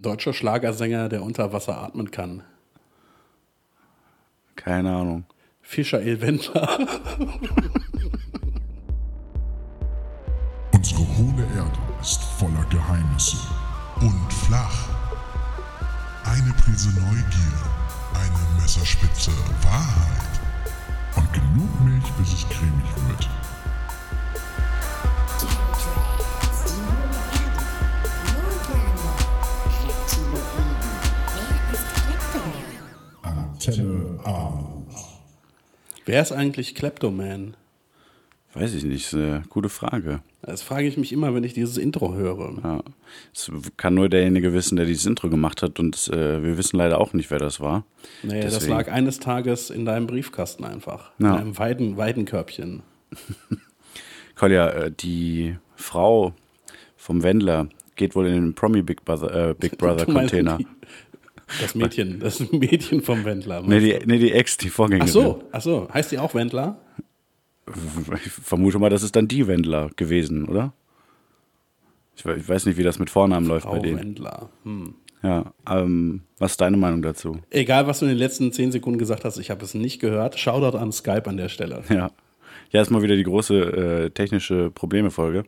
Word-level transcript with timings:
Deutscher 0.00 0.32
Schlagersänger, 0.32 1.10
der 1.10 1.22
unter 1.22 1.52
Wasser 1.52 1.76
atmen 1.76 2.10
kann. 2.10 2.42
Keine 4.56 4.96
Ahnung. 4.96 5.24
Fischer 5.60 6.00
Wendler. 6.22 6.78
Unsere 10.74 11.00
hohle 11.00 11.42
Erde 11.54 11.78
ist 12.00 12.22
voller 12.22 12.64
Geheimnisse 12.70 13.36
und 14.00 14.32
flach. 14.32 14.88
Eine 16.24 16.54
Prise 16.54 16.88
Neugier, 16.98 17.60
eine 18.14 18.62
Messerspitze 18.62 19.32
Wahrheit 19.62 20.40
und 21.16 21.30
genug 21.32 21.80
Milch, 21.84 22.10
bis 22.18 22.32
es 22.32 22.48
cremig 22.48 22.88
wird. 23.08 23.28
Wer 36.10 36.22
ist 36.22 36.32
eigentlich 36.32 36.74
Kleptoman? 36.74 37.56
Weiß 38.52 38.74
ich 38.74 38.82
nicht, 38.82 39.16
gute 39.48 39.68
Frage. 39.68 40.22
Das 40.42 40.60
frage 40.60 40.88
ich 40.88 40.96
mich 40.96 41.12
immer, 41.12 41.36
wenn 41.36 41.44
ich 41.44 41.54
dieses 41.54 41.76
Intro 41.76 42.14
höre. 42.14 42.58
Ja. 42.64 42.82
Es 43.32 43.48
kann 43.76 43.94
nur 43.94 44.08
derjenige 44.08 44.52
wissen, 44.52 44.74
der 44.74 44.86
dieses 44.86 45.06
Intro 45.06 45.30
gemacht 45.30 45.62
hat 45.62 45.78
und 45.78 46.08
äh, 46.08 46.42
wir 46.42 46.58
wissen 46.58 46.78
leider 46.78 47.00
auch 47.00 47.12
nicht, 47.12 47.30
wer 47.30 47.38
das 47.38 47.60
war. 47.60 47.84
Nee, 48.24 48.40
das 48.40 48.66
lag 48.66 48.90
eines 48.90 49.20
Tages 49.20 49.70
in 49.70 49.84
deinem 49.84 50.08
Briefkasten 50.08 50.64
einfach. 50.64 51.12
Ja. 51.20 51.34
In 51.34 51.40
einem 51.42 51.58
Weiden, 51.58 51.96
Weidenkörbchen. 51.96 52.82
Kolja, 54.34 54.68
äh, 54.68 54.90
die 54.90 55.58
Frau 55.76 56.34
vom 56.96 57.22
Wendler 57.22 57.68
geht 57.94 58.16
wohl 58.16 58.26
in 58.26 58.34
den 58.34 58.54
Promi 58.54 58.82
Big 58.82 59.04
Brother, 59.04 59.50
äh, 59.50 59.54
Big 59.54 59.78
Brother 59.78 60.06
Container. 60.06 60.58
Das 61.60 61.74
Mädchen, 61.74 62.20
das 62.20 62.40
Mädchen 62.52 63.02
vom 63.02 63.24
Wendler. 63.24 63.62
Nee 63.62 63.80
die, 63.80 64.06
nee, 64.06 64.18
die 64.18 64.32
Ex, 64.32 64.56
die 64.56 64.70
Vorgängerin. 64.70 65.08
ach 65.08 65.12
so, 65.12 65.42
ach 65.52 65.60
so. 65.60 65.88
Heißt 65.92 66.12
die 66.12 66.18
auch 66.18 66.34
Wendler? 66.34 66.78
Ich 68.24 68.32
vermute 68.32 68.78
mal, 68.78 68.90
das 68.90 69.02
ist 69.02 69.16
dann 69.16 69.28
die 69.28 69.46
Wendler 69.46 69.90
gewesen, 69.96 70.48
oder? 70.48 70.72
Ich 72.16 72.24
ich 72.24 72.48
weiß 72.48 72.66
nicht, 72.66 72.76
wie 72.76 72.82
das 72.82 72.98
mit 72.98 73.10
Vornamen 73.10 73.46
läuft 73.46 73.64
Frau 73.64 73.72
bei 73.72 73.78
denen. 73.80 73.98
Wendler. 73.98 74.50
Hm. 74.64 74.94
Ja, 75.22 75.52
ähm, 75.68 76.22
was 76.38 76.52
ist 76.52 76.60
deine 76.60 76.76
Meinung 76.76 77.02
dazu? 77.02 77.38
Egal, 77.50 77.86
was 77.86 77.98
du 77.98 78.06
in 78.06 78.10
den 78.10 78.18
letzten 78.18 78.52
zehn 78.52 78.72
Sekunden 78.72 78.98
gesagt 78.98 79.24
hast, 79.24 79.38
ich 79.38 79.50
habe 79.50 79.64
es 79.64 79.74
nicht 79.74 80.00
gehört. 80.00 80.38
Shoutout 80.38 80.78
an 80.78 80.92
Skype 80.92 81.28
an 81.28 81.36
der 81.36 81.48
Stelle. 81.48 81.82
Ja. 81.90 82.10
Ja, 82.70 82.80
ist 82.80 82.90
mal 82.90 83.02
wieder 83.02 83.16
die 83.16 83.24
große 83.24 83.54
äh, 84.06 84.10
technische 84.10 84.70
Probleme-Folge. 84.70 85.44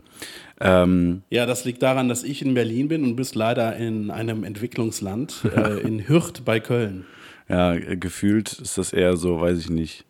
Ähm, 0.61 1.23
Ja, 1.31 1.47
das 1.47 1.65
liegt 1.65 1.83
daran, 1.83 2.09
dass 2.09 2.25
ich 2.25 2.43
in 2.45 2.55
Berlin 2.55 2.89
bin 2.89 3.05
und 3.05 3.15
bist 3.17 3.35
leider 3.37 3.77
in 3.77 4.11
einem 4.11 4.43
Entwicklungsland, 4.45 5.43
äh, 5.57 5.81
in 5.81 6.09
Hürth 6.09 6.43
bei 6.45 6.59
Köln. 6.61 7.05
ja, 7.49 7.75
äh, 7.75 7.97
gefühlt 7.97 8.53
ist 8.55 8.77
das 8.79 8.93
eher 8.93 9.17
so, 9.17 9.41
weiß 9.41 9.59
ich 9.59 9.71
nicht. 9.71 10.05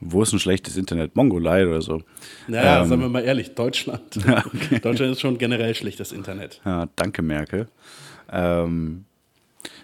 Wo 0.00 0.20
ist 0.22 0.34
ein 0.34 0.38
schlechtes 0.38 0.76
Internet? 0.76 1.16
Mongolei 1.16 1.66
oder 1.66 1.80
so. 1.80 2.02
Naja, 2.46 2.82
Ähm. 2.82 2.88
sagen 2.88 3.00
wir 3.00 3.08
mal 3.08 3.24
ehrlich, 3.24 3.54
Deutschland. 3.54 4.02
Deutschland 4.82 5.12
ist 5.12 5.20
schon 5.20 5.38
generell 5.38 5.74
schlechtes 5.74 6.12
Internet. 6.12 6.60
Ja, 6.66 6.88
danke, 6.96 7.22
Merkel. 7.22 7.68
Ähm, 8.30 9.04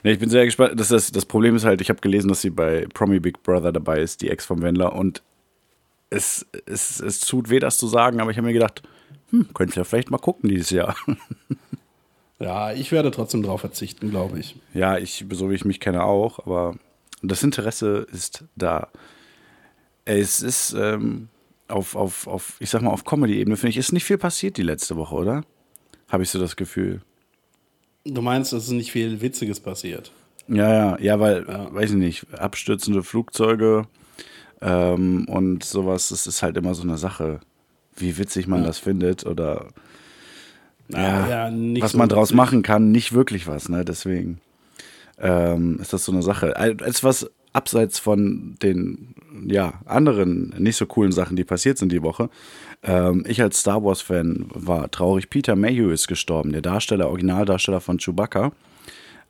nee, 0.03 0.13
ich 0.13 0.19
bin 0.19 0.29
sehr 0.29 0.45
gespannt. 0.45 0.79
Das, 0.79 0.89
das, 0.89 1.11
das 1.11 1.25
Problem 1.25 1.57
ist 1.57 1.65
halt, 1.65 1.81
ich 1.81 1.89
habe 1.89 2.01
gelesen, 2.01 2.29
dass 2.29 2.43
sie 2.43 2.51
bei 2.51 2.87
Promi 2.93 3.19
Big 3.19 3.43
Brother 3.43 3.73
dabei 3.73 4.01
ist, 4.01 4.21
die 4.21 4.29
Ex 4.29 4.45
vom 4.45 4.61
Wendler. 4.61 4.95
Und 4.95 5.23
es, 6.11 6.47
es, 6.67 7.01
es 7.01 7.21
tut 7.21 7.49
weh, 7.51 7.59
das 7.61 7.79
zu 7.79 7.87
sagen, 7.87 8.21
aber 8.21 8.31
ich 8.31 8.37
habe 8.37 8.47
mir 8.49 8.53
gedacht, 8.53 8.83
hm, 9.31 9.49
könnt 9.55 9.77
ihr 9.77 9.85
vielleicht 9.85 10.11
mal 10.11 10.19
gucken 10.19 10.49
dieses 10.51 10.71
Jahr. 10.71 10.97
Ja, 12.39 12.73
ich 12.73 12.91
werde 12.91 13.11
trotzdem 13.11 13.43
drauf 13.43 13.61
verzichten, 13.61 14.09
glaube 14.09 14.39
ich. 14.41 14.57
ja, 14.73 14.97
ich, 14.97 15.27
so 15.31 15.51
wie 15.51 15.55
ich 15.55 15.67
mich 15.67 15.79
kenne 15.79 16.03
auch, 16.05 16.39
aber 16.39 16.75
das 17.23 17.43
Interesse 17.43 18.07
ist 18.11 18.45
da. 18.57 18.89
Es 20.07 20.41
ist 20.41 20.73
ähm, 20.73 21.29
auf, 21.69 21.95
auf, 21.95 22.27
auf, 22.27 22.57
ich 22.59 22.71
sag 22.71 22.81
mal, 22.81 22.93
auf 22.93 23.05
Comedy-Ebene, 23.05 23.59
finde 23.59 23.73
ich, 23.73 23.77
ist 23.77 23.93
nicht 23.93 24.05
viel 24.05 24.17
passiert 24.17 24.57
die 24.57 24.63
letzte 24.63 24.97
Woche, 24.97 25.15
oder? 25.17 25.45
Habe 26.09 26.23
ich 26.23 26.31
so 26.31 26.39
das 26.39 26.57
Gefühl. 26.57 27.03
Du 28.07 28.23
meinst, 28.23 28.55
es 28.55 28.65
ist 28.65 28.71
nicht 28.71 28.91
viel 28.91 29.21
Witziges 29.21 29.61
passiert. 29.61 30.11
Ja, 30.49 30.73
ja, 30.73 30.99
ja, 30.99 31.21
weil, 31.21 31.45
Ja. 31.47 31.73
weiß 31.75 31.91
ich 31.91 31.97
nicht, 31.97 32.27
abstürzende 32.33 33.03
Flugzeuge 33.03 33.87
ähm, 34.61 35.27
und 35.29 35.65
sowas, 35.65 36.09
das 36.11 36.27
ist 36.27 36.43
halt 36.43 36.57
immer 36.57 36.75
so 36.75 36.83
eine 36.83 36.99
Sache, 36.99 37.41
wie 37.97 38.19
witzig 38.19 38.47
man 38.47 38.61
Ja. 38.61 38.67
das 38.69 38.79
findet 38.79 39.27
oder 39.27 39.69
Ja, 40.89 41.49
ja, 41.49 41.53
was 41.81 41.93
so 41.93 41.99
man 41.99 42.09
draus 42.09 42.29
witzig. 42.29 42.37
machen 42.37 42.63
kann, 42.63 42.91
nicht 42.91 43.13
wirklich 43.13 43.47
was, 43.47 43.69
ne? 43.69 43.85
Deswegen 43.85 44.41
ähm, 45.19 45.79
ist 45.81 45.93
das 45.93 46.05
so 46.05 46.13
eine 46.13 46.23
Sache. 46.23 46.57
Etwas 46.57 47.31
abseits 47.53 47.99
von 47.99 48.57
den 48.63 49.15
ja, 49.47 49.75
anderen 49.85 50.55
nicht 50.59 50.77
so 50.77 50.87
coolen 50.87 51.13
Sachen, 51.13 51.37
die 51.37 51.45
passiert 51.45 51.79
sind 51.79 51.91
die 51.93 52.03
Woche. 52.03 52.31
Ähm, 52.83 53.25
ich 53.27 53.43
als 53.43 53.59
Star 53.61 53.83
Wars-Fan 53.85 54.47
war 54.55 54.91
traurig. 54.91 55.31
Peter 55.31 55.57
Mayhew 55.57 55.91
ist 55.91 56.07
gestorben, 56.09 56.53
der 56.53 56.63
Darsteller, 56.63 57.09
Originaldarsteller 57.09 57.81
von 57.81 57.99
Chewbacca. 57.99 58.53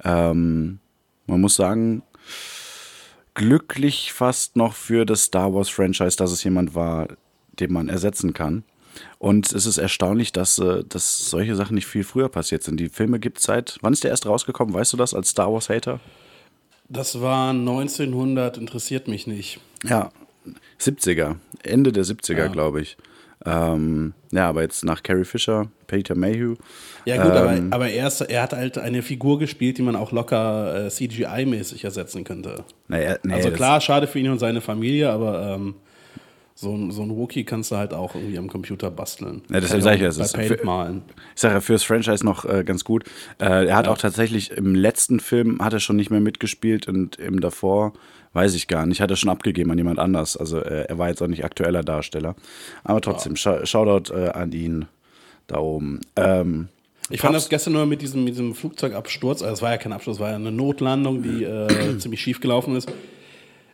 Ähm, 0.04 0.78
man 1.26 1.40
muss 1.40 1.56
sagen, 1.56 2.02
glücklich 3.34 4.12
fast 4.12 4.56
noch 4.56 4.74
für 4.74 5.04
das 5.06 5.24
Star 5.24 5.52
Wars-Franchise, 5.54 6.16
dass 6.16 6.32
es 6.32 6.44
jemand 6.44 6.74
war, 6.74 7.08
den 7.58 7.72
man 7.72 7.88
ersetzen 7.88 8.32
kann. 8.32 8.64
Und 9.18 9.52
es 9.52 9.66
ist 9.66 9.78
erstaunlich, 9.78 10.32
dass, 10.32 10.58
äh, 10.58 10.82
dass 10.88 11.30
solche 11.30 11.54
Sachen 11.54 11.74
nicht 11.74 11.86
viel 11.86 12.04
früher 12.04 12.28
passiert 12.28 12.62
sind. 12.62 12.78
Die 12.80 12.88
Filme 12.88 13.20
gibt 13.20 13.38
es 13.38 13.44
seit, 13.44 13.78
wann 13.82 13.92
ist 13.92 14.02
der 14.04 14.10
erst 14.10 14.26
rausgekommen? 14.26 14.74
Weißt 14.74 14.92
du 14.92 14.96
das 14.96 15.14
als 15.14 15.30
Star 15.30 15.52
Wars-Hater? 15.52 16.00
Das 16.88 17.20
war 17.20 17.50
1900, 17.52 18.58
interessiert 18.58 19.06
mich 19.06 19.26
nicht. 19.28 19.60
Ja, 19.84 20.10
70er, 20.80 21.36
Ende 21.62 21.92
der 21.92 22.04
70er, 22.04 22.36
Ja. 22.38 22.46
glaube 22.48 22.80
ich. 22.80 22.96
Ähm, 23.46 24.12
ja, 24.32 24.48
aber 24.48 24.62
jetzt 24.62 24.84
nach 24.84 25.02
Carrie 25.02 25.24
Fisher, 25.24 25.68
Peter 25.86 26.14
Mayhew. 26.14 26.56
Ja 27.06 27.16
gut, 27.22 27.32
Ähm, 27.34 27.38
aber, 27.70 27.76
aber 27.76 27.88
er, 27.88 28.06
ist, 28.08 28.20
er 28.20 28.42
hat 28.42 28.52
halt 28.52 28.76
eine 28.78 29.02
Figur 29.02 29.38
gespielt, 29.38 29.78
die 29.78 29.82
man 29.82 29.96
auch 29.96 30.12
locker 30.12 30.86
äh, 30.86 30.90
CGI-mäßig 30.90 31.84
ersetzen 31.84 32.24
könnte. 32.24 32.64
Naja, 32.88 33.16
nee, 33.22 33.32
also 33.34 33.48
das- 33.48 33.56
klar, 33.56 33.80
schade 33.80 34.06
für 34.06 34.18
ihn 34.18 34.28
und 34.30 34.38
seine 34.38 34.60
Familie, 34.60 35.10
aber 35.10 35.54
ähm, 35.54 35.74
so, 36.54 36.74
ein- 36.76 36.90
so 36.90 37.00
ein 37.02 37.16
Wookie 37.16 37.44
kannst 37.44 37.70
du 37.72 37.76
halt 37.76 37.94
auch 37.94 38.14
irgendwie 38.14 38.36
am 38.36 38.48
Computer 38.48 38.90
basteln. 38.90 39.40
Ja, 39.50 39.60
deshalb 39.60 39.70
Kann 39.70 39.80
sag 39.82 39.94
ich 39.94 40.00
ja, 40.02 40.08
es 40.08 40.32
bei 40.32 40.46
Paint 40.48 40.64
malen. 40.64 41.02
Ich 41.34 41.40
sage 41.40 41.54
ja 41.54 41.60
fürs 41.62 41.82
Franchise 41.82 42.22
noch 42.22 42.44
äh, 42.44 42.62
ganz 42.64 42.84
gut. 42.84 43.04
Äh, 43.38 43.66
er 43.68 43.76
hat 43.76 43.88
auch 43.88 43.96
tatsächlich 43.96 44.50
im 44.50 44.74
letzten 44.74 45.18
Film 45.18 45.64
hat 45.64 45.72
er 45.72 45.80
schon 45.80 45.96
nicht 45.96 46.10
mehr 46.10 46.20
mitgespielt 46.20 46.86
und 46.88 47.16
im 47.16 47.40
davor 47.40 47.94
weiß 48.32 48.54
ich 48.54 48.68
gar 48.68 48.86
nicht, 48.86 49.00
hat 49.00 49.10
er 49.10 49.16
schon 49.16 49.30
abgegeben 49.30 49.70
an 49.70 49.78
jemand 49.78 49.98
anders. 49.98 50.36
Also 50.36 50.58
äh, 50.58 50.84
er 50.88 50.98
war 50.98 51.08
jetzt 51.08 51.20
auch 51.22 51.26
nicht 51.26 51.44
aktueller 51.44 51.82
Darsteller. 51.82 52.34
Aber 52.84 53.00
trotzdem, 53.00 53.34
Scha- 53.34 53.66
Shoutout 53.66 54.12
äh, 54.14 54.28
an 54.30 54.52
ihn 54.52 54.86
da 55.46 55.58
oben. 55.58 56.00
Ähm, 56.16 56.68
Ich 57.10 57.20
fand 57.20 57.34
das 57.34 57.48
gestern 57.48 57.72
nur 57.72 57.86
mit 57.86 58.02
diesem, 58.02 58.22
mit 58.24 58.34
diesem 58.34 58.54
Flugzeugabsturz, 58.54 59.42
also 59.42 59.54
es 59.54 59.62
war 59.62 59.70
ja 59.72 59.78
kein 59.78 59.92
Absturz, 59.92 60.16
es 60.18 60.20
war 60.20 60.30
ja 60.30 60.36
eine 60.36 60.52
Notlandung, 60.52 61.22
die 61.22 61.42
äh, 61.44 61.66
ziemlich 61.98 62.20
schief 62.20 62.40
gelaufen 62.40 62.76
ist. 62.76 62.88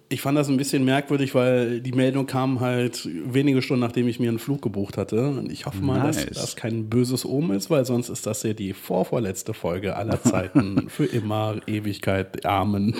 Ich 0.09 0.21
fand 0.21 0.39
das 0.39 0.49
ein 0.49 0.57
bisschen 0.57 0.85
merkwürdig, 0.85 1.35
weil 1.35 1.81
die 1.81 1.91
Meldung 1.91 2.27
kam 2.27 2.61
halt 2.61 3.09
wenige 3.13 3.61
Stunden, 3.61 3.81
nachdem 3.81 4.07
ich 4.07 4.21
mir 4.21 4.29
einen 4.29 4.39
Flug 4.39 4.63
gebucht 4.63 4.97
hatte. 4.97 5.31
Und 5.31 5.51
ich 5.51 5.67
hoffe 5.67 5.83
mal, 5.83 5.99
Nice. 5.99 6.27
dass 6.27 6.39
das 6.39 6.57
kein 6.57 6.89
böses 6.89 7.25
Omen 7.27 7.57
ist, 7.57 7.71
weil 7.71 7.85
sonst 7.85 8.09
ist 8.09 8.25
das 8.25 8.45
ja 8.45 8.53
die 8.53 8.73
vorvorletzte 8.73 9.53
Folge 9.53 9.97
aller 9.97 10.23
Zeiten. 10.23 10.87
Für 10.89 11.07
immer, 11.07 11.57
Ewigkeit, 11.67 12.47
Amen. 12.47 12.95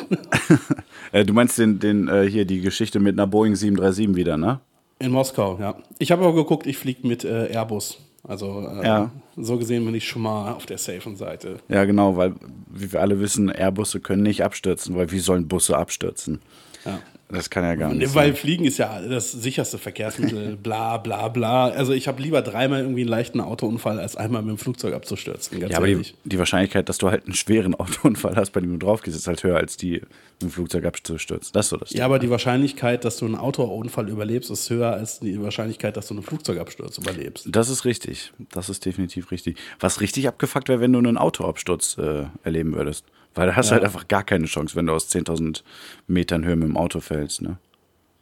äh, 1.13 1.25
du 1.25 1.33
meinst 1.33 1.59
den, 1.59 1.79
den 1.79 2.09
äh, 2.09 2.29
hier 2.29 2.45
die 2.45 2.61
Geschichte 2.61 2.99
mit 2.99 3.15
einer 3.15 3.27
Boeing 3.29 3.55
737 3.55 4.17
wieder, 4.17 4.37
ne? 4.37 4.61
In 4.99 5.13
Moskau, 5.13 5.59
ja. 5.61 5.77
Ich 5.99 6.11
habe 6.11 6.25
aber 6.25 6.35
geguckt, 6.35 6.67
ich 6.67 6.77
fliege 6.79 7.07
mit 7.07 7.25
äh, 7.25 7.53
Airbus. 7.53 7.99
Also 8.25 8.67
äh, 8.83 8.85
Ja. 8.85 9.11
so 9.37 9.57
gesehen 9.59 9.85
bin 9.85 9.95
ich 9.95 10.09
schon 10.09 10.23
mal 10.23 10.53
auf 10.53 10.67
der 10.67 10.79
safen 10.79 11.15
Seite. 11.15 11.59
Ja, 11.69 11.85
genau, 11.85 12.17
weil 12.17 12.35
wie 12.69 12.93
wir 12.93 13.01
alle 13.01 13.21
wissen, 13.21 13.49
Airbusse 13.49 14.01
können 14.01 14.23
nicht 14.25 14.43
abstürzen, 14.43 14.97
weil 14.97 15.13
wie 15.13 15.21
sollen 15.21 15.47
Busse 15.47 15.77
abstürzen? 15.79 16.41
Ja. 16.87 17.01
Das 17.29 17.51
kann 17.51 17.65
ja 17.65 17.75
gar 17.75 17.93
nicht 17.93 18.15
Weil 18.15 18.29
sein. 18.29 18.37
Fliegen 18.37 18.65
ist 18.67 18.79
ja 18.79 19.01
das 19.01 19.33
sicherste 19.33 19.79
Verkehrsmittel, 19.79 20.57
bla 20.63 20.97
bla 20.99 21.27
bla. 21.27 21.69
Also 21.69 21.93
ich 21.93 22.07
habe 22.07 22.23
lieber 22.23 22.41
dreimal 22.41 22.83
irgendwie 22.83 23.01
einen 23.01 23.11
leichten 23.11 23.41
Autounfall, 23.41 23.99
als 23.99 24.15
einmal 24.15 24.43
mit 24.43 24.51
dem 24.51 24.59
Flugzeug 24.59 24.95
abzustürzen. 24.95 25.59
Ganz 25.59 25.73
Ja, 25.73 25.79
aber 25.79 25.89
die, 25.89 26.03
die 26.25 26.39
Wahrscheinlichkeit, 26.39 26.89
dass 26.89 26.99
du 26.99 27.11
halt 27.11 27.25
einen 27.25 27.35
schweren 27.35 27.75
Autounfall 27.81 28.37
hast, 28.37 28.51
bei 28.53 28.61
dem 28.61 28.79
du 28.79 28.87
drauf 28.87 29.03
gehst, 29.03 29.17
ist 29.17 29.27
halt 29.27 29.43
höher 29.43 29.57
als 29.57 29.77
die 29.77 29.95
mit 29.95 30.43
dem 30.43 30.51
Flugzeug 30.51 30.85
abzustürzen. 30.85 31.53
Das 31.53 31.67
ist 31.67 31.71
so 31.71 31.77
das 31.79 31.89
Ding. 31.89 31.99
ja, 31.99 32.05
aber 32.05 32.21
die 32.21 32.31
Wahrscheinlichkeit, 32.31 33.05
dass 33.05 33.17
du 33.17 33.27
einen 33.27 33.35
Autounfall 33.35 34.09
überlebst, 34.09 34.51
ist 34.51 34.71
höher 34.71 34.93
als 34.93 35.19
die 35.19 35.43
Wahrscheinlichkeit, 35.43 35.97
dass 35.97 36.07
du 36.07 36.15
einen 36.15 36.23
Flugzeugabsturz 36.23 36.99
überlebst. 36.99 37.49
Das 37.51 37.71
ist 37.71 37.85
richtig. 37.85 38.33
Das 38.53 38.69
ist 38.69 38.85
definitiv 38.85 39.33
richtig. 39.33 39.57
Was 39.81 40.01
richtig 40.01 40.29
abgefuckt 40.29 40.69
wäre, 40.69 40.81
wenn 40.81 40.93
du 40.93 41.01
einen 41.01 41.19
Autoabsturz 41.19 41.99
äh, 41.99 42.27
erleben 42.45 42.75
würdest. 42.75 43.05
Weil 43.37 43.47
da 43.49 43.55
hast 43.57 43.71
du 43.71 43.75
Ja. 43.75 43.77
halt 43.81 43.85
einfach 43.85 44.09
gar 44.09 44.25
keine 44.25 44.47
Chance, 44.47 44.75
wenn 44.75 44.87
du 44.87 44.93
aus 44.93 45.09
10.000 45.09 45.63
Metern 46.09 46.45
Höhe 46.45 46.57
mit 46.57 46.69
dem 46.69 46.77
Auto 46.77 46.99
fällst. 47.01 47.43
Ne? 47.43 47.59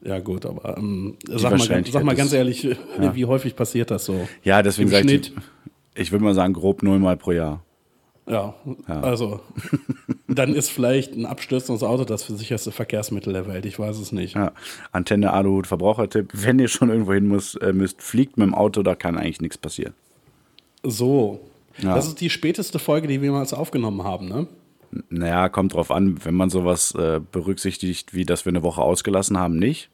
Ja 0.05 0.19
gut, 0.19 0.44
aber 0.44 0.76
ähm, 0.76 1.16
sag, 1.26 1.56
mal, 1.56 1.84
sag 1.90 2.05
mal 2.05 2.14
ganz 2.14 2.32
ehrlich, 2.34 2.69
wie 3.14 3.25
häufig 3.25 3.56
passiert 3.56 3.90
das 3.90 4.05
so? 4.05 4.28
Ja, 4.43 4.62
deswegen 4.62 4.90
sage 4.90 5.11
ich, 5.11 5.32
ich 5.94 6.12
würde 6.12 6.25
mal 6.25 6.34
sagen, 6.34 6.52
grob 6.52 6.82
nullmal 6.82 7.16
pro 7.16 7.32
Jahr. 7.32 7.62
Ja, 8.26 8.55
also 8.87 9.40
dann 10.28 10.55
ist 10.55 10.70
vielleicht 10.70 11.14
ein 11.14 11.26
abstürzendes 11.26 11.82
Auto 11.82 12.05
das 12.05 12.26
sicherste 12.26 12.72
Verkehrsmittel 12.72 13.32
der 13.34 13.46
Welt. 13.46 13.66
Ich 13.66 13.78
weiß 13.78 13.99
es 13.99 14.12
nicht. 14.12 14.34
Ja. 14.34 14.52
Antenne, 14.93 15.32
Aluhut, 15.32 15.66
Verbrauchertipp. 15.66 16.31
Wenn 16.32 16.58
ihr 16.58 16.69
schon 16.69 16.88
irgendwo 16.88 17.12
hin 17.12 17.26
muss, 17.28 17.55
äh, 17.56 17.72
müsst, 17.75 18.00
fliegt 18.02 18.38
mit 18.38 18.46
dem 18.46 18.55
Auto, 18.55 18.82
da 18.82 18.94
kann 18.94 19.16
eigentlich 19.19 19.43
nichts 19.43 19.58
passieren. 19.58 19.93
So. 20.82 21.40
Ja. 21.82 21.94
Das 21.94 22.06
ist 22.06 22.20
die 22.20 22.31
späteste 22.31 22.78
Folge, 22.78 23.08
die 23.08 23.20
wir 23.20 23.26
jemals 23.28 23.52
aufgenommen 23.52 24.05
haben, 24.05 24.28
ne? 24.28 24.46
Naja, 25.08 25.49
kommt 25.49 25.75
drauf 25.75 25.91
an, 25.91 26.25
wenn 26.25 26.35
man 26.35 26.50
sowas 26.50 26.94
äh, 26.94 27.20
berücksichtigt, 27.32 28.14
wie 28.14 28.25
dass 28.25 28.44
wir 28.44 28.50
eine 28.50 28.62
Woche 28.62 28.82
ausgelassen 28.82 29.38
haben, 29.38 29.58
nicht. 29.58 29.91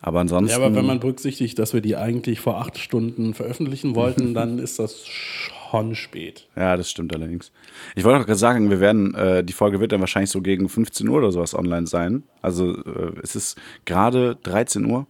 Aber 0.00 0.20
ansonsten. 0.20 0.50
Ja, 0.58 0.64
aber 0.64 0.74
wenn 0.74 0.86
man 0.86 1.00
berücksichtigt, 1.00 1.58
dass 1.58 1.74
wir 1.74 1.82
die 1.82 1.96
eigentlich 1.96 2.40
vor 2.40 2.58
acht 2.58 2.78
Stunden 2.78 3.34
veröffentlichen 3.34 3.94
wollten, 3.94 4.34
dann 4.34 4.58
ist 4.58 4.78
das 4.78 5.06
schon 5.06 5.94
spät. 5.94 6.48
Ja, 6.56 6.76
das 6.76 6.90
stimmt 6.90 7.14
allerdings. 7.14 7.52
Ich 7.94 8.04
wollte 8.04 8.20
auch 8.20 8.26
gerade 8.26 8.38
sagen, 8.38 8.70
wir 8.70 8.80
werden, 8.80 9.14
äh, 9.14 9.44
die 9.44 9.52
Folge 9.52 9.80
wird 9.80 9.92
dann 9.92 10.00
wahrscheinlich 10.00 10.30
so 10.30 10.40
gegen 10.40 10.68
15 10.68 11.06
Uhr 11.08 11.18
oder 11.18 11.32
sowas 11.32 11.54
online 11.54 11.86
sein. 11.86 12.22
Also 12.40 12.76
äh, 12.76 13.12
es 13.22 13.36
ist 13.36 13.58
gerade 13.84 14.36
13 14.42 14.86
Uhr. 14.86 15.06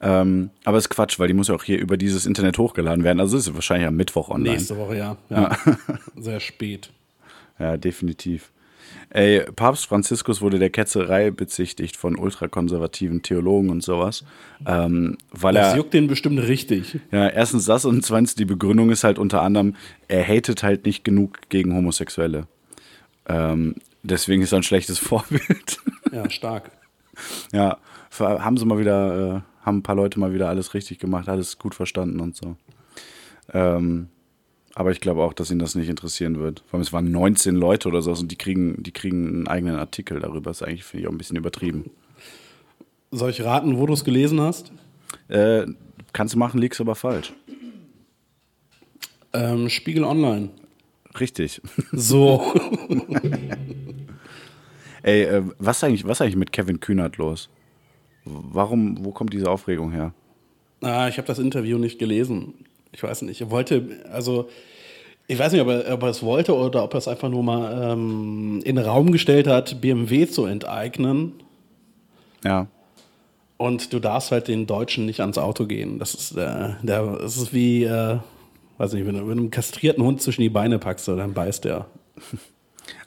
Ähm, 0.00 0.50
aber 0.64 0.78
es 0.78 0.86
ist 0.86 0.90
Quatsch, 0.90 1.18
weil 1.20 1.28
die 1.28 1.34
muss 1.34 1.48
ja 1.48 1.54
auch 1.54 1.62
hier 1.62 1.78
über 1.78 1.96
dieses 1.96 2.26
Internet 2.26 2.58
hochgeladen 2.58 3.04
werden. 3.04 3.20
Also 3.20 3.36
es 3.36 3.46
ist 3.46 3.54
wahrscheinlich 3.54 3.86
am 3.86 3.94
Mittwoch 3.94 4.30
online. 4.30 4.56
Nächste 4.56 4.76
Woche, 4.76 4.96
ja. 4.96 5.16
ja. 5.30 5.56
Sehr 6.16 6.40
spät. 6.40 6.90
Ja, 7.58 7.76
definitiv. 7.76 8.50
Ey, 9.14 9.40
Papst 9.56 9.84
Franziskus 9.86 10.40
wurde 10.40 10.58
der 10.58 10.70
Ketzerei 10.70 11.30
bezichtigt 11.30 11.98
von 11.98 12.16
ultrakonservativen 12.16 13.20
Theologen 13.22 13.68
und 13.68 13.82
sowas. 13.82 14.24
Ähm, 14.66 15.18
weil 15.30 15.52
Das 15.52 15.72
er. 15.72 15.76
juckt 15.76 15.92
den 15.92 16.06
bestimmt 16.06 16.38
richtig. 16.40 16.98
Ja, 17.10 17.28
erstens 17.28 17.66
das 17.66 17.84
und 17.84 18.02
zweitens 18.06 18.34
die 18.36 18.46
Begründung 18.46 18.90
ist 18.90 19.04
halt 19.04 19.18
unter 19.18 19.42
anderem, 19.42 19.76
er 20.08 20.26
hatet 20.26 20.62
halt 20.62 20.86
nicht 20.86 21.04
genug 21.04 21.40
gegen 21.50 21.74
Homosexuelle. 21.74 22.46
Ähm, 23.28 23.74
deswegen 24.02 24.42
ist 24.42 24.52
er 24.52 24.60
ein 24.60 24.62
schlechtes 24.62 24.98
Vorbild. 24.98 25.78
Ja, 26.10 26.30
stark. 26.30 26.70
ja, 27.52 27.76
haben 28.18 28.56
sie 28.56 28.64
mal 28.64 28.78
wieder, 28.78 29.36
äh, 29.36 29.66
haben 29.66 29.78
ein 29.78 29.82
paar 29.82 29.96
Leute 29.96 30.20
mal 30.20 30.32
wieder 30.32 30.48
alles 30.48 30.72
richtig 30.72 30.98
gemacht, 30.98 31.28
alles 31.28 31.58
gut 31.58 31.74
verstanden 31.74 32.18
und 32.18 32.34
so. 32.34 32.56
Ähm, 33.52 34.08
aber 34.74 34.90
ich 34.90 35.00
glaube 35.00 35.22
auch, 35.22 35.32
dass 35.32 35.50
ihn 35.50 35.58
das 35.58 35.74
nicht 35.74 35.88
interessieren 35.88 36.38
wird. 36.38 36.62
Vor 36.66 36.78
allem, 36.78 36.82
es 36.82 36.92
waren 36.92 37.10
19 37.10 37.54
Leute 37.54 37.88
oder 37.88 38.02
so 38.02 38.12
und 38.12 38.30
die 38.30 38.36
kriegen, 38.36 38.82
die 38.82 38.92
kriegen 38.92 39.26
einen 39.26 39.48
eigenen 39.48 39.76
Artikel 39.76 40.20
darüber. 40.20 40.50
Das 40.50 40.60
ist 40.60 40.66
eigentlich, 40.66 40.84
finde 40.84 41.02
ich, 41.02 41.08
auch 41.08 41.12
ein 41.12 41.18
bisschen 41.18 41.36
übertrieben. 41.36 41.90
Soll 43.10 43.30
ich 43.30 43.42
raten, 43.42 43.78
wo 43.78 43.86
du 43.86 43.92
es 43.92 44.04
gelesen 44.04 44.40
hast? 44.40 44.72
Äh, 45.28 45.66
kannst 46.12 46.34
du 46.34 46.38
machen, 46.38 46.60
liegst 46.60 46.80
aber 46.80 46.94
falsch. 46.94 47.32
Ähm, 49.34 49.68
Spiegel 49.68 50.04
Online. 50.04 50.50
Richtig. 51.20 51.60
So. 51.92 52.42
Ey, 55.02 55.24
äh, 55.24 55.42
was 55.58 55.78
ist 55.78 55.84
eigentlich, 55.84 56.06
was 56.06 56.20
eigentlich 56.20 56.36
mit 56.36 56.52
Kevin 56.52 56.80
Kühnert 56.80 57.16
los? 57.18 57.50
Warum, 58.24 59.04
wo 59.04 59.10
kommt 59.10 59.32
diese 59.32 59.50
Aufregung 59.50 59.90
her? 59.92 60.14
ah, 60.80 61.08
ich 61.08 61.16
habe 61.18 61.26
das 61.26 61.38
Interview 61.38 61.78
nicht 61.78 61.98
gelesen. 61.98 62.54
Ich 62.92 63.02
weiß 63.02 63.22
nicht. 63.22 63.40
Er 63.40 63.50
wollte, 63.50 64.04
also, 64.12 64.48
ich 65.26 65.38
weiß 65.38 65.52
nicht, 65.52 65.62
ob 65.62 65.68
er, 65.68 65.92
ob 65.92 66.02
er 66.02 66.08
es 66.10 66.22
wollte 66.22 66.54
oder 66.54 66.84
ob 66.84 66.94
er 66.94 66.98
es 66.98 67.08
einfach 67.08 67.28
nur 67.28 67.42
mal 67.42 67.92
ähm, 67.92 68.60
in 68.64 68.76
den 68.76 68.84
Raum 68.84 69.12
gestellt 69.12 69.46
hat, 69.46 69.80
BMW 69.80 70.26
zu 70.26 70.44
enteignen. 70.44 71.34
Ja. 72.44 72.66
Und 73.56 73.92
du 73.92 73.98
darfst 73.98 74.32
halt 74.32 74.48
den 74.48 74.66
Deutschen 74.66 75.06
nicht 75.06 75.20
ans 75.20 75.38
Auto 75.38 75.66
gehen. 75.66 75.98
Das 75.98 76.14
ist, 76.14 76.32
äh, 76.32 76.70
der, 76.82 77.18
das 77.18 77.36
ist 77.36 77.54
wie, 77.54 77.84
äh, 77.84 78.18
weiß 78.78 78.92
nicht, 78.92 79.06
wenn 79.06 79.14
du, 79.14 79.20
wenn 79.28 79.36
du 79.36 79.42
einen 79.42 79.50
kastrierten 79.50 80.04
Hund 80.04 80.20
zwischen 80.20 80.42
die 80.42 80.48
Beine 80.48 80.78
packst, 80.78 81.08
dann 81.08 81.34
beißt 81.34 81.64
der. 81.64 81.86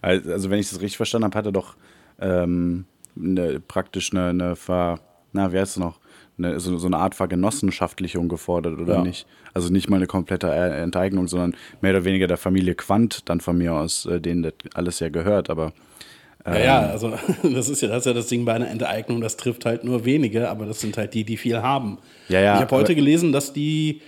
Also, 0.02 0.32
also 0.32 0.50
wenn 0.50 0.60
ich 0.60 0.70
das 0.70 0.80
richtig 0.80 0.96
verstanden 0.96 1.26
habe, 1.26 1.38
hat 1.38 1.46
er 1.48 1.52
doch 1.52 1.76
ähm, 2.20 2.86
ne, 3.14 3.60
praktisch 3.60 4.14
eine, 4.14 4.30
eine 4.30 4.56
Ver, 4.56 5.00
na, 5.34 5.52
wie 5.52 5.60
heißt 5.60 5.74
es 5.74 5.78
noch? 5.78 6.00
Eine, 6.38 6.60
so, 6.60 6.78
so 6.78 6.88
eine 6.88 6.98
Art 6.98 7.16
Vergenossenschaftlichung 7.16 8.28
gefordert, 8.28 8.80
oder 8.80 8.96
Ja. 8.96 9.04
nicht? 9.04 9.26
Also 9.54 9.72
nicht 9.72 9.90
mal 9.90 9.98
eine 9.98 10.08
komplette 10.08 10.48
E- 10.48 10.82
Enteignung, 10.84 11.28
sondern 11.28 11.56
mehr 11.82 11.92
oder 11.92 12.04
weniger 12.04 12.28
der 12.28 12.38
Familie 12.38 12.76
Quandt 12.76 13.30
dann 13.30 13.40
von 13.40 13.58
mir 13.58 13.74
aus, 13.74 14.06
äh, 14.06 14.20
denen 14.20 14.44
das 14.44 14.54
alles 14.74 15.00
ja 15.00 15.10
gehört, 15.10 15.50
aber 15.50 15.72
Ja, 16.46 16.58
ja, 16.60 16.80
also 16.82 17.14
das 17.44 17.70
ist 17.70 17.82
ja 17.82 17.88
das, 17.88 18.00
ist 18.00 18.06
ja 18.06 18.14
das 18.14 18.28
Ding 18.28 18.44
bei 18.46 18.54
einer 18.54 18.70
Enteignung, 18.70 19.22
das 19.22 19.38
trifft 19.38 19.66
halt 19.66 19.84
nur 19.84 20.06
wenige, 20.06 20.50
aber 20.50 20.66
das 20.66 20.82
sind 20.82 20.98
halt 20.98 21.14
die, 21.14 21.24
die 21.24 21.38
viel 21.38 21.62
haben. 21.62 21.98
Ja, 22.30 22.40
ja, 22.42 22.56
ich 22.56 22.62
habe 22.62 22.76
heute 22.76 22.96
gelesen, 22.96 23.32
dass 23.32 23.54
die 23.54 24.02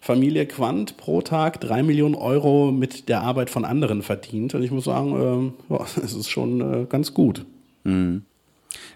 Familie 0.00 0.46
Quandt 0.46 0.96
pro 0.96 1.20
Tag 1.20 1.60
drei 1.60 1.82
Millionen 1.82 2.14
Euro 2.14 2.72
mit 2.72 3.08
der 3.08 3.20
Arbeit 3.22 3.50
von 3.50 3.64
anderen 3.64 4.02
verdient. 4.02 4.54
Und 4.54 4.62
ich 4.64 4.70
muss 4.72 4.84
sagen, 4.84 5.52
ähm, 5.68 5.78
es 6.02 6.12
ist 6.14 6.28
schon 6.30 6.60
äh, 6.82 6.86
ganz 6.86 7.12
gut. 7.14 7.44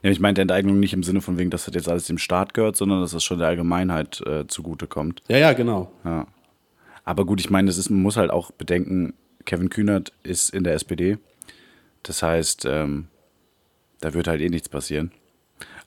Ja, 0.03 0.11
ich 0.11 0.21
meinte 0.21 0.43
Enteignung 0.43 0.81
nicht 0.81 0.93
im 0.93 1.03
Sinne 1.03 1.21
von 1.21 1.39
wegen, 1.39 1.51
dass 1.51 1.67
das 1.67 1.75
jetzt 1.75 1.89
alles 1.89 2.07
dem 2.07 2.19
Staat 2.19 2.55
gehört, 2.55 2.77
sondern 2.77 3.01
dass 3.01 3.13
das 3.13 3.25
schon 3.25 3.39
der 3.39 3.49
Allgemeinheit 3.49 4.21
äh, 4.27 4.47
zugutekommt. 4.47 5.23
Ja, 5.29 5.39
ja, 5.39 5.53
genau. 5.53 5.93
Ja. 6.05 6.27
Aber 7.05 7.25
gut, 7.25 7.41
ich 7.41 7.51
meine, 7.51 7.69
das 7.69 7.79
ist, 7.79 7.91
man 7.91 8.03
muss 8.03 8.17
halt 8.17 8.31
auch 8.31 8.51
bedenken, 8.51 9.15
Kevin 9.45 9.71
Kühnert 9.71 10.13
ist 10.23 10.51
in 10.51 10.65
der 10.65 10.75
SPD. 10.75 11.19
Das 12.03 12.23
heißt, 12.23 12.67
ähm, 12.69 13.09
da 14.01 14.13
wird 14.13 14.29
halt 14.29 14.41
eh 14.41 14.49
nichts 14.49 14.69
passieren. 14.69 15.13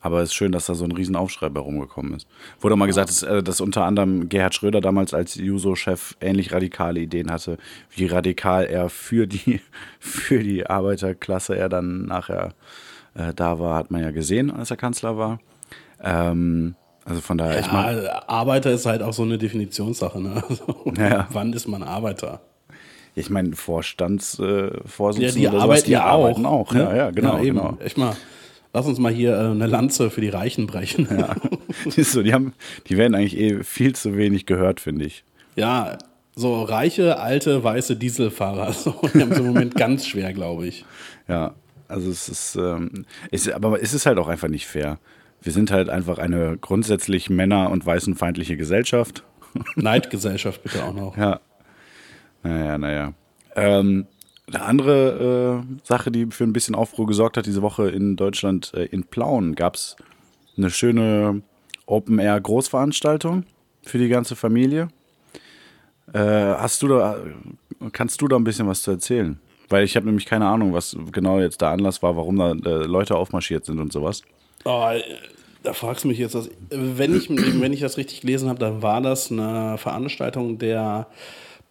Aber 0.01 0.21
es 0.21 0.29
ist 0.29 0.35
schön, 0.35 0.53
dass 0.53 0.65
da 0.65 0.75
so 0.75 0.85
ein 0.85 0.93
Riesenaufschrei 0.93 1.49
bei 1.49 1.59
rumgekommen 1.59 2.13
ist. 2.13 2.27
Wurde 2.61 2.77
mal 2.77 2.85
gesagt, 2.85 3.09
dass, 3.09 3.23
äh, 3.23 3.43
dass 3.43 3.59
unter 3.59 3.83
anderem 3.83 4.29
Gerhard 4.29 4.55
Schröder 4.55 4.79
damals 4.79 5.13
als 5.13 5.35
Juso-Chef 5.35 6.15
ähnlich 6.21 6.53
radikale 6.53 7.01
Ideen 7.01 7.31
hatte, 7.31 7.57
wie 7.93 8.05
radikal 8.05 8.65
er 8.65 8.89
für 8.89 9.27
die, 9.27 9.59
für 9.99 10.41
die 10.41 10.65
Arbeiterklasse 10.65 11.57
er 11.57 11.67
dann 11.67 12.05
nachher 12.05 12.53
äh, 13.15 13.33
da 13.35 13.59
war, 13.59 13.75
hat 13.75 13.91
man 13.91 14.01
ja 14.01 14.11
gesehen, 14.11 14.51
als 14.51 14.71
er 14.71 14.77
Kanzler 14.77 15.17
war. 15.17 15.39
Ähm, 16.03 16.75
also 17.05 17.21
von 17.21 17.37
daher, 17.37 17.59
ich 17.59 17.65
Ja, 17.67 17.73
meine, 17.73 18.29
Arbeiter 18.29 18.71
ist 18.71 18.85
halt 18.85 19.01
auch 19.01 19.13
so 19.13 19.23
eine 19.23 19.37
Definitionssache. 19.37 20.21
Ne? 20.21 20.43
Also, 20.49 20.93
Ja, 20.97 21.07
ja. 21.09 21.27
Wann 21.31 21.53
ist 21.53 21.67
man 21.67 21.83
Arbeiter? 21.83 22.41
Ich 23.15 23.29
meine, 23.29 23.55
Vorstandsvorsitzende 23.55 25.25
Ja, 25.25 25.31
die 25.31 25.55
oder 25.55 25.61
sowas, 25.61 25.63
arbeiten 25.63 25.85
die 25.85 25.91
ja 25.91 26.05
auch. 26.11 26.23
arbeiten 26.25 26.45
auch. 26.45 26.73
ne? 26.73 26.81
Ja, 26.83 26.95
ja, 26.95 27.11
genau. 27.11 27.37
eben. 27.39 27.57
genau. 27.57 27.77
Echt 27.83 27.97
mal, 27.97 28.15
lass 28.73 28.85
uns 28.85 28.99
mal 28.99 29.11
hier 29.11 29.35
äh, 29.35 29.39
eine 29.51 29.67
Lanze 29.67 30.09
für 30.09 30.21
die 30.21 30.29
Reichen 30.29 30.67
brechen. 30.67 31.07
Ja, 31.09 31.35
du, 32.13 32.23
die, 32.23 32.33
haben, 32.33 32.53
die 32.87 32.97
werden 32.97 33.15
eigentlich 33.15 33.37
eh 33.37 33.63
viel 33.63 33.95
zu 33.95 34.15
wenig 34.15 34.45
gehört, 34.45 34.79
finde 34.79 35.05
ich. 35.05 35.23
ja 35.55 35.97
so 36.35 36.63
reiche, 36.63 37.19
alte, 37.19 37.65
weiße 37.65 37.97
Dieselfahrer, 37.97 38.71
so, 38.73 38.95
die 39.13 39.21
haben 39.21 39.31
es 39.33 39.39
im 39.39 39.47
Moment 39.47 39.75
ganz 39.75 40.07
schwer, 40.07 40.31
glaube 40.31 40.67
ich. 40.67 40.85
Ja, 41.27 41.53
also 41.89 42.09
es 42.09 42.29
ist, 42.29 42.55
ähm, 42.55 43.05
es, 43.31 43.49
aber 43.49 43.81
es 43.81 43.93
ist 43.93 44.05
halt 44.05 44.17
auch 44.19 44.27
einfach 44.27 44.47
nicht 44.47 44.67
fair. 44.67 44.99
Wir 45.41 45.51
sind 45.51 45.71
halt 45.71 45.89
einfach 45.89 46.19
eine 46.19 46.57
grundsätzlich 46.57 47.29
männer- 47.29 47.69
und 47.69 47.85
weißenfeindliche 47.85 48.57
Gesellschaft. 48.57 49.23
Neidgesellschaft 49.75 50.63
bitte 50.63 50.83
auch 50.83 50.93
noch. 50.93 51.17
Ja. 51.17 51.39
Naja, 52.43 52.77
naja. 52.77 53.13
Ähm, 53.55 54.05
eine 54.47 54.63
andere 54.63 55.63
äh, 55.65 55.77
Sache, 55.83 56.11
die 56.11 56.27
für 56.27 56.43
ein 56.43 56.53
bisschen 56.53 56.75
Aufruhr 56.75 57.07
gesorgt 57.07 57.37
hat 57.37 57.45
diese 57.45 57.61
Woche 57.61 57.89
in 57.89 58.15
Deutschland, 58.15 58.71
äh, 58.73 58.85
in 58.85 59.03
Plauen, 59.03 59.55
gab 59.55 59.75
es 59.75 59.95
eine 60.57 60.69
schöne 60.69 61.41
Open-Air-Großveranstaltung 61.85 63.45
für 63.81 63.97
die 63.97 64.09
ganze 64.09 64.35
Familie. 64.35 64.89
Äh, 66.13 66.19
hast 66.19 66.81
du 66.81 66.87
da, 66.87 67.17
kannst 67.91 68.21
du 68.21 68.27
da 68.27 68.35
ein 68.35 68.43
bisschen 68.43 68.67
was 68.67 68.81
zu 68.81 68.91
erzählen? 68.91 69.39
Weil 69.69 69.83
ich 69.83 69.95
habe 69.95 70.07
nämlich 70.07 70.25
keine 70.25 70.47
Ahnung, 70.47 70.73
was 70.73 70.97
genau 71.11 71.39
jetzt 71.39 71.61
der 71.61 71.69
Anlass 71.69 72.01
war, 72.01 72.15
warum 72.15 72.37
da 72.37 72.51
äh, 72.51 72.85
Leute 72.85 73.15
aufmarschiert 73.15 73.65
sind 73.65 73.79
und 73.79 73.93
sowas. 73.93 74.23
Oh, 74.65 74.83
da 75.63 75.73
fragst 75.73 76.03
du 76.03 76.07
mich 76.07 76.17
jetzt, 76.17 76.35
was, 76.35 76.49
wenn, 76.69 77.15
ich, 77.15 77.29
wenn 77.29 77.73
ich 77.73 77.81
das 77.81 77.97
richtig 77.97 78.21
gelesen 78.21 78.49
habe, 78.49 78.59
dann 78.59 78.81
war 78.81 79.01
das 79.01 79.31
eine 79.31 79.77
Veranstaltung 79.77 80.57
der 80.57 81.07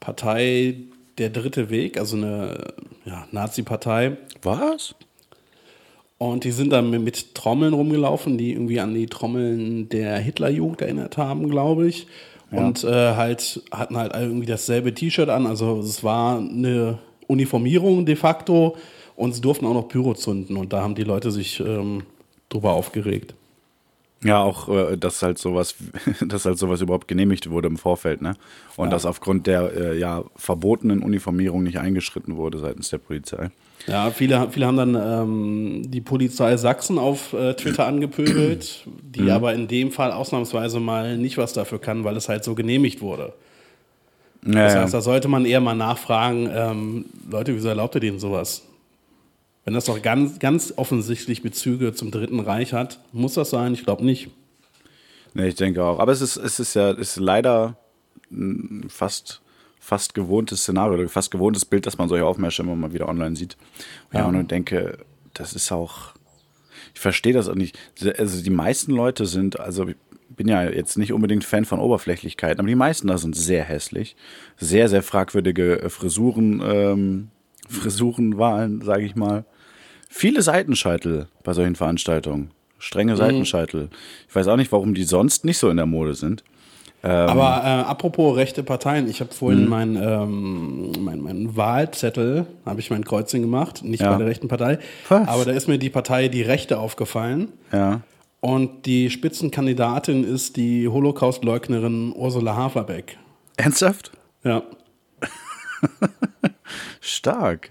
Partei 0.00 0.76
Der 1.18 1.30
Dritte 1.30 1.70
Weg, 1.70 1.98
also 1.98 2.16
eine 2.16 2.72
ja, 3.04 3.26
Nazi-Partei. 3.32 4.16
Was? 4.42 4.94
Und 6.18 6.44
die 6.44 6.50
sind 6.50 6.70
dann 6.70 6.90
mit, 6.90 7.34
Trommeln 7.34 7.72
rumgelaufen, 7.74 8.38
die 8.38 8.52
irgendwie 8.52 8.80
an 8.80 8.94
die 8.94 9.06
Trommeln 9.06 9.88
der 9.88 10.18
Hitlerjugend 10.18 10.82
erinnert 10.82 11.16
haben, 11.16 11.48
glaube 11.48 11.86
ich. 11.88 12.06
Und 12.50 12.82
äh, 12.82 13.14
halt 13.14 13.62
hatten 13.70 13.96
halt 13.96 14.14
irgendwie 14.14 14.46
dasselbe 14.46 14.94
T-Shirt 14.94 15.28
an. 15.28 15.46
Also 15.46 15.78
es 15.80 16.02
war 16.02 16.38
eine 16.38 16.98
Uniformierung 17.28 18.04
de 18.04 18.16
facto 18.16 18.76
und 19.14 19.34
sie 19.34 19.40
durften 19.40 19.66
auch 19.66 19.74
noch 19.74 19.88
Pyro 19.88 20.14
zünden. 20.14 20.56
Und 20.56 20.72
da 20.72 20.82
haben 20.82 20.96
die 20.96 21.04
Leute 21.04 21.30
sich 21.30 21.60
ähm, 21.60 22.02
drüber 22.48 22.72
aufgeregt. 22.72 23.34
Ja, 24.24 24.42
auch, 24.42 24.68
äh, 24.68 24.96
dass 24.96 25.22
halt 25.22 25.38
sowas, 25.38 25.76
dass 26.26 26.44
halt 26.44 26.58
sowas 26.58 26.80
überhaupt 26.80 27.06
genehmigt 27.06 27.48
wurde 27.50 27.68
im 27.68 27.76
Vorfeld, 27.76 28.20
ne? 28.20 28.34
Und 28.76 28.90
dass 28.90 29.06
aufgrund 29.06 29.46
der 29.46 29.72
äh, 29.76 29.98
ja 29.98 30.24
verbotenen 30.34 31.02
Uniformierung 31.02 31.62
nicht 31.62 31.78
eingeschritten 31.78 32.36
wurde 32.36 32.58
seitens 32.58 32.90
der 32.90 32.98
Polizei. 32.98 33.50
Ja, 33.86 34.10
viele, 34.10 34.48
viele 34.50 34.66
haben 34.66 34.76
dann 34.76 34.94
ähm, 34.94 35.82
die 35.86 36.00
Polizei 36.00 36.56
Sachsen 36.56 36.98
auf 36.98 37.32
äh, 37.32 37.54
Twitter 37.54 37.86
angepöbelt, 37.88 38.86
die 39.02 39.30
aber 39.30 39.54
in 39.54 39.68
dem 39.68 39.92
Fall 39.92 40.12
ausnahmsweise 40.12 40.80
mal 40.80 41.16
nicht 41.16 41.38
was 41.38 41.52
dafür 41.52 41.80
kann, 41.80 42.04
weil 42.04 42.16
es 42.16 42.28
halt 42.28 42.44
so 42.44 42.54
genehmigt 42.54 43.00
wurde. 43.00 43.32
Ja, 44.46 44.64
das 44.64 44.74
ja. 44.74 44.82
heißt, 44.82 44.94
da 44.94 45.00
sollte 45.00 45.28
man 45.28 45.44
eher 45.44 45.60
mal 45.60 45.74
nachfragen, 45.74 46.48
ähm, 46.52 47.04
Leute, 47.30 47.54
wieso 47.54 47.68
erlaubt 47.68 47.94
ihr 47.96 48.00
denen 48.00 48.18
sowas? 48.18 48.62
Wenn 49.64 49.74
das 49.74 49.84
doch 49.84 50.00
ganz, 50.00 50.38
ganz 50.38 50.72
offensichtlich 50.76 51.42
Bezüge 51.42 51.92
zum 51.92 52.10
Dritten 52.10 52.40
Reich 52.40 52.72
hat, 52.72 53.00
muss 53.12 53.34
das 53.34 53.50
sein? 53.50 53.74
Ich 53.74 53.84
glaube 53.84 54.04
nicht. 54.04 54.30
Nee, 55.34 55.48
ich 55.48 55.56
denke 55.56 55.84
auch. 55.84 55.98
Aber 55.98 56.12
es 56.12 56.20
ist, 56.20 56.36
es 56.36 56.58
ist 56.58 56.74
ja 56.74 56.92
es 56.92 57.10
ist 57.10 57.16
leider 57.16 57.76
ein 58.30 58.86
fast, 58.88 59.42
fast 59.78 60.14
gewohntes 60.14 60.62
Szenario 60.62 60.98
oder 60.98 61.08
fast 61.08 61.30
gewohntes 61.30 61.64
Bild, 61.64 61.86
dass 61.86 61.98
man 61.98 62.08
solche 62.08 62.24
Aufmärsche 62.24 62.62
immer 62.62 62.76
mal 62.76 62.92
wieder 62.92 63.08
online 63.08 63.36
sieht. 63.36 63.56
Ja, 64.12 64.26
und 64.26 64.40
ich 64.40 64.46
denke, 64.46 64.98
das 65.34 65.52
ist 65.52 65.70
auch. 65.70 66.14
Ich 66.94 67.00
verstehe 67.00 67.32
das 67.32 67.48
auch 67.48 67.54
nicht. 67.54 67.78
Also 68.16 68.42
die 68.42 68.50
meisten 68.50 68.92
Leute 68.92 69.26
sind, 69.26 69.60
also 69.60 69.86
bin 70.38 70.48
ja 70.48 70.62
jetzt 70.62 70.96
nicht 70.96 71.12
unbedingt 71.12 71.44
Fan 71.44 71.66
von 71.66 71.78
Oberflächlichkeiten, 71.80 72.60
aber 72.60 72.68
die 72.68 72.74
meisten 72.74 73.08
da 73.08 73.18
sind 73.18 73.36
sehr 73.36 73.64
hässlich. 73.64 74.16
Sehr, 74.56 74.88
sehr 74.88 75.02
fragwürdige 75.02 75.82
äh, 75.82 75.88
Frisuren, 75.90 76.62
ähm, 76.64 77.28
Frisurenwahlen, 77.68 78.80
sage 78.82 79.04
ich 79.04 79.14
mal. 79.16 79.44
Viele 80.08 80.40
Seitenscheitel 80.42 81.26
bei 81.44 81.52
solchen 81.52 81.74
Veranstaltungen. 81.76 82.50
Strenge 82.78 83.16
Seitenscheitel. 83.16 83.90
Ich 84.28 84.34
weiß 84.34 84.46
auch 84.48 84.56
nicht, 84.56 84.70
warum 84.72 84.94
die 84.94 85.02
sonst 85.04 85.44
nicht 85.44 85.58
so 85.58 85.68
in 85.68 85.76
der 85.76 85.86
Mode 85.86 86.14
sind. 86.14 86.44
Aber 87.02 87.60
äh, 87.64 87.88
apropos 87.88 88.36
rechte 88.36 88.62
Parteien, 88.62 89.08
ich 89.08 89.20
habe 89.20 89.32
vorhin 89.32 89.64
Mhm. 89.64 89.68
meinen 89.68 89.96
ähm, 89.96 90.92
mein, 91.00 91.20
mein 91.20 91.56
Wahlzettel, 91.56 92.46
habe 92.66 92.80
ich 92.80 92.90
mein 92.90 93.04
Kreuzchen 93.04 93.40
gemacht, 93.42 93.84
nicht 93.84 94.00
Ja. 94.02 94.12
bei 94.12 94.18
der 94.18 94.26
rechten 94.26 94.48
Partei, 94.48 94.78
Was? 95.08 95.28
aber 95.28 95.44
da 95.44 95.52
ist 95.52 95.68
mir 95.68 95.78
die 95.78 95.90
Partei 95.90 96.26
Die 96.28 96.42
Rechte 96.42 96.78
aufgefallen. 96.78 97.48
Ja. 97.72 98.00
Und 98.40 98.86
die 98.86 99.10
Spitzenkandidatin 99.10 100.24
ist 100.24 100.56
die 100.56 100.86
Holocaust-Leugnerin 100.86 102.12
Ursula 102.14 102.54
Haferbeck. 102.54 103.18
Ernsthaft? 103.56 104.12
Ja, 104.44 104.62
Stark. 107.00 107.70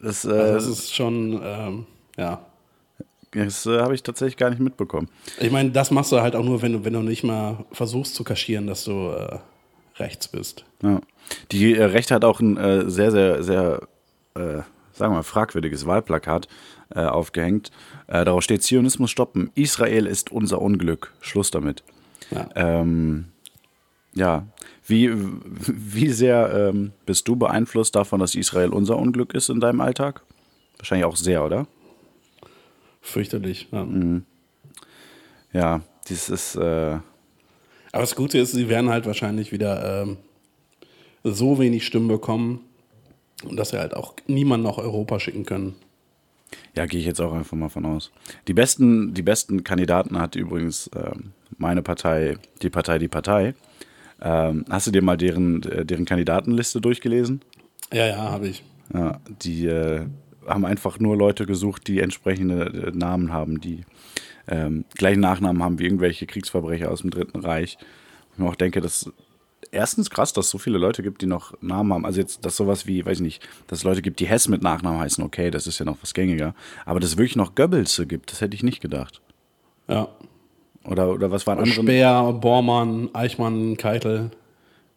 Das, 0.00 0.24
äh, 0.24 0.28
das 0.28 0.66
ist 0.66 0.94
schon, 0.94 1.40
ähm, 1.42 1.86
ja. 2.16 2.44
das 3.32 3.66
äh, 3.66 3.80
habe 3.80 3.94
ich 3.94 4.02
tatsächlich 4.02 4.36
gar 4.36 4.50
nicht 4.50 4.60
mitbekommen. 4.60 5.08
Ich 5.38 5.50
meine, 5.50 5.70
das 5.70 5.90
machst 5.90 6.12
du 6.12 6.20
halt 6.20 6.34
auch 6.34 6.44
nur, 6.44 6.62
wenn 6.62 6.72
du, 6.72 6.84
wenn 6.84 6.94
du 6.94 7.00
nicht 7.00 7.22
mal 7.22 7.64
versuchst 7.72 8.14
zu 8.14 8.24
kaschieren, 8.24 8.66
dass 8.66 8.84
du 8.84 9.10
äh, 9.10 9.38
rechts 9.96 10.28
bist. 10.28 10.64
Ja. 10.82 11.00
Die 11.52 11.74
äh, 11.74 11.84
Rechte 11.84 12.14
hat 12.14 12.24
auch 12.24 12.40
ein 12.40 12.56
äh, 12.56 12.88
sehr, 12.88 13.10
sehr, 13.10 13.42
sehr, 13.42 13.80
äh, 14.34 14.62
sagen 14.92 15.12
wir 15.12 15.16
mal, 15.18 15.22
fragwürdiges 15.22 15.86
Wahlplakat 15.86 16.48
äh, 16.94 17.00
aufgehängt. 17.00 17.70
Äh, 18.06 18.24
darauf 18.24 18.42
steht 18.42 18.62
Zionismus 18.62 19.10
stoppen. 19.10 19.50
Israel 19.54 20.06
ist 20.06 20.30
unser 20.32 20.60
Unglück. 20.60 21.12
Schluss 21.20 21.50
damit. 21.50 21.82
Ja. 22.30 22.48
Ähm, 22.54 23.26
ja, 24.14 24.46
wie, 24.86 25.10
wie 25.12 26.08
sehr 26.08 26.70
ähm, 26.70 26.92
bist 27.06 27.28
du 27.28 27.36
beeinflusst 27.36 27.94
davon, 27.94 28.20
dass 28.20 28.34
Israel 28.34 28.70
unser 28.70 28.96
Unglück 28.96 29.34
ist 29.34 29.48
in 29.48 29.60
deinem 29.60 29.80
Alltag? 29.80 30.22
Wahrscheinlich 30.78 31.04
auch 31.04 31.16
sehr, 31.16 31.44
oder? 31.44 31.66
Fürchterlich. 33.00 33.68
Ja. 33.70 33.84
Mhm. 33.84 34.24
Ja, 35.52 35.82
dieses, 36.08 36.54
äh, 36.56 36.60
Aber 36.60 37.02
das 37.92 38.14
Gute 38.14 38.38
ist, 38.38 38.52
sie 38.52 38.68
werden 38.68 38.90
halt 38.90 39.06
wahrscheinlich 39.06 39.52
wieder 39.52 40.02
ähm, 40.02 40.16
so 41.24 41.58
wenig 41.58 41.86
Stimmen 41.86 42.08
bekommen, 42.08 42.60
dass 43.50 43.70
sie 43.70 43.78
halt 43.78 43.94
auch 43.94 44.14
niemanden 44.26 44.66
nach 44.66 44.78
Europa 44.78 45.20
schicken 45.20 45.44
können. 45.44 45.76
Ja, 46.74 46.86
gehe 46.86 47.00
ich 47.00 47.06
jetzt 47.06 47.20
auch 47.20 47.32
einfach 47.32 47.56
mal 47.56 47.68
von 47.68 47.86
aus. 47.86 48.10
Die 48.48 48.54
besten, 48.54 49.14
die 49.14 49.22
besten 49.22 49.64
Kandidaten 49.64 50.18
hat 50.18 50.36
übrigens 50.36 50.90
ähm, 50.94 51.32
meine 51.58 51.82
Partei, 51.82 52.36
die 52.62 52.70
Partei, 52.70 52.98
die 52.98 53.08
Partei. 53.08 53.54
Ähm, 54.20 54.64
hast 54.68 54.86
du 54.86 54.90
dir 54.90 55.02
mal 55.02 55.16
deren, 55.16 55.62
äh, 55.64 55.84
deren 55.84 56.04
Kandidatenliste 56.04 56.80
durchgelesen? 56.80 57.40
Ja, 57.92 58.06
ja, 58.06 58.18
habe 58.18 58.48
ich. 58.48 58.64
Ja, 58.92 59.20
die 59.42 59.66
äh, 59.66 60.06
haben 60.46 60.64
einfach 60.64 60.98
nur 60.98 61.16
Leute 61.16 61.46
gesucht, 61.46 61.86
die 61.86 62.00
entsprechende 62.00 62.88
äh, 62.88 62.90
Namen 62.96 63.32
haben, 63.32 63.60
die 63.60 63.84
ähm, 64.48 64.84
gleichen 64.94 65.20
Nachnamen 65.20 65.62
haben 65.62 65.78
wie 65.78 65.84
irgendwelche 65.84 66.26
Kriegsverbrecher 66.26 66.90
aus 66.90 67.00
dem 67.00 67.10
Dritten 67.10 67.40
Reich. 67.40 67.78
Und 67.80 68.32
ich 68.34 68.38
mir 68.38 68.48
auch 68.48 68.56
denke, 68.56 68.80
dass 68.80 69.10
erstens 69.72 70.10
krass, 70.10 70.32
dass 70.32 70.46
es 70.46 70.50
so 70.50 70.58
viele 70.58 70.78
Leute 70.78 71.02
gibt, 71.02 71.22
die 71.22 71.26
noch 71.26 71.54
Namen 71.60 71.92
haben. 71.92 72.06
Also 72.06 72.20
jetzt, 72.20 72.44
dass 72.44 72.56
sowas 72.56 72.86
wie, 72.86 73.04
weiß 73.04 73.18
ich 73.18 73.22
nicht, 73.22 73.48
dass 73.66 73.80
es 73.80 73.84
Leute 73.84 74.02
gibt, 74.02 74.20
die 74.20 74.26
Hess 74.26 74.48
mit 74.48 74.62
Nachnamen 74.62 75.00
heißen, 75.00 75.22
okay, 75.24 75.50
das 75.50 75.66
ist 75.66 75.78
ja 75.78 75.84
noch 75.84 75.98
was 76.02 76.14
gängiger. 76.14 76.54
Aber 76.84 77.00
dass 77.00 77.10
es 77.10 77.16
wirklich 77.18 77.36
noch 77.36 77.54
Goebbelse 77.54 78.06
gibt, 78.06 78.32
das 78.32 78.40
hätte 78.40 78.54
ich 78.54 78.62
nicht 78.62 78.80
gedacht. 78.80 79.20
Ja. 79.88 80.08
Oder, 80.84 81.10
oder 81.12 81.30
was 81.30 81.46
waren 81.46 81.58
andere? 81.58 81.82
Speer, 81.82 82.32
Bormann, 82.32 83.10
Eichmann, 83.12 83.76
Keitel. 83.76 84.30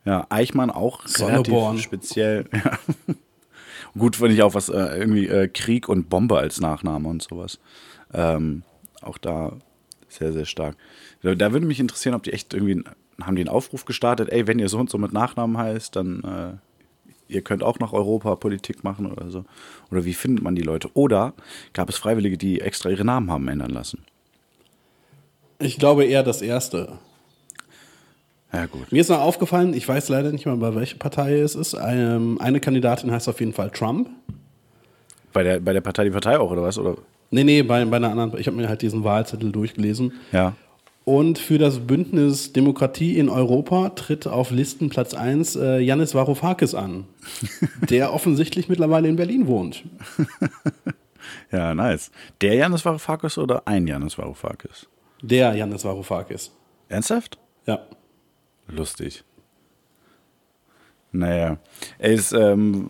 Ja, 0.05 0.25
Eichmann 0.29 0.69
auch 0.69 1.05
Sonneborn. 1.07 1.77
speziell. 1.77 2.45
Ja. 2.53 2.79
Gut 3.99 4.15
finde 4.15 4.33
ich 4.33 4.41
auch 4.41 4.55
was, 4.55 4.69
äh, 4.69 4.97
irgendwie 4.97 5.27
äh, 5.27 5.47
Krieg 5.47 5.87
und 5.87 6.09
Bombe 6.09 6.39
als 6.39 6.59
Nachname 6.59 7.07
und 7.07 7.21
sowas. 7.21 7.59
Ähm, 8.11 8.63
auch 9.01 9.19
da 9.19 9.53
sehr, 10.07 10.33
sehr 10.33 10.45
stark. 10.45 10.77
Da, 11.21 11.35
da 11.35 11.51
würde 11.53 11.67
mich 11.67 11.79
interessieren, 11.79 12.15
ob 12.15 12.23
die 12.23 12.33
echt 12.33 12.55
irgendwie, 12.55 12.83
haben 13.21 13.35
die 13.35 13.41
einen 13.41 13.49
Aufruf 13.49 13.85
gestartet, 13.85 14.29
ey, 14.29 14.47
wenn 14.47 14.59
ihr 14.59 14.69
so 14.69 14.79
und 14.79 14.89
so 14.89 14.97
mit 14.97 15.13
Nachnamen 15.13 15.57
heißt, 15.57 15.95
dann 15.95 16.23
äh, 16.23 17.33
ihr 17.33 17.41
könnt 17.41 17.63
auch 17.63 17.79
nach 17.79 17.93
Europa 17.93 18.35
Politik 18.35 18.83
machen 18.83 19.11
oder 19.11 19.29
so. 19.29 19.45
Oder 19.91 20.05
wie 20.05 20.13
findet 20.13 20.43
man 20.43 20.55
die 20.55 20.61
Leute? 20.61 20.89
Oder 20.93 21.33
gab 21.73 21.89
es 21.89 21.97
Freiwillige, 21.97 22.37
die 22.37 22.61
extra 22.61 22.89
ihre 22.89 23.05
Namen 23.05 23.31
haben 23.31 23.47
ändern 23.47 23.71
lassen? 23.71 24.03
Ich 25.59 25.77
glaube 25.77 26.05
eher 26.05 26.23
das 26.23 26.41
Erste. 26.41 26.99
Ja, 28.51 28.67
gut. 28.67 28.91
Mir 28.91 29.01
ist 29.01 29.09
noch 29.09 29.19
aufgefallen, 29.19 29.73
ich 29.73 29.87
weiß 29.87 30.09
leider 30.09 30.31
nicht 30.31 30.45
mehr, 30.45 30.55
bei 30.57 30.75
welcher 30.75 30.97
Partei 30.97 31.39
es 31.39 31.55
ist. 31.55 31.73
Eine, 31.73 32.37
eine 32.39 32.59
Kandidatin 32.59 33.11
heißt 33.11 33.27
auf 33.27 33.39
jeden 33.39 33.53
Fall 33.53 33.71
Trump. 33.71 34.09
Bei 35.31 35.41
der, 35.41 35.59
bei 35.59 35.73
der 35.73 35.81
Partei 35.81 36.03
die 36.03 36.11
Partei 36.11 36.37
auch, 36.37 36.51
oder 36.51 36.61
was? 36.61 36.77
Oder? 36.77 36.97
Nee, 37.31 37.43
nee, 37.43 37.63
bei, 37.63 37.83
bei 37.85 37.97
einer 37.97 38.11
anderen. 38.11 38.39
Ich 38.39 38.45
habe 38.45 38.55
mir 38.55 38.69
halt 38.69 38.83
diesen 38.83 39.03
Wahlzettel 39.03 39.51
durchgelesen. 39.51 40.13
Ja. 40.31 40.53
Und 41.05 41.37
für 41.37 41.57
das 41.57 41.79
Bündnis 41.79 42.53
Demokratie 42.53 43.17
in 43.17 43.27
Europa 43.27 43.89
tritt 43.89 44.25
auf 44.25 44.51
Listenplatz 44.51 45.13
1 45.13 45.57
äh, 45.57 45.79
Yannis 45.79 46.15
Varoufakis 46.15 46.75
an, 46.75 47.05
der 47.89 48.13
offensichtlich 48.13 48.69
mittlerweile 48.69 49.09
in 49.09 49.15
Berlin 49.15 49.47
wohnt. 49.47 49.83
Ja, 51.51 51.73
nice. 51.73 52.11
Der 52.41 52.55
Janis 52.55 52.83
Varoufakis 52.83 53.37
oder 53.37 53.67
ein 53.67 53.87
Janis 53.87 54.17
Varoufakis? 54.17 54.87
Der 55.21 55.53
Yannis 55.55 55.85
Varoufakis. 55.85 56.51
Ernsthaft? 56.89 57.37
Ja. 57.65 57.85
Lustig. 58.67 59.23
Naja, 61.11 61.57
es 61.99 62.31
ähm, 62.31 62.89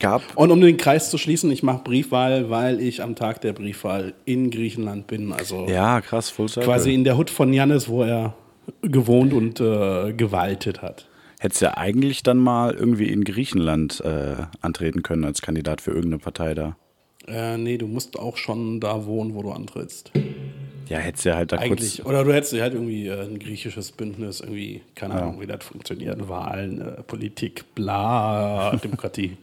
gab. 0.00 0.22
Und 0.36 0.50
um 0.50 0.60
den 0.60 0.76
Kreis 0.76 1.10
zu 1.10 1.18
schließen, 1.18 1.50
ich 1.50 1.62
mache 1.62 1.82
Briefwahl, 1.84 2.50
weil 2.50 2.80
ich 2.80 3.02
am 3.02 3.14
Tag 3.14 3.40
der 3.42 3.52
Briefwahl 3.52 4.14
in 4.24 4.50
Griechenland 4.50 5.06
bin. 5.06 5.32
Also 5.32 5.66
Ja, 5.68 6.00
krass, 6.00 6.30
Full 6.30 6.48
Circle. 6.48 6.70
quasi 6.72 6.92
in 6.94 7.04
der 7.04 7.16
Hut 7.16 7.30
von 7.30 7.52
Yannis, 7.52 7.88
wo 7.88 8.02
er 8.02 8.34
gewohnt 8.82 9.32
und 9.32 9.60
äh, 9.60 10.12
gewaltet 10.12 10.82
hat. 10.82 11.06
Hättest 11.38 11.62
ja 11.62 11.76
eigentlich 11.76 12.22
dann 12.22 12.38
mal 12.38 12.74
irgendwie 12.74 13.06
in 13.06 13.24
Griechenland 13.24 14.00
äh, 14.04 14.36
antreten 14.60 15.02
können 15.02 15.24
als 15.24 15.40
Kandidat 15.40 15.80
für 15.80 15.90
irgendeine 15.90 16.18
Partei 16.18 16.54
da. 16.54 16.76
Äh, 17.26 17.56
nee, 17.56 17.78
du 17.78 17.86
musst 17.86 18.18
auch 18.18 18.36
schon 18.36 18.80
da 18.80 19.06
wohnen, 19.06 19.34
wo 19.34 19.42
du 19.42 19.50
antrittst. 19.50 20.10
Ja, 20.88 20.98
hättest 20.98 21.24
ja 21.24 21.36
halt 21.36 21.52
da 21.52 21.56
Eigentlich. 21.58 21.96
kurz. 21.98 22.06
Oder 22.06 22.24
du 22.24 22.32
hättest 22.34 22.52
halt 22.60 22.74
irgendwie 22.74 23.06
äh, 23.06 23.22
ein 23.22 23.38
griechisches 23.38 23.92
Bündnis, 23.92 24.40
irgendwie, 24.40 24.82
keine 24.96 25.14
Ahnung, 25.14 25.40
wie 25.40 25.46
das 25.46 25.64
funktioniert. 25.64 26.28
Wahlen, 26.28 26.80
äh, 26.80 27.02
Politik, 27.04 27.64
bla, 27.74 28.74
Demokratie. 28.84 29.36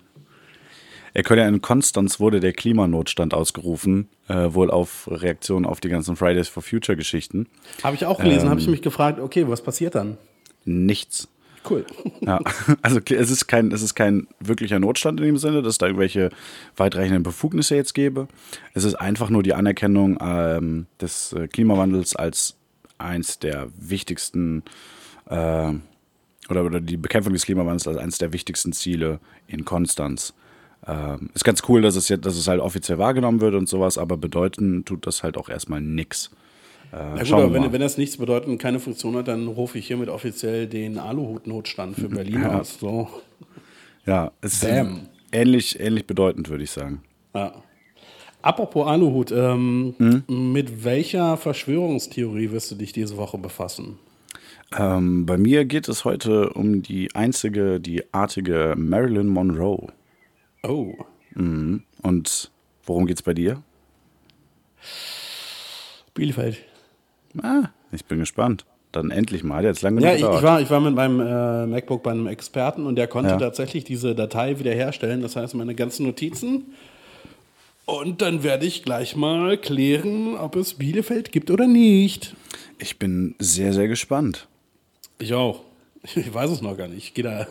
Er 1.17 1.23
könnte 1.23 1.41
ja 1.41 1.49
in 1.49 1.61
Konstanz 1.61 2.19
wurde 2.19 2.39
der 2.39 2.53
Klimanotstand 2.53 3.33
ausgerufen, 3.33 4.07
äh, 4.27 4.53
wohl 4.53 4.69
auf 4.69 5.09
Reaktion 5.11 5.65
auf 5.65 5.79
die 5.79 5.89
ganzen 5.89 6.15
Fridays 6.15 6.47
for 6.47 6.61
Future 6.61 6.95
Geschichten. 6.95 7.47
Habe 7.81 7.95
ich 7.95 8.05
auch 8.05 8.19
gelesen, 8.19 8.43
Ähm. 8.43 8.49
habe 8.51 8.59
ich 8.59 8.67
mich 8.67 8.83
gefragt, 8.83 9.19
okay, 9.19 9.47
was 9.47 9.63
passiert 9.63 9.95
dann? 9.95 10.19
Nichts. 10.63 11.27
Cool. 11.67 11.87
Ja, 12.21 12.39
also 12.83 12.99
es 13.03 13.31
ist 13.31 13.47
kein, 13.47 13.71
es 13.71 13.81
ist 13.81 13.95
kein 13.95 14.27
wirklicher 14.39 14.77
Notstand 14.77 15.19
in 15.19 15.25
dem 15.25 15.37
Sinne, 15.37 15.63
dass 15.63 15.79
da 15.79 15.87
irgendwelche 15.87 16.29
weitreichenden 16.75 17.23
Befugnisse 17.23 17.75
jetzt 17.75 17.95
gäbe. 17.95 18.27
Es 18.75 18.83
ist 18.83 18.93
einfach 18.93 19.31
nur 19.31 19.41
die 19.41 19.55
Anerkennung 19.55 20.19
ähm, 20.21 20.85
des 21.01 21.33
äh, 21.33 21.47
Klimawandels 21.47 22.15
als 22.15 22.57
eins 22.99 23.39
der 23.39 23.69
wichtigsten 23.75 24.61
äh, 25.25 25.73
oder, 26.47 26.63
oder 26.63 26.79
die 26.79 26.97
Bekämpfung 26.97 27.33
des 27.33 27.45
Klimawandels 27.45 27.87
als 27.87 27.97
eines 27.97 28.19
der 28.19 28.33
wichtigsten 28.33 28.71
Ziele 28.71 29.19
in 29.47 29.65
Konstanz. 29.65 30.35
Ähm, 30.85 31.29
ist 31.33 31.43
ganz 31.43 31.63
cool, 31.67 31.81
dass 31.81 31.95
es 31.95 32.07
jetzt, 32.09 32.25
dass 32.25 32.37
es 32.37 32.47
halt 32.47 32.61
offiziell 32.61 32.97
wahrgenommen 32.97 33.41
wird 33.41 33.55
und 33.55 33.67
sowas, 33.67 33.97
aber 33.97 34.15
bedeuten 34.17 34.85
tut 34.85 35.05
das 35.07 35.23
halt 35.23 35.37
auch 35.37 35.49
erstmal 35.49 35.81
nix. 35.81 36.31
Äh, 36.93 36.95
Ja 36.97 37.23
gut, 37.23 37.33
aber 37.33 37.53
wenn, 37.53 37.71
wenn 37.73 37.81
das 37.81 37.97
nichts 37.97 38.17
bedeutet 38.17 38.47
und 38.47 38.57
keine 38.57 38.79
Funktion 38.79 39.15
hat, 39.15 39.27
dann 39.27 39.47
rufe 39.47 39.77
ich 39.79 39.87
hiermit 39.87 40.09
offiziell 40.09 40.67
den 40.67 40.97
Aluhut-Notstand 40.97 41.95
für 41.95 42.09
Berlin 42.09 42.41
Ja. 42.43 42.59
aus. 42.59 42.77
So. 42.79 43.09
ja, 44.05 44.31
es 44.41 44.53
ist 44.53 44.61
Bam. 44.69 45.01
ähnlich, 45.31 45.79
ähnlich 45.79 46.05
bedeutend, 46.07 46.49
würde 46.49 46.63
ich 46.63 46.71
sagen. 46.71 47.01
Ja. 47.35 47.53
Apropos 48.41 48.87
Aluhut, 48.87 49.31
ähm, 49.31 49.95
Hm? 49.97 50.53
mit 50.53 50.85
welcher 50.85 51.35
Verschwörungstheorie 51.37 52.51
wirst 52.51 52.71
du 52.71 52.75
dich 52.75 52.93
diese 52.93 53.17
Woche 53.17 53.37
befassen? 53.37 53.97
Ähm, 54.77 55.25
bei 55.25 55.37
mir 55.37 55.65
geht 55.65 55.87
es 55.89 56.05
heute 56.05 56.51
um 56.51 56.81
die 56.83 57.13
einzige, 57.15 57.79
die 57.81 58.03
artige 58.13 58.75
Marilyn 58.77 59.27
Monroe. 59.27 59.87
Oh. 60.67 60.93
Mhm. 61.35 61.83
Und 62.01 62.51
worum 62.85 63.05
geht's 63.07 63.21
bei 63.21 63.33
dir? 63.33 63.61
Bielefeld. 66.13 66.57
Ah, 67.41 67.69
ich 67.91 68.05
bin 68.05 68.19
gespannt. 68.19 68.65
Dann 68.91 69.11
endlich 69.11 69.43
mal. 69.43 69.57
Hat 69.57 69.63
jetzt 69.65 69.81
lange 69.81 70.01
Ja, 70.01 70.15
genug 70.15 70.15
ich, 70.15 70.21
ich, 70.21 70.25
gedauert. 70.25 70.43
war, 70.43 70.61
ich 70.61 70.69
war 70.69 70.79
mit 70.79 70.95
meinem 70.95 71.19
äh, 71.19 71.67
MacBook 71.67 72.03
bei 72.03 72.11
einem 72.11 72.27
Experten 72.27 72.85
und 72.85 72.95
der 72.95 73.07
konnte 73.07 73.31
Ja. 73.31 73.37
tatsächlich 73.37 73.83
diese 73.83 74.15
Datei 74.15 74.59
wiederherstellen. 74.59 75.21
Das 75.21 75.35
heißt, 75.35 75.53
meine 75.55 75.75
ganzen 75.75 76.05
Notizen. 76.05 76.73
Und 77.85 78.21
dann 78.21 78.43
werde 78.43 78.65
ich 78.65 78.83
gleich 78.83 79.15
mal 79.15 79.57
klären, 79.57 80.35
ob 80.35 80.55
es 80.55 80.73
Bielefeld 80.75 81.31
gibt 81.31 81.51
oder 81.51 81.67
nicht. 81.67 82.35
Ich 82.79 82.97
bin 82.97 83.35
sehr, 83.39 83.73
sehr 83.73 83.87
gespannt. 83.87 84.47
Ich 85.19 85.33
auch. 85.33 85.61
Ich 86.15 86.33
weiß 86.33 86.49
es 86.51 86.61
noch 86.61 86.77
gar 86.77 86.87
nicht. 86.87 86.97
Ich 87.07 87.13
gehe 87.13 87.23
da 87.25 87.47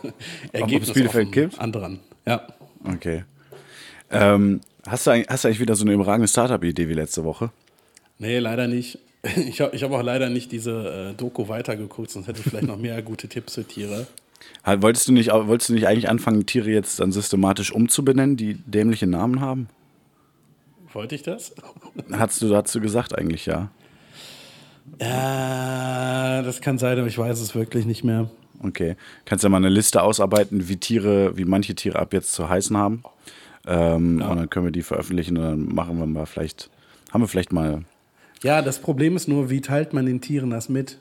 Ergebnis 0.51 0.91
Bielefeld 0.93 1.31
gibt? 1.31 1.59
Andran. 1.59 1.99
Ja. 2.25 2.47
Okay. 2.93 3.23
Ähm, 4.09 4.61
hast, 4.87 5.05
du, 5.07 5.11
eigentlich- 5.11 5.29
hast 5.29 5.43
du 5.43 5.47
eigentlich 5.49 5.59
wieder 5.59 5.75
so 5.75 5.83
eine 5.83 5.93
überragende 5.93 6.27
Startup-Idee 6.27 6.87
wie 6.89 6.93
letzte 6.93 7.23
Woche? 7.23 7.51
Nee, 8.19 8.39
leider 8.39 8.67
nicht. 8.67 8.99
Ich 9.35 9.59
habe 9.61 9.75
ich 9.75 9.83
hab 9.83 9.91
auch 9.91 10.03
leider 10.03 10.29
nicht 10.29 10.51
diese 10.51 11.09
äh, 11.11 11.13
Doku 11.13 11.49
weitergeguckt, 11.49 12.11
sonst 12.11 12.27
hätte 12.27 12.39
ich 12.39 12.49
vielleicht 12.49 12.67
noch 12.67 12.77
mehr 12.77 13.01
gute 13.01 13.27
Tipps 13.27 13.55
für 13.55 13.65
Tiere. 13.65 14.07
Halt, 14.63 14.81
Wolltest 14.81 15.07
du, 15.07 15.11
nicht, 15.11 15.31
wolltest 15.31 15.69
du 15.69 15.73
nicht 15.73 15.87
eigentlich 15.87 16.07
anfangen, 16.07 16.45
Tiere 16.45 16.69
jetzt 16.69 16.99
dann 16.99 17.11
systematisch 17.11 17.71
umzubenennen, 17.73 18.37
die 18.37 18.53
dämliche 18.53 19.07
Namen 19.07 19.41
haben? 19.41 19.67
Wollte 20.93 21.15
ich 21.15 21.23
das? 21.23 21.53
Hast 22.11 22.41
du 22.41 22.47
dazu 22.47 22.79
gesagt 22.79 23.17
eigentlich, 23.17 23.45
ja. 23.47 23.69
Ja, 25.01 26.41
das 26.43 26.61
kann 26.61 26.77
sein, 26.77 26.97
aber 26.97 27.07
ich 27.07 27.17
weiß 27.17 27.39
es 27.41 27.53
wirklich 27.55 27.85
nicht 27.85 28.03
mehr. 28.03 28.29
Okay. 28.63 28.95
Kannst 29.25 29.43
ja 29.43 29.49
mal 29.49 29.57
eine 29.57 29.69
Liste 29.69 30.01
ausarbeiten, 30.01 30.67
wie 30.67 30.77
Tiere, 30.77 31.37
wie 31.37 31.45
manche 31.45 31.75
Tiere 31.75 31.99
ab 31.99 32.13
jetzt 32.13 32.33
zu 32.33 32.49
heißen 32.49 32.75
haben. 32.77 33.03
Ähm, 33.67 34.21
Und 34.21 34.37
dann 34.37 34.49
können 34.49 34.65
wir 34.65 34.71
die 34.71 34.81
veröffentlichen 34.83 35.37
und 35.37 35.43
dann 35.43 35.75
machen 35.75 35.99
wir 35.99 36.05
mal 36.05 36.25
vielleicht, 36.25 36.69
haben 37.11 37.21
wir 37.21 37.27
vielleicht 37.27 37.51
mal, 37.51 37.83
Ja, 38.43 38.61
das 38.61 38.79
Problem 38.79 39.15
ist 39.15 39.27
nur, 39.27 39.49
wie 39.49 39.61
teilt 39.61 39.93
man 39.93 40.05
den 40.05 40.21
Tieren 40.21 40.49
das 40.49 40.69
mit? 40.69 40.99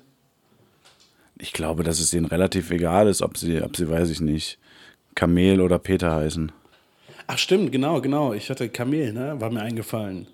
ich 1.38 1.52
glaube, 1.52 1.82
dass 1.84 2.00
es 2.00 2.10
denen 2.10 2.24
relativ 2.26 2.70
egal 2.70 3.08
ist, 3.08 3.20
ob 3.20 3.36
sie, 3.36 3.60
ob 3.62 3.76
sie, 3.76 3.90
weiß 3.90 4.08
ich 4.08 4.20
nicht, 4.22 4.58
Kamel 5.14 5.60
oder 5.60 5.78
Peter 5.78 6.14
heißen. 6.14 6.50
Ach 7.26 7.36
stimmt, 7.38 7.72
genau, 7.72 8.00
genau. 8.00 8.32
Ich 8.32 8.48
hatte 8.48 8.68
Kamel, 8.70 9.12
ne? 9.12 9.38
War 9.38 9.50
mir 9.50 9.60
eingefallen. 9.60 10.26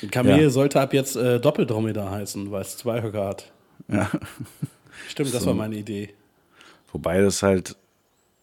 Ein 0.00 0.10
Kamel 0.12 0.42
Ja. 0.42 0.50
sollte 0.50 0.80
ab 0.80 0.94
jetzt 0.94 1.16
äh, 1.16 1.40
Doppeldromedar 1.40 2.10
heißen, 2.12 2.50
weil 2.52 2.62
es 2.62 2.76
zwei 2.76 3.02
Höcker 3.02 3.24
hat. 3.26 3.50
Ja. 3.88 4.08
Stimmt, 5.08 5.34
das 5.34 5.44
war 5.44 5.54
meine 5.54 5.74
Idee. 5.76 6.10
Wobei 6.92 7.20
das 7.20 7.42
halt 7.42 7.76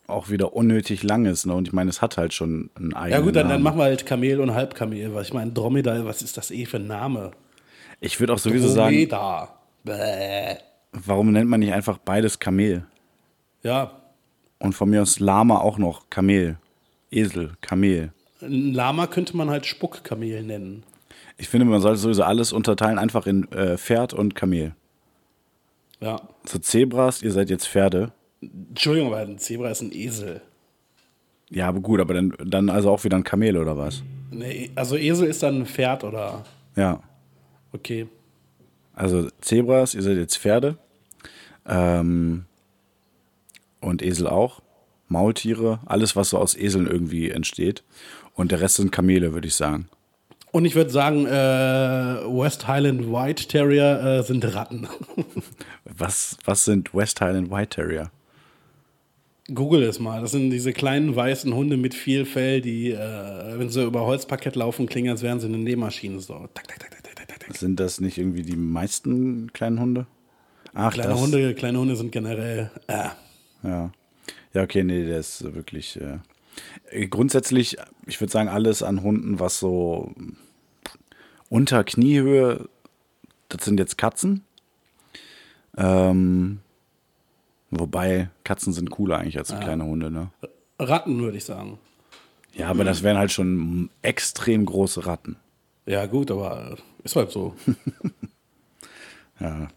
auch 0.08 0.30
wieder 0.30 0.54
unnötig 0.54 1.04
lang 1.04 1.26
ist. 1.26 1.46
Ne? 1.46 1.54
Und 1.54 1.68
ich 1.68 1.74
meine, 1.74 1.90
es 1.90 2.02
hat 2.02 2.18
halt 2.18 2.34
schon 2.34 2.70
einen 2.76 2.94
eigenen 2.94 3.12
Ja 3.20 3.26
gut, 3.26 3.36
dann, 3.36 3.48
dann 3.50 3.62
machen 3.62 3.78
wir 3.78 3.84
halt 3.84 4.06
Kamel 4.06 4.40
und 4.42 4.54
Halbkamel. 4.54 5.14
Was 5.14 5.28
ich 5.28 5.34
meine, 5.34 5.52
Dromedar, 5.52 6.06
was 6.06 6.22
ist 6.22 6.36
das 6.38 6.52
eh 6.52 6.66
für 6.66 6.78
ein 6.78 6.88
Name? 6.88 7.32
Ich 8.00 8.20
würde 8.20 8.34
auch 8.34 8.40
sowieso 8.40 8.68
sagen, 8.68 8.96
Dromedar. 8.96 9.60
Bäh. 9.84 10.56
warum 10.92 11.32
nennt 11.32 11.50
man 11.50 11.60
nicht 11.60 11.74
einfach 11.74 11.98
beides 12.00 12.40
Kamel? 12.40 12.86
Ja, 13.64 13.92
Und 14.58 14.74
von 14.74 14.90
mir 14.90 15.02
aus 15.02 15.20
Lama 15.20 15.60
auch 15.60 15.78
noch 15.78 16.10
Kamel. 16.10 16.58
Esel, 17.12 17.54
Kamel. 17.62 18.12
ein 18.42 18.74
Lama 18.74 19.08
könnte 19.08 19.36
man 19.38 19.50
halt 19.50 19.66
Spuckkamel 19.66 20.44
nennen. 20.44 20.84
Ich 21.38 21.50
finde, 21.50 21.66
man 21.66 21.82
sollte 21.82 22.00
sowieso 22.00 22.24
alles 22.24 22.52
unterteilen, 22.52 22.98
einfach 22.98 23.26
in 23.26 23.50
äh, 23.52 23.78
Pferd 23.78 24.14
und 24.14 24.36
Kamel. 24.36 24.76
Ja. 26.02 26.22
So 26.46 26.60
Zebras, 26.60 27.22
ihr 27.22 27.32
seid 27.32 27.50
jetzt 27.50 27.68
Pferde. 27.68 28.12
Entschuldigung, 28.42 29.10
aber 29.14 29.22
ein 29.22 29.38
Zebra 29.38 29.70
ist 29.70 29.82
ein 29.82 29.94
Esel. 29.94 30.42
Ja, 31.50 31.68
aber 31.68 31.80
gut, 31.80 32.00
aber 32.00 32.14
dann, 32.14 32.34
dann 32.46 32.70
also 32.70 32.90
auch 32.90 33.04
wieder 33.04 33.18
ein 33.18 33.24
Kamel 33.24 33.58
oder 33.58 33.78
was? 33.78 34.04
Nee, 34.32 34.72
also 34.76 34.96
Esel 34.96 35.28
ist 35.28 35.42
dann 35.44 35.62
ein 35.62 35.66
Pferd 35.66 36.04
oder. 36.04 36.46
Ja. 36.76 37.02
Okay. 37.72 38.08
Also 38.94 39.30
Zebras, 39.42 39.96
ihr 39.96 40.02
seid 40.02 40.18
jetzt 40.18 40.38
Pferde. 40.38 40.78
Ähm, 41.66 42.46
und 43.82 44.02
Esel 44.02 44.28
auch. 44.28 44.62
Maultiere, 45.08 45.80
alles, 45.86 46.16
was 46.16 46.30
so 46.30 46.38
aus 46.38 46.56
Eseln 46.56 46.86
irgendwie 46.86 47.32
entsteht. 47.32 47.84
Und 48.36 48.52
der 48.52 48.62
Rest 48.62 48.76
sind 48.76 48.92
Kamele, 48.92 49.34
würde 49.34 49.48
ich 49.48 49.56
sagen. 49.56 49.90
Und 50.52 50.66
ich 50.66 50.76
würde 50.76 50.90
sagen, 50.90 51.26
äh, 51.26 51.30
West 51.30 52.68
Highland 52.68 53.12
White 53.12 53.48
Terrier 53.48 54.04
äh, 54.04 54.24
sind 54.24 54.54
Ratten. 54.56 54.88
Was, 55.86 56.38
was 56.46 56.66
sind 56.66 56.94
West 56.94 57.20
Highland 57.20 57.52
White 57.52 57.70
Terrier? 57.70 58.12
Google 59.54 59.84
es 59.84 60.00
mal. 60.00 60.22
Das 60.22 60.32
sind 60.32 60.50
diese 60.52 60.74
kleinen 60.74 61.16
weißen 61.16 61.54
Hunde 61.54 61.78
mit 61.78 61.94
viel 61.94 62.26
Fell, 62.26 62.62
die, 62.62 62.92
äh, 62.92 63.60
wenn 63.60 63.70
sie 63.70 63.84
über 63.84 64.06
Holzparkett 64.06 64.56
laufen, 64.56 64.88
klingen, 64.88 65.10
als 65.12 65.22
wären 65.22 65.40
sie 65.40 65.48
eine 65.48 65.58
Nähmaschine. 65.58 66.20
So. 66.20 66.48
Tak, 66.54 66.68
tak, 66.68 66.80
tak. 66.80 66.90
Sind 67.58 67.80
das 67.80 68.00
nicht 68.00 68.18
irgendwie 68.18 68.44
die 68.44 68.56
meisten 68.56 69.52
kleinen 69.54 69.80
Hunde? 69.80 70.06
Ach, 70.74 70.94
Kleine 70.94 71.10
das, 71.12 71.20
Hunde, 71.22 71.54
kleine 71.56 71.80
Hunde 71.80 71.96
sind 71.96 72.12
generell. 72.12 72.70
Äh, 72.88 73.10
Ja. 73.64 73.92
Ja, 74.54 74.64
okay, 74.64 74.84
nee, 74.84 75.06
der 75.06 75.20
ist 75.20 75.44
wirklich. 75.56 76.00
Äh, 76.00 77.08
grundsätzlich, 77.08 77.78
ich 78.06 78.20
würde 78.22 78.32
sagen, 78.32 78.50
alles 78.50 78.84
an 78.84 79.02
Hunden, 79.04 79.40
was 79.40 79.60
so 79.60 80.14
unter 81.50 81.84
Kniehöhe, 81.84 82.70
das 83.50 83.66
sind 83.66 83.80
jetzt 83.80 83.98
Katzen. 83.98 84.44
Ähm, 85.78 86.60
wobei, 87.72 88.30
Katzen 88.44 88.74
sind 88.74 88.90
cooler 88.90 89.20
eigentlich 89.20 89.38
als 89.38 89.50
so 89.50 89.56
kleine 89.56 89.86
Hunde, 89.86 90.12
ne? 90.12 90.30
Ratten, 90.80 91.22
würde 91.22 91.38
ich 91.38 91.46
sagen. 91.46 91.78
Ja, 92.54 92.70
aber 92.70 92.84
das 92.84 93.04
wären 93.04 93.18
halt 93.18 93.32
schon 93.32 93.90
extrem 94.02 94.66
große 94.66 95.06
Ratten. 95.06 95.36
Ja, 95.86 96.06
gut, 96.06 96.32
aber 96.32 96.78
ist 97.04 97.16
halt 97.16 97.32
so. 97.32 97.56
Ja. 99.40 99.70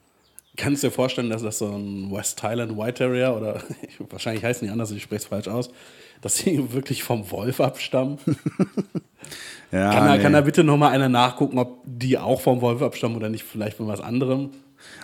Kannst 0.57 0.83
du 0.83 0.88
dir 0.88 0.92
vorstellen, 0.92 1.31
dass 1.31 1.42
das 1.42 1.59
so 1.59 1.68
ein 1.68 2.11
West 2.11 2.42
Highland 2.42 2.76
White 2.76 2.94
Terrier 2.94 3.35
oder 3.35 3.62
wahrscheinlich 4.11 4.44
heißen 4.44 4.66
die 4.66 4.72
anders, 4.72 4.90
ich 4.90 5.02
spreche 5.02 5.22
es 5.22 5.26
falsch 5.26 5.48
aus, 5.48 5.70
dass 6.20 6.37
sie 6.37 6.72
wirklich 6.72 7.02
vom 7.02 7.31
Wolf 7.31 7.61
abstammen? 7.61 8.18
ja 9.70 9.92
Kann, 9.92 10.07
da, 10.07 10.16
nee. 10.16 10.22
kann 10.22 10.33
da 10.33 10.42
bitte 10.42 10.62
noch 10.62 10.76
mal 10.76 10.90
einer 10.90 11.09
nachgucken, 11.09 11.59
ob 11.59 11.83
die 11.85 12.18
auch 12.18 12.40
vom 12.40 12.61
Wolf 12.61 12.83
abstammen 12.83 13.16
oder 13.16 13.28
nicht, 13.28 13.44
vielleicht 13.44 13.78
von 13.78 13.87
was 13.87 14.00
anderem? 14.00 14.50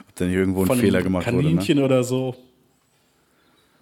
Ob 0.07 0.14
da 0.16 0.27
nicht 0.27 0.35
irgendwo 0.35 0.62
ein 0.62 0.66
Von 0.66 0.79
Fehler 0.79 1.03
gemacht 1.03 1.27
wurde. 1.27 1.37
Ne? 1.37 1.42
Kaninchen 1.44 1.83
oder 1.83 2.05
so. 2.05 2.35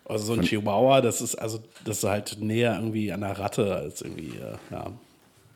Also 0.08 0.24
so 0.26 0.32
ein 0.34 0.42
Chihuahua, 0.42 1.00
das 1.00 1.20
ist 1.20 1.34
also 1.34 1.60
das 1.84 1.98
ist 1.98 2.04
halt 2.04 2.38
näher 2.40 2.76
irgendwie 2.76 3.12
an 3.12 3.20
der 3.22 3.38
Ratte 3.38 3.74
als 3.74 4.02
irgendwie, 4.02 4.36
äh, 4.38 4.56
ja. 4.70 4.92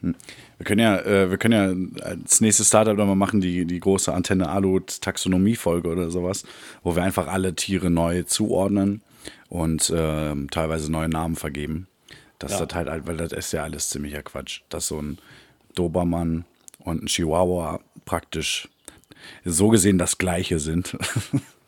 Wir 0.02 0.64
können 0.64 0.80
ja, 0.80 0.98
äh, 0.98 1.30
wir 1.30 1.36
können 1.36 1.92
ja 1.98 2.04
als 2.04 2.40
nächstes 2.40 2.68
Startup 2.68 2.96
dann 2.96 3.06
mal 3.06 3.14
machen, 3.16 3.40
die, 3.42 3.66
die 3.66 3.80
große 3.80 4.12
Antenne 4.12 4.48
Alu 4.48 4.80
Taxonomie-Folge 4.80 5.88
oder 5.90 6.10
sowas, 6.10 6.44
wo 6.82 6.96
wir 6.96 7.02
einfach 7.02 7.28
alle 7.28 7.54
Tiere 7.54 7.90
neu 7.90 8.22
zuordnen 8.22 9.02
und 9.50 9.92
ähm, 9.94 10.48
teilweise 10.50 10.90
neue 10.90 11.08
Namen 11.10 11.36
vergeben. 11.36 11.86
Das 12.38 12.52
Ja. 12.52 12.64
ist 12.64 12.74
halt, 12.74 12.88
halt, 12.88 13.06
weil 13.06 13.18
das 13.18 13.32
ist 13.32 13.52
ja 13.52 13.62
alles 13.62 13.90
ziemlicher 13.90 14.22
Quatsch. 14.22 14.62
Dass 14.70 14.86
so 14.86 15.00
ein 15.02 15.18
Dobermann 15.74 16.46
und 16.78 17.02
ein 17.02 17.06
Chihuahua 17.06 17.80
praktisch 18.06 18.68
so 19.44 19.68
gesehen 19.68 19.98
das 19.98 20.16
gleiche 20.16 20.58
sind. 20.58 20.96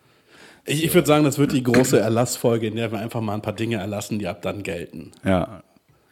Ich, 0.64 0.84
ich 0.84 0.94
würde 0.94 1.08
sagen, 1.08 1.24
das 1.24 1.38
wird 1.38 1.52
die 1.52 1.62
große 1.62 1.98
Erlassfolge, 1.98 2.68
in 2.68 2.76
der 2.76 2.92
wir 2.92 2.98
einfach 2.98 3.20
mal 3.20 3.34
ein 3.34 3.42
paar 3.42 3.52
Dinge 3.52 3.76
erlassen, 3.76 4.18
die 4.18 4.26
ab 4.26 4.42
dann 4.42 4.62
gelten. 4.62 5.12
ja. 5.24 5.62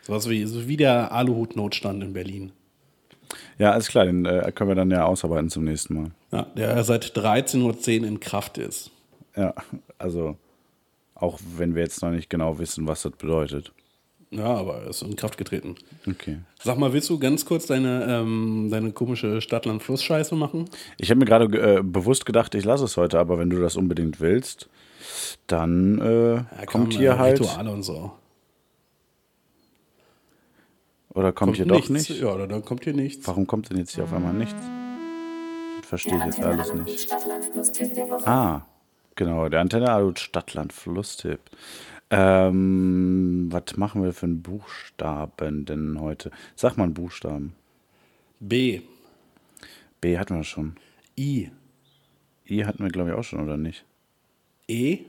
Sowas 0.03 0.29
wie, 0.31 0.45
so 0.47 0.67
wie 0.67 0.79
der 0.79 1.13
Aluhut-Notstand 1.13 2.03
in 2.03 2.15
Berlin. 2.15 2.53
Ja, 3.59 3.73
alles 3.73 3.89
klar, 3.89 4.07
den 4.07 4.25
äh, 4.25 4.51
können 4.55 4.71
wir 4.71 4.75
dann 4.75 4.91
ja 4.91 5.05
ausarbeiten 5.05 5.51
zum 5.51 5.65
nächsten 5.65 5.95
Mal. 5.95 6.11
Ja, 6.33 6.47
der 6.57 6.83
seit 6.85 7.05
13.10 7.05 8.01
Uhr 8.01 8.09
in 8.09 8.19
Kraft 8.19 8.59
ist. 8.59 8.91
Ja, 9.37 9.55
also 9.99 10.37
auch 11.15 11.39
wenn 11.57 11.75
wir 11.75 11.83
jetzt 11.83 12.03
noch 12.03 12.11
nicht 12.11 12.31
genau 12.31 12.59
wissen, 12.59 12.89
was 12.89 13.03
das 13.03 13.13
bedeutet. 13.13 13.73
Ja, 14.33 14.45
aber 14.45 14.83
er 14.83 14.91
ist 14.91 15.03
in 15.03 15.17
Kraft 15.17 15.37
getreten. 15.39 15.75
Okay. 16.09 16.39
Sag 16.63 16.79
mal, 16.79 16.93
willst 16.93 17.11
du 17.11 17.19
ganz 17.19 17.45
kurz 17.45 17.67
deine, 17.67 18.07
ähm, 18.09 18.69
deine 18.71 18.93
komische 18.93 19.41
Stadtland-Fluss-Scheiße 19.41 20.37
machen? 20.37 20.71
Ich 20.99 21.11
habe 21.11 21.19
mir 21.19 21.25
gerade 21.25 21.47
äh, 21.79 21.83
bewusst 21.83 22.27
gedacht, 22.27 22.55
ich 22.55 22.65
lasse 22.65 22.85
es 22.85 22.97
heute, 22.97 23.19
aber 23.19 23.39
wenn 23.39 23.51
du 23.51 23.59
das 23.61 23.77
unbedingt 23.77 24.21
willst, 24.21 24.69
dann 25.49 25.99
äh, 26.01 26.35
Ja, 26.35 26.45
kommt 26.67 26.91
komm, 26.93 26.99
hier 26.99 27.13
äh, 27.13 27.19
halt. 27.19 27.41
Rituale 27.41 27.73
und 27.73 27.83
so. 27.83 28.13
Oder 31.13 31.33
kommt, 31.33 31.57
hier 31.57 31.67
doch 31.67 31.75
nichts. 31.77 31.91
nicht? 31.91 32.21
Ja, 32.21 32.33
oder 32.33 32.47
dann 32.47 32.65
kommt 32.65 32.85
hier 32.85 32.95
nichts. 32.95 33.27
Warum 33.27 33.49
kommt 33.49 33.69
denn 33.71 33.79
jetzt 33.79 33.97
hier 33.97 34.05
auf 34.05 34.13
einmal 34.13 34.33
nichts? 34.33 34.55
Das 35.81 35.89
verstehe 35.89 36.17
ich 36.19 36.25
jetzt 36.25 36.41
alles 36.41 36.73
nicht. 36.73 37.13
Ah, 38.25 38.63
genau, 39.17 39.49
der 39.49 39.61
Antenne 39.61 39.91
Alu 39.91 40.13
Stadtland 40.17 40.73
Flusstipp. 40.73 41.41
Ähm, 42.11 43.47
was 43.51 43.77
machen 43.77 44.03
wir 44.03 44.13
für 44.13 44.27
einen 44.27 44.43
Buchstaben 44.43 45.65
denn 45.65 46.01
heute? 46.01 46.31
Sag 46.57 46.77
mal 46.77 46.85
einen 46.85 46.95
Buchstaben. 46.95 47.55
B. 48.41 48.81
B 50.01 50.19
hatten 50.19 50.37
wir 50.37 50.45
schon. 50.45 50.77
I. 51.17 51.51
I 52.49 52.65
hatten 52.65 52.83
wir, 52.83 52.91
glaube 52.91 53.11
ich, 53.11 53.17
auch 53.17 53.23
schon, 53.23 53.41
oder 53.41 53.57
nicht? 53.57 53.85
E? 54.67 55.01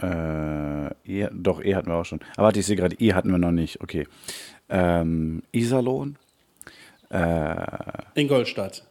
Äh, 0.00 0.88
e, 1.04 1.28
doch, 1.32 1.62
E 1.62 1.74
hatten 1.74 1.88
wir 1.88 1.94
auch 1.94 2.04
schon. 2.04 2.20
Aber 2.36 2.46
warte, 2.46 2.60
ich 2.60 2.66
sehe 2.66 2.76
gerade, 2.76 2.96
E 2.96 3.14
hatten 3.14 3.30
wir 3.30 3.38
noch 3.38 3.50
nicht. 3.50 3.80
Okay. 3.80 4.06
Ähm, 4.68 5.42
Iserlohn. 5.52 6.16
Äh, 7.08 7.66
Ingolstadt. 8.14 8.84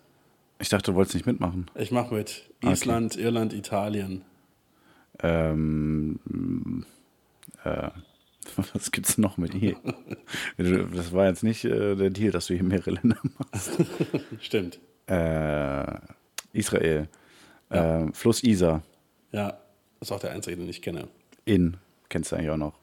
ich 0.60 0.70
dachte, 0.70 0.92
du 0.92 0.96
wolltest 0.96 1.16
nicht 1.16 1.26
mitmachen. 1.26 1.70
Ich 1.76 1.92
mache 1.92 2.16
mit. 2.16 2.50
Island, 2.64 3.18
Irland, 3.18 3.54
Italien. 3.54 4.24
Ähm, 5.21 6.86
äh, 7.63 7.89
was 8.73 8.91
gibt's 8.91 9.17
noch 9.17 9.38
mit 9.38 9.56
E? 9.56 9.75
das 10.58 11.13
war 11.13 11.28
jetzt 11.28 11.43
nicht 11.43 11.65
äh, 11.65 11.95
der 11.95 12.10
Deal, 12.10 12.32
dass 12.32 12.47
du 12.47 12.54
hier 12.54 12.63
mehrere 12.63 12.91
Länder 12.91 13.17
machst. 13.38 13.71
Stimmt. 14.39 14.80
Äh, 15.08 15.97
Israel. 16.54 17.08
Äh, 17.69 18.06
Fluss 18.13 18.43
Isar. 18.43 18.84
Ja, 19.32 19.58
ist 19.99 20.12
auch 20.12 20.19
der 20.19 20.32
einzige, 20.32 20.58
den 20.58 20.69
ich 20.69 20.82
kenne. 20.82 21.08
In. 21.45 21.78
Kennst 22.10 22.32
du 22.32 22.36
eigentlich 22.36 22.51
auch 22.51 22.58
noch? 22.58 22.73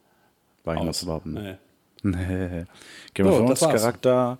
War 0.64 0.75
ich 0.75 0.81
noch 0.81 0.88
Aus. 0.88 1.01
zu 1.01 1.07
behaupten. 1.07 1.33
Nee. 1.33 1.55
Nee. 2.03 2.64
Game 3.14 3.27
of 3.27 3.38
Thrones. 3.38 3.61
Charakter. 3.61 4.38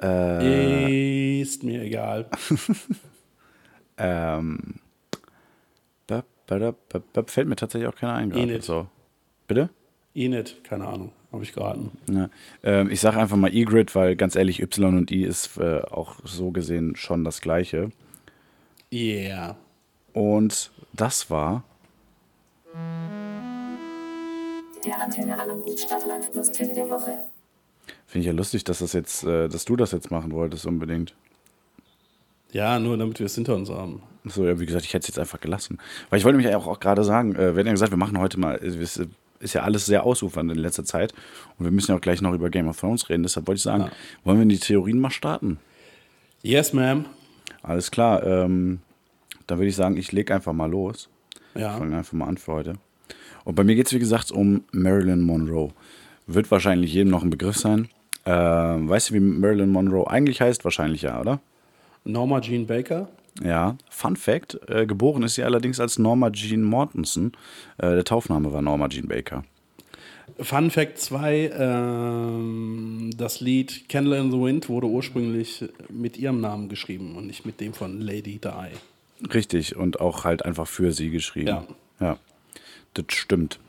Äh, 0.00 1.40
Ist 1.40 1.62
mir 1.62 1.82
egal. 1.82 2.28
ähm, 3.96 4.74
fällt 6.46 7.48
mir 7.48 7.56
tatsächlich 7.56 7.88
auch 7.88 7.96
keiner 7.96 8.14
ein. 8.14 8.30
Enid. 8.32 8.62
So. 8.62 8.86
Bitte? 9.46 9.70
Enid, 10.14 10.62
keine 10.64 10.86
Ahnung. 10.86 11.12
Habe 11.32 11.42
ich 11.42 11.52
geraten. 11.52 11.90
Ja. 12.08 12.30
Ähm, 12.62 12.90
ich 12.90 13.00
sage 13.00 13.18
einfach 13.18 13.36
mal 13.36 13.52
Egrid, 13.52 13.94
weil 13.96 14.14
ganz 14.14 14.36
ehrlich, 14.36 14.62
Y 14.62 14.96
und 14.96 15.10
I 15.10 15.24
ist 15.24 15.58
äh, 15.58 15.80
auch 15.80 16.16
so 16.24 16.52
gesehen 16.52 16.94
schon 16.94 17.24
das 17.24 17.40
gleiche. 17.40 17.90
Yeah. 18.92 19.56
Und 20.12 20.70
das 20.92 21.28
war 21.30 21.64
Der 24.84 25.00
Antenne 25.00 25.38
Aluhut 25.40 25.78
Stadtland 25.78 26.30
plus 26.30 26.52
Tipp 26.52 26.74
der 26.74 26.88
Woche. 26.88 27.18
Finde 28.06 28.20
ich 28.20 28.26
ja 28.26 28.32
lustig, 28.32 28.64
dass 28.64 28.80
das 28.80 28.92
jetzt, 28.92 29.24
äh, 29.24 29.48
dass 29.48 29.64
du 29.64 29.76
das 29.76 29.92
jetzt 29.92 30.10
machen 30.10 30.32
wolltest 30.32 30.66
unbedingt. 30.66 31.14
Ja, 32.52 32.78
nur 32.78 32.96
damit 32.96 33.18
wir 33.18 33.26
es 33.26 33.34
hinter 33.34 33.56
uns 33.56 33.70
haben. 33.70 34.02
So, 34.24 34.44
ja, 34.46 34.58
wie 34.58 34.66
gesagt, 34.66 34.84
ich 34.84 34.94
hätte 34.94 35.02
es 35.04 35.08
jetzt 35.08 35.18
einfach 35.18 35.40
gelassen. 35.40 35.78
Weil 36.10 36.18
ich 36.18 36.24
wollte 36.24 36.36
mich 36.38 36.46
ja 36.46 36.56
auch, 36.56 36.66
auch 36.66 36.80
gerade 36.80 37.04
sagen, 37.04 37.34
äh, 37.36 37.54
wir 37.54 37.60
hatten 37.60 37.66
ja 37.66 37.72
gesagt, 37.72 37.92
wir 37.92 37.98
machen 37.98 38.18
heute 38.18 38.38
mal, 38.40 38.54
äh, 38.56 38.66
es 38.68 39.00
ist 39.40 39.52
ja 39.52 39.62
alles 39.62 39.84
sehr 39.84 40.04
ausufernd 40.04 40.50
in 40.50 40.58
letzter 40.58 40.84
Zeit 40.84 41.12
und 41.58 41.66
wir 41.66 41.70
müssen 41.72 41.90
ja 41.90 41.96
auch 41.98 42.00
gleich 42.00 42.22
noch 42.22 42.32
über 42.32 42.48
Game 42.48 42.66
of 42.68 42.80
Thrones 42.80 43.08
reden. 43.10 43.22
Deshalb 43.22 43.46
wollte 43.46 43.58
ich 43.58 43.62
sagen, 43.62 43.84
Ja. 43.84 43.90
wollen 44.24 44.38
wir 44.38 44.42
in 44.44 44.48
die 44.48 44.58
Theorien 44.58 44.98
mal 44.98 45.10
starten? 45.10 45.58
Yes, 46.42 46.72
ma'am. 46.72 47.04
Alles 47.62 47.90
klar, 47.90 48.24
ähm, 48.26 48.80
dann 49.46 49.58
würde 49.58 49.68
ich 49.68 49.76
sagen, 49.76 49.96
ich 49.98 50.12
lege 50.12 50.34
einfach 50.34 50.52
mal 50.54 50.70
los. 50.70 51.08
Ja. 51.54 51.76
Fangen 51.76 51.92
einfach 51.94 52.12
mal 52.14 52.26
an 52.26 52.38
für 52.38 52.52
heute. 52.52 52.74
Und 53.44 53.54
bei 53.56 53.64
mir 53.64 53.74
geht 53.74 53.86
es, 53.88 53.92
wie 53.92 53.98
gesagt, 53.98 54.30
um 54.32 54.64
Marilyn 54.72 55.20
Monroe. 55.20 55.70
Wird 56.26 56.50
wahrscheinlich 56.50 56.94
jedem 56.94 57.10
noch 57.10 57.22
ein 57.22 57.28
Begriff 57.30 57.56
sein. 57.56 57.88
Ähm, 58.24 58.88
weißt 58.88 59.10
du, 59.10 59.14
wie 59.14 59.20
Marilyn 59.20 59.70
Monroe 59.70 60.08
eigentlich 60.08 60.40
heißt? 60.40 60.64
Wahrscheinlich 60.64 61.02
ja, 61.02 61.20
oder? 61.20 61.40
Norma 62.04 62.40
Jean 62.40 62.66
Baker. 62.66 63.08
Ja, 63.42 63.76
Fun 63.90 64.16
Fact: 64.16 64.58
äh, 64.68 64.86
Geboren 64.86 65.22
ist 65.22 65.34
sie 65.34 65.42
allerdings 65.42 65.80
als 65.80 65.98
Norma 65.98 66.30
Jean 66.30 66.62
Mortensen. 66.62 67.32
Äh, 67.78 67.90
der 67.90 68.04
Taufname 68.04 68.52
war 68.52 68.62
Norma 68.62 68.88
Jean 68.88 69.08
Baker. 69.08 69.44
Fun 70.40 70.70
Fact 70.70 70.98
2, 70.98 71.52
ähm, 71.56 73.10
das 73.16 73.40
Lied 73.40 73.88
Candle 73.88 74.18
in 74.18 74.32
the 74.32 74.38
Wind 74.38 74.68
wurde 74.68 74.86
ursprünglich 74.86 75.64
mit 75.88 76.16
ihrem 76.16 76.40
Namen 76.40 76.68
geschrieben 76.68 77.16
und 77.16 77.26
nicht 77.26 77.46
mit 77.46 77.60
dem 77.60 77.72
von 77.72 78.00
Lady 78.00 78.40
Di. 78.40 79.28
Richtig, 79.32 79.76
und 79.76 80.00
auch 80.00 80.24
halt 80.24 80.44
einfach 80.44 80.66
für 80.66 80.92
sie 80.92 81.10
geschrieben. 81.10 81.48
Ja. 81.48 81.66
ja 82.00 82.18
das 82.94 83.04
stimmt. 83.10 83.60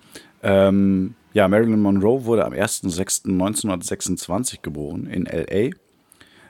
Ähm, 0.42 1.14
ja, 1.34 1.48
Marilyn 1.48 1.82
Monroe 1.82 2.26
wurde 2.26 2.46
am 2.46 2.54
1.6.1926 2.54 4.62
geboren 4.62 5.08
in 5.08 5.26
L.A. 5.26 5.72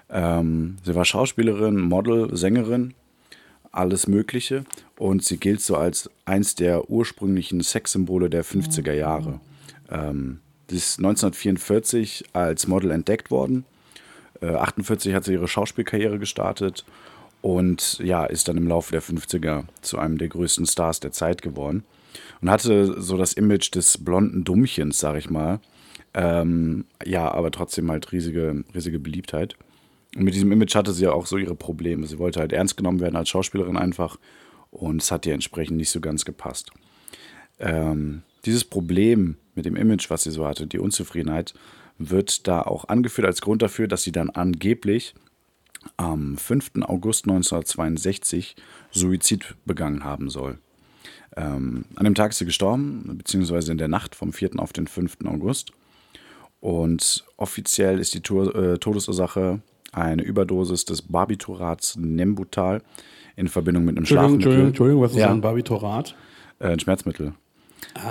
Ähm, 0.09 0.77
sie 0.83 0.95
war 0.95 1.05
Schauspielerin, 1.05 1.79
Model, 1.79 2.35
Sängerin, 2.35 2.93
alles 3.75 4.07
Mögliche. 4.07 4.63
Und 4.97 5.23
sie 5.23 5.37
gilt 5.37 5.61
so 5.61 5.75
als 5.75 6.09
eins 6.25 6.55
der 6.55 6.89
ursprünglichen 6.89 7.61
Sexsymbole 7.61 8.29
der 8.29 8.45
50er 8.45 8.93
Jahre. 8.93 9.39
Ähm, 9.89 10.39
sie 10.69 10.77
ist 10.77 10.99
1944 10.99 12.25
als 12.33 12.67
Model 12.67 12.91
entdeckt 12.91 13.31
worden. 13.31 13.65
Äh, 14.41 14.47
48 14.47 15.13
hat 15.13 15.25
sie 15.25 15.33
ihre 15.33 15.47
Schauspielkarriere 15.47 16.19
gestartet 16.19 16.85
und 17.41 17.99
ja, 17.99 18.25
ist 18.25 18.47
dann 18.47 18.57
im 18.57 18.67
Laufe 18.67 18.91
der 18.91 19.03
50er 19.03 19.65
zu 19.81 19.99
einem 19.99 20.17
der 20.17 20.29
größten 20.29 20.65
Stars 20.65 20.99
der 20.99 21.11
Zeit 21.11 21.41
geworden. 21.41 21.83
Und 22.41 22.49
hatte 22.49 22.99
so 23.01 23.17
das 23.17 23.33
Image 23.33 23.75
des 23.75 23.97
blonden 23.97 24.43
Dummchens, 24.43 24.99
sag 24.99 25.17
ich 25.17 25.29
mal. 25.29 25.59
Ähm, 26.13 26.85
ja, 27.05 27.29
aber 27.29 27.51
trotzdem 27.51 27.91
halt 27.91 28.11
riesige, 28.11 28.63
riesige 28.73 28.99
Beliebtheit. 28.99 29.55
Und 30.15 30.23
mit 30.23 30.33
diesem 30.33 30.51
Image 30.51 30.75
hatte 30.75 30.93
sie 30.93 31.03
ja 31.03 31.11
auch 31.11 31.25
so 31.25 31.37
ihre 31.37 31.55
Probleme. 31.55 32.07
Sie 32.07 32.17
wollte 32.17 32.39
halt 32.39 32.53
ernst 32.53 32.77
genommen 32.77 33.01
werden 33.01 33.17
als 33.17 33.29
Schauspielerin 33.29 33.77
einfach 33.77 34.17
und 34.71 35.01
es 35.01 35.11
hat 35.11 35.25
ihr 35.25 35.33
entsprechend 35.33 35.77
nicht 35.77 35.89
so 35.89 35.99
ganz 35.99 36.25
gepasst. 36.25 36.71
Ähm, 37.59 38.23
dieses 38.45 38.63
Problem 38.63 39.37
mit 39.55 39.65
dem 39.65 39.75
Image, 39.75 40.09
was 40.09 40.23
sie 40.23 40.31
so 40.31 40.47
hatte, 40.47 40.67
die 40.67 40.79
Unzufriedenheit, 40.79 41.53
wird 41.97 42.47
da 42.47 42.61
auch 42.61 42.87
angeführt 42.87 43.27
als 43.27 43.41
Grund 43.41 43.61
dafür, 43.61 43.87
dass 43.87 44.03
sie 44.03 44.11
dann 44.11 44.29
angeblich 44.29 45.15
am 45.97 46.37
5. 46.37 46.71
August 46.81 47.25
1962 47.25 48.55
Suizid 48.91 49.55
begangen 49.65 50.03
haben 50.03 50.29
soll. 50.29 50.57
Ähm, 51.37 51.85
an 51.95 52.05
dem 52.05 52.15
Tag 52.15 52.31
ist 52.31 52.39
sie 52.39 52.45
gestorben, 52.45 53.17
beziehungsweise 53.17 53.71
in 53.71 53.77
der 53.77 53.87
Nacht 53.87 54.15
vom 54.15 54.33
4. 54.33 54.51
auf 54.57 54.73
den 54.73 54.87
5. 54.87 55.17
August. 55.25 55.71
Und 56.59 57.25
offiziell 57.37 57.99
ist 57.99 58.13
die 58.13 58.19
äh, 58.19 58.77
Todesursache 58.77 59.61
eine 59.95 60.23
Überdosis 60.23 60.85
des 60.85 61.01
Barbiturats 61.01 61.95
Nembutal 61.95 62.81
in 63.35 63.47
Verbindung 63.47 63.85
mit 63.85 63.97
einem 63.97 64.05
Schlafmittel. 64.05 64.35
Entschuldigung, 64.35 64.67
Entschuldigung, 64.67 65.01
was 65.03 65.11
ist 65.11 65.17
Ja. 65.17 65.31
ein 65.31 65.41
Barbiturat? 65.41 66.15
Äh, 66.59 66.67
ein 66.69 66.79
Schmerzmittel. 66.79 67.33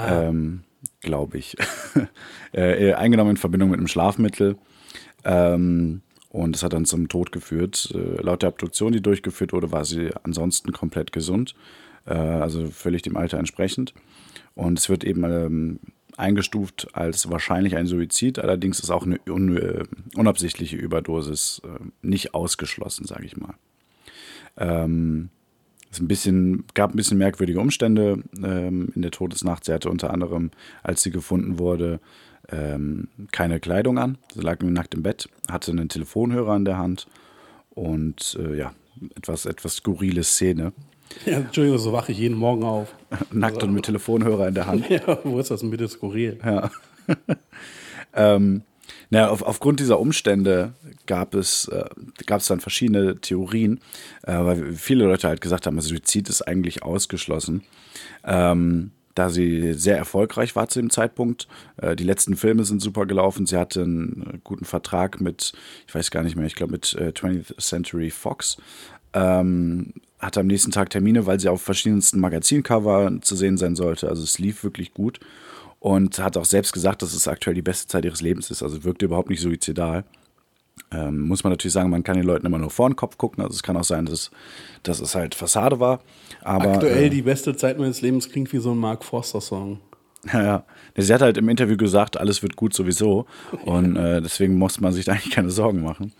Ähm, 0.08 0.62
Glaube 1.00 1.38
ich. 1.38 1.56
äh, 2.54 2.90
äh, 2.90 2.94
eingenommen 2.94 3.30
in 3.32 3.36
Verbindung 3.36 3.70
mit 3.70 3.78
einem 3.78 3.88
Schlafmittel. 3.88 4.56
Ähm, 5.24 6.02
und 6.28 6.54
das 6.56 6.62
hat 6.62 6.72
dann 6.72 6.84
zum 6.84 7.08
Tod 7.08 7.32
geführt. 7.32 7.92
Äh, 7.94 8.20
laut 8.22 8.42
der 8.42 8.48
Obduktion, 8.50 8.92
die 8.92 9.00
durchgeführt 9.00 9.52
wurde, 9.52 9.72
war 9.72 9.84
sie 9.84 10.10
ansonsten 10.22 10.72
komplett 10.72 11.12
gesund. 11.12 11.54
Äh, 12.06 12.14
also 12.14 12.66
völlig 12.66 13.02
dem 13.02 13.16
Alter 13.16 13.38
entsprechend. 13.38 13.94
Und 14.54 14.78
es 14.78 14.88
wird 14.88 15.04
eben 15.04 15.24
ähm, 15.24 15.80
eingestuft 16.16 16.88
als 16.92 17.30
wahrscheinlich 17.30 17.76
ein 17.76 17.86
Suizid. 17.86 18.38
Allerdings 18.38 18.80
ist 18.80 18.90
auch 18.90 19.04
eine 19.04 19.18
un 19.28 19.56
äh, 19.56 19.84
unabsichtliche 20.16 20.76
Überdosis 20.76 21.62
äh, 21.64 21.84
nicht 22.02 22.34
ausgeschlossen, 22.34 23.06
sage 23.06 23.24
ich 23.24 23.36
mal. 23.36 23.54
Ähm, 24.56 25.30
es 25.90 26.00
ein 26.00 26.08
bisschen, 26.08 26.64
gab 26.74 26.92
ein 26.92 26.96
bisschen 26.96 27.18
merkwürdige 27.18 27.60
Umstände 27.60 28.22
ähm, 28.36 28.90
in 28.94 29.02
der 29.02 29.10
Todesnacht. 29.10 29.64
Sie 29.64 29.72
hatte 29.72 29.90
unter 29.90 30.12
anderem, 30.12 30.50
als 30.82 31.02
sie 31.02 31.10
gefunden 31.10 31.58
wurde, 31.58 32.00
ähm, 32.50 33.08
keine 33.32 33.60
Kleidung 33.60 33.98
an. 33.98 34.18
Sie 34.34 34.40
lag 34.40 34.60
nackt 34.60 34.94
im 34.94 35.02
Bett, 35.02 35.28
hatte 35.48 35.70
einen 35.70 35.88
Telefonhörer 35.88 36.56
in 36.56 36.64
der 36.64 36.78
Hand 36.78 37.06
und 37.70 38.36
äh, 38.40 38.56
ja, 38.56 38.72
etwas, 39.16 39.46
etwas 39.46 39.76
skurrile 39.76 40.24
Szene. 40.24 40.72
Ja, 41.26 41.38
Entschuldigung, 41.38 41.78
so 41.78 41.92
wache 41.92 42.12
ich 42.12 42.18
jeden 42.18 42.36
Morgen 42.36 42.64
auf. 42.64 42.94
Nackt 43.32 43.62
und 43.62 43.72
mit 43.72 43.84
Telefonhörer 43.84 44.48
in 44.48 44.54
der 44.54 44.66
Hand. 44.66 44.88
Ja, 44.90 45.18
wo 45.24 45.38
ist 45.38 45.50
das 45.50 45.60
denn 45.60 45.70
bitte 45.70 45.88
skurril? 45.88 46.38
Ja. 46.44 46.70
ähm, 48.14 48.62
naja, 49.10 49.28
auf, 49.28 49.42
aufgrund 49.42 49.80
dieser 49.80 50.00
Umstände 50.00 50.74
gab 51.06 51.34
es, 51.34 51.68
äh, 51.68 51.84
gab 52.26 52.40
es 52.40 52.46
dann 52.46 52.60
verschiedene 52.60 53.20
Theorien, 53.20 53.80
äh, 54.22 54.32
weil 54.32 54.72
viele 54.72 55.04
Leute 55.04 55.28
halt 55.28 55.40
gesagt 55.40 55.66
haben, 55.66 55.80
Suizid 55.80 56.28
ist 56.28 56.42
eigentlich 56.42 56.82
ausgeschlossen. 56.82 57.62
Ähm, 58.24 58.90
da 59.14 59.30
sie 59.30 59.74
sehr 59.74 59.96
erfolgreich 59.96 60.56
war 60.56 60.68
zu 60.68 60.80
dem 60.80 60.90
Zeitpunkt. 60.90 61.46
Äh, 61.76 61.94
die 61.96 62.04
letzten 62.04 62.36
Filme 62.36 62.64
sind 62.64 62.82
super 62.82 63.06
gelaufen. 63.06 63.46
Sie 63.46 63.56
hatte 63.56 63.82
einen 63.82 64.40
guten 64.42 64.64
Vertrag 64.64 65.20
mit, 65.20 65.52
ich 65.86 65.94
weiß 65.94 66.10
gar 66.10 66.22
nicht 66.22 66.36
mehr, 66.36 66.46
ich 66.46 66.56
glaube 66.56 66.72
mit 66.72 66.94
äh, 66.94 67.12
20th 67.14 67.60
Century 67.60 68.10
Fox. 68.10 68.56
Ähm, 69.14 69.94
hatte 70.18 70.40
am 70.40 70.46
nächsten 70.46 70.70
Tag 70.70 70.90
Termine, 70.90 71.26
weil 71.26 71.38
sie 71.38 71.48
auf 71.48 71.62
verschiedensten 71.62 72.20
Magazincover 72.20 73.20
zu 73.20 73.36
sehen 73.36 73.56
sein 73.56 73.76
sollte. 73.76 74.08
Also 74.08 74.22
es 74.22 74.38
lief 74.38 74.64
wirklich 74.64 74.94
gut. 74.94 75.20
Und 75.80 76.18
hat 76.18 76.38
auch 76.38 76.46
selbst 76.46 76.72
gesagt, 76.72 77.02
dass 77.02 77.12
es 77.12 77.28
aktuell 77.28 77.54
die 77.54 77.62
beste 77.62 77.86
Zeit 77.86 78.06
ihres 78.06 78.22
Lebens 78.22 78.50
ist. 78.50 78.62
Also 78.62 78.84
wirkte 78.84 79.04
überhaupt 79.04 79.28
nicht 79.28 79.40
suizidal. 79.40 80.04
Ähm, 80.90 81.20
muss 81.20 81.44
man 81.44 81.52
natürlich 81.52 81.74
sagen, 81.74 81.90
man 81.90 82.02
kann 82.02 82.16
den 82.16 82.24
Leuten 82.24 82.46
immer 82.46 82.58
nur 82.58 82.70
vor 82.70 82.88
den 82.88 82.96
Kopf 82.96 83.18
gucken. 83.18 83.42
Also 83.42 83.54
es 83.54 83.62
kann 83.62 83.76
auch 83.76 83.84
sein, 83.84 84.06
dass, 84.06 84.30
dass 84.82 85.00
es 85.00 85.14
halt 85.14 85.34
Fassade 85.34 85.80
war. 85.80 86.00
Aber, 86.42 86.74
Aktuell 86.74 87.04
äh, 87.04 87.10
die 87.10 87.22
beste 87.22 87.54
Zeit 87.54 87.78
meines 87.78 88.00
Lebens 88.00 88.30
klingt 88.30 88.52
wie 88.52 88.58
so 88.58 88.72
ein 88.72 88.78
Mark 88.78 89.04
Forster-Song. 89.04 89.80
Ja. 90.32 90.64
Sie 90.96 91.12
hat 91.12 91.20
halt 91.20 91.36
im 91.36 91.50
Interview 91.50 91.76
gesagt, 91.76 92.16
alles 92.16 92.42
wird 92.42 92.56
gut 92.56 92.72
sowieso. 92.72 93.26
Und 93.66 93.96
äh, 93.96 94.22
deswegen 94.22 94.56
muss 94.56 94.80
man 94.80 94.94
sich 94.94 95.04
da 95.04 95.12
eigentlich 95.12 95.34
keine 95.34 95.50
Sorgen 95.50 95.82
machen. 95.82 96.14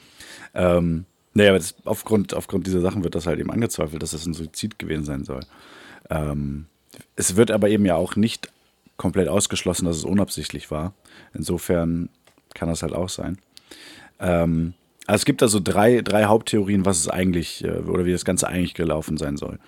Ähm, 0.52 1.06
naja, 1.34 1.50
aber 1.50 1.58
das, 1.58 1.74
aufgrund, 1.84 2.32
aufgrund 2.34 2.66
dieser 2.66 2.80
Sachen 2.80 3.04
wird 3.04 3.14
das 3.14 3.26
halt 3.26 3.40
eben 3.40 3.50
angezweifelt, 3.50 4.02
dass 4.02 4.12
das 4.12 4.26
ein 4.26 4.34
Suizid 4.34 4.78
gewesen 4.78 5.04
sein 5.04 5.24
soll. 5.24 5.40
Ähm, 6.10 6.66
es 7.16 7.36
wird 7.36 7.50
aber 7.50 7.68
eben 7.68 7.84
ja 7.84 7.96
auch 7.96 8.16
nicht 8.16 8.50
komplett 8.96 9.28
ausgeschlossen, 9.28 9.86
dass 9.86 9.96
es 9.96 10.04
unabsichtlich 10.04 10.70
war. 10.70 10.94
Insofern 11.34 12.08
kann 12.54 12.68
das 12.68 12.82
halt 12.82 12.92
auch 12.92 13.08
sein. 13.08 13.38
Ähm, 14.20 14.74
also 15.06 15.16
es 15.16 15.24
gibt 15.24 15.42
also 15.42 15.60
drei, 15.60 16.00
drei 16.02 16.24
Haupttheorien, 16.24 16.84
was 16.84 17.00
es 17.00 17.08
eigentlich 17.08 17.64
äh, 17.64 17.78
oder 17.80 18.04
wie 18.04 18.12
das 18.12 18.24
Ganze 18.24 18.48
eigentlich 18.48 18.74
gelaufen 18.74 19.16
sein 19.16 19.36
soll. 19.36 19.58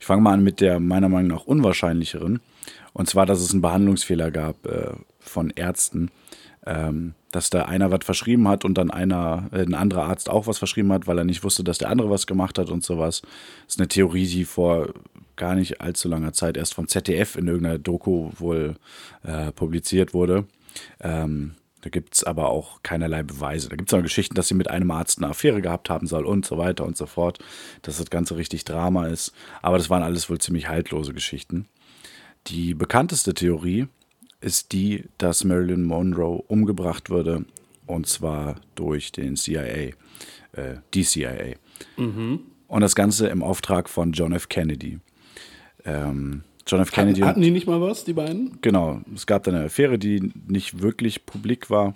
Ich 0.00 0.06
fange 0.06 0.22
mal 0.22 0.32
an 0.32 0.42
mit 0.42 0.60
der 0.60 0.80
meiner 0.80 1.10
Meinung 1.10 1.28
nach 1.28 1.44
unwahrscheinlicheren. 1.44 2.40
Und 2.92 3.08
zwar, 3.08 3.26
dass 3.26 3.40
es 3.40 3.52
einen 3.52 3.60
Behandlungsfehler 3.60 4.30
gab 4.30 4.66
äh, 4.66 4.92
von 5.20 5.50
Ärzten, 5.50 6.10
ähm, 6.66 7.14
dass 7.32 7.50
da 7.50 7.62
einer 7.62 7.90
was 7.90 8.04
verschrieben 8.04 8.48
hat 8.48 8.64
und 8.64 8.74
dann 8.74 8.90
einer, 8.90 9.48
äh, 9.52 9.62
ein 9.62 9.74
anderer 9.74 10.04
Arzt 10.04 10.28
auch 10.28 10.46
was 10.46 10.58
verschrieben 10.58 10.92
hat, 10.92 11.06
weil 11.06 11.18
er 11.18 11.24
nicht 11.24 11.44
wusste, 11.44 11.64
dass 11.64 11.78
der 11.78 11.90
andere 11.90 12.10
was 12.10 12.26
gemacht 12.26 12.58
hat 12.58 12.70
und 12.70 12.84
sowas. 12.84 13.22
Das 13.66 13.74
ist 13.74 13.80
eine 13.80 13.88
Theorie, 13.88 14.26
die 14.26 14.44
vor 14.44 14.92
gar 15.36 15.54
nicht 15.54 15.80
allzu 15.80 16.08
langer 16.08 16.32
Zeit 16.32 16.56
erst 16.56 16.74
vom 16.74 16.88
ZDF 16.88 17.36
in 17.36 17.46
irgendeiner 17.46 17.78
Doku 17.78 18.30
wohl 18.38 18.76
äh, 19.22 19.52
publiziert 19.52 20.12
wurde. 20.12 20.46
Ähm, 21.00 21.54
da 21.80 21.88
gibt 21.88 22.14
es 22.14 22.24
aber 22.24 22.50
auch 22.50 22.82
keinerlei 22.82 23.22
Beweise. 23.22 23.70
Da 23.70 23.76
gibt 23.76 23.90
es 23.90 23.98
auch 23.98 24.02
Geschichten, 24.02 24.34
dass 24.34 24.48
sie 24.48 24.54
mit 24.54 24.68
einem 24.68 24.90
Arzt 24.90 25.18
eine 25.18 25.28
Affäre 25.28 25.62
gehabt 25.62 25.88
haben 25.88 26.06
soll 26.06 26.26
und 26.26 26.44
so 26.44 26.58
weiter 26.58 26.84
und 26.84 26.96
so 26.96 27.06
fort, 27.06 27.38
dass 27.82 27.96
das 27.96 28.10
Ganze 28.10 28.36
richtig 28.36 28.64
Drama 28.64 29.06
ist. 29.06 29.32
Aber 29.62 29.78
das 29.78 29.88
waren 29.88 30.02
alles 30.02 30.28
wohl 30.28 30.38
ziemlich 30.38 30.68
haltlose 30.68 31.14
Geschichten. 31.14 31.66
Die 32.48 32.74
bekannteste 32.74 33.32
Theorie 33.32 33.88
ist 34.40 34.72
die, 34.72 35.04
dass 35.18 35.44
Marilyn 35.44 35.84
Monroe 35.84 36.42
umgebracht 36.48 37.10
wurde 37.10 37.44
und 37.86 38.06
zwar 38.06 38.56
durch 38.74 39.12
den 39.12 39.36
CIA, 39.36 39.62
äh, 39.62 39.92
die 40.94 41.04
CIA. 41.04 41.56
Mhm. 41.96 42.40
Und 42.68 42.80
das 42.82 42.94
Ganze 42.94 43.28
im 43.28 43.42
Auftrag 43.42 43.88
von 43.88 44.12
John 44.12 44.32
F. 44.32 44.48
Kennedy. 44.48 45.00
Ähm, 45.84 46.44
John 46.66 46.80
F. 46.80 46.92
Kennedy. 46.92 47.20
Hatten 47.22 47.42
die 47.42 47.50
nicht 47.50 47.66
mal 47.66 47.80
was, 47.80 48.04
die 48.04 48.12
beiden? 48.12 48.58
Genau, 48.60 49.00
es 49.14 49.26
gab 49.26 49.42
da 49.42 49.50
eine 49.50 49.64
Affäre, 49.64 49.98
die 49.98 50.32
nicht 50.46 50.80
wirklich 50.80 51.26
publik 51.26 51.68
war 51.68 51.94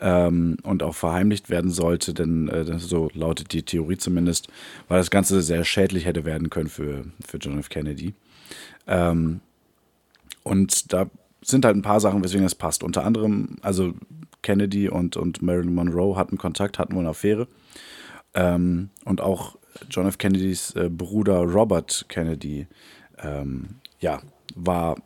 ähm, 0.00 0.56
und 0.64 0.82
auch 0.82 0.94
verheimlicht 0.94 1.48
werden 1.48 1.70
sollte, 1.70 2.12
denn 2.12 2.48
äh, 2.48 2.78
so 2.78 3.08
lautet 3.14 3.52
die 3.52 3.62
Theorie 3.62 3.98
zumindest, 3.98 4.48
weil 4.88 4.98
das 4.98 5.10
Ganze 5.10 5.42
sehr 5.42 5.64
schädlich 5.64 6.06
hätte 6.06 6.24
werden 6.24 6.50
können 6.50 6.68
für, 6.68 7.04
für 7.24 7.36
John 7.36 7.58
F. 7.60 7.68
Kennedy. 7.68 8.14
Ähm, 8.88 9.40
und 10.42 10.92
da 10.92 11.08
sind 11.42 11.64
halt 11.64 11.76
ein 11.76 11.82
paar 11.82 12.00
Sachen, 12.00 12.22
weswegen 12.22 12.46
es 12.46 12.54
passt. 12.54 12.82
Unter 12.82 13.04
anderem, 13.04 13.56
also 13.62 13.94
Kennedy 14.42 14.88
und, 14.88 15.16
und 15.16 15.42
Marilyn 15.42 15.74
Monroe 15.74 16.16
hatten 16.16 16.38
Kontakt, 16.38 16.78
hatten 16.78 16.94
wohl 16.94 17.00
eine 17.00 17.10
Affäre. 17.10 17.48
Ähm, 18.34 18.90
und 19.04 19.20
auch 19.20 19.56
John 19.90 20.06
F. 20.06 20.18
Kennedys 20.18 20.74
äh, 20.74 20.88
Bruder 20.90 21.40
Robert 21.40 22.06
Kennedy, 22.08 22.66
ähm, 23.22 23.76
ja, 24.00 24.20
war, 24.54 24.96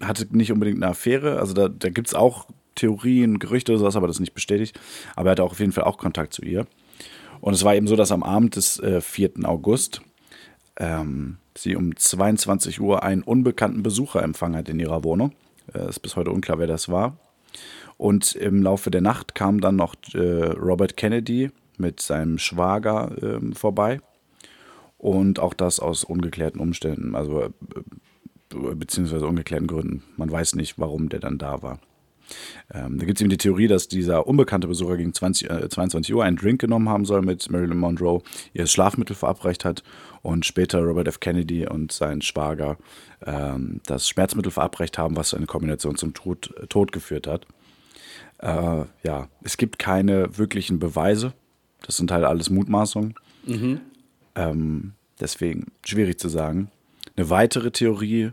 hatte 0.00 0.26
nicht 0.30 0.52
unbedingt 0.52 0.82
eine 0.82 0.90
Affäre. 0.90 1.38
Also 1.38 1.54
da, 1.54 1.68
da 1.68 1.90
gibt 1.90 2.08
es 2.08 2.14
auch 2.14 2.46
Theorien, 2.74 3.38
Gerüchte 3.38 3.72
oder 3.72 3.80
sowas, 3.80 3.96
aber 3.96 4.06
das 4.06 4.16
ist 4.16 4.20
nicht 4.20 4.34
bestätigt. 4.34 4.78
Aber 5.16 5.30
er 5.30 5.32
hatte 5.32 5.44
auch 5.44 5.52
auf 5.52 5.60
jeden 5.60 5.72
Fall 5.72 5.84
auch 5.84 5.98
Kontakt 5.98 6.32
zu 6.32 6.42
ihr. 6.42 6.66
Und 7.40 7.54
es 7.54 7.64
war 7.64 7.74
eben 7.74 7.86
so, 7.86 7.96
dass 7.96 8.12
am 8.12 8.22
Abend 8.22 8.56
des 8.56 8.78
äh, 8.78 9.00
4. 9.00 9.32
August 9.44 10.00
ähm, 10.76 11.38
sie 11.56 11.76
um 11.76 11.94
22 11.94 12.80
Uhr 12.80 13.02
einen 13.02 13.22
unbekannten 13.22 13.82
Besucher 13.82 14.22
empfangen 14.22 14.56
hat 14.56 14.68
in 14.68 14.80
ihrer 14.80 15.04
Wohnung. 15.04 15.32
Äh, 15.74 15.88
ist 15.88 16.00
bis 16.00 16.16
heute 16.16 16.30
unklar, 16.30 16.58
wer 16.58 16.66
das 16.66 16.88
war. 16.88 17.16
Und 17.96 18.34
im 18.34 18.62
Laufe 18.62 18.90
der 18.90 19.00
Nacht 19.00 19.34
kam 19.34 19.60
dann 19.60 19.76
noch 19.76 19.94
äh, 20.14 20.18
Robert 20.18 20.96
Kennedy 20.96 21.50
mit 21.78 22.00
seinem 22.00 22.38
Schwager 22.38 23.12
äh, 23.22 23.54
vorbei. 23.54 24.00
Und 24.98 25.40
auch 25.40 25.54
das 25.54 25.80
aus 25.80 26.04
ungeklärten 26.04 26.60
Umständen, 26.60 27.14
also 27.14 27.42
äh, 27.42 27.50
beziehungsweise 28.74 29.26
ungeklärten 29.26 29.66
Gründen. 29.66 30.04
Man 30.16 30.30
weiß 30.30 30.54
nicht, 30.54 30.78
warum 30.78 31.08
der 31.08 31.20
dann 31.20 31.38
da 31.38 31.62
war. 31.62 31.80
Ähm, 32.72 32.98
da 32.98 33.06
gibt 33.06 33.18
es 33.18 33.20
eben 33.20 33.30
die 33.30 33.38
Theorie, 33.38 33.68
dass 33.68 33.88
dieser 33.88 34.26
unbekannte 34.26 34.68
Besucher 34.68 34.96
gegen 34.96 35.12
20, 35.12 35.50
äh, 35.50 35.68
22 35.68 36.14
Uhr 36.14 36.24
einen 36.24 36.36
Drink 36.36 36.60
genommen 36.60 36.88
haben 36.88 37.04
soll 37.04 37.22
mit 37.22 37.50
Marilyn 37.50 37.78
Monroe, 37.78 38.22
ihr 38.54 38.66
Schlafmittel 38.66 39.16
verabreicht 39.16 39.64
hat 39.64 39.82
und 40.22 40.46
später 40.46 40.80
Robert 40.80 41.08
F. 41.08 41.20
Kennedy 41.20 41.66
und 41.66 41.92
sein 41.92 42.22
Schwager 42.22 42.76
ähm, 43.24 43.80
das 43.86 44.08
Schmerzmittel 44.08 44.52
verabreicht 44.52 44.98
haben, 44.98 45.16
was 45.16 45.34
eine 45.34 45.46
Kombination 45.46 45.96
zum 45.96 46.14
Tod, 46.14 46.54
Tod 46.68 46.92
geführt 46.92 47.26
hat. 47.26 47.46
Äh, 48.38 48.84
ja, 49.04 49.28
es 49.42 49.56
gibt 49.56 49.78
keine 49.78 50.36
wirklichen 50.38 50.78
Beweise. 50.78 51.32
Das 51.86 51.96
sind 51.96 52.10
halt 52.10 52.24
alles 52.24 52.50
Mutmaßungen. 52.50 53.14
Mhm. 53.46 53.80
Ähm, 54.34 54.92
deswegen 55.20 55.66
schwierig 55.84 56.18
zu 56.18 56.28
sagen. 56.28 56.70
Eine 57.16 57.30
weitere 57.30 57.70
Theorie 57.70 58.32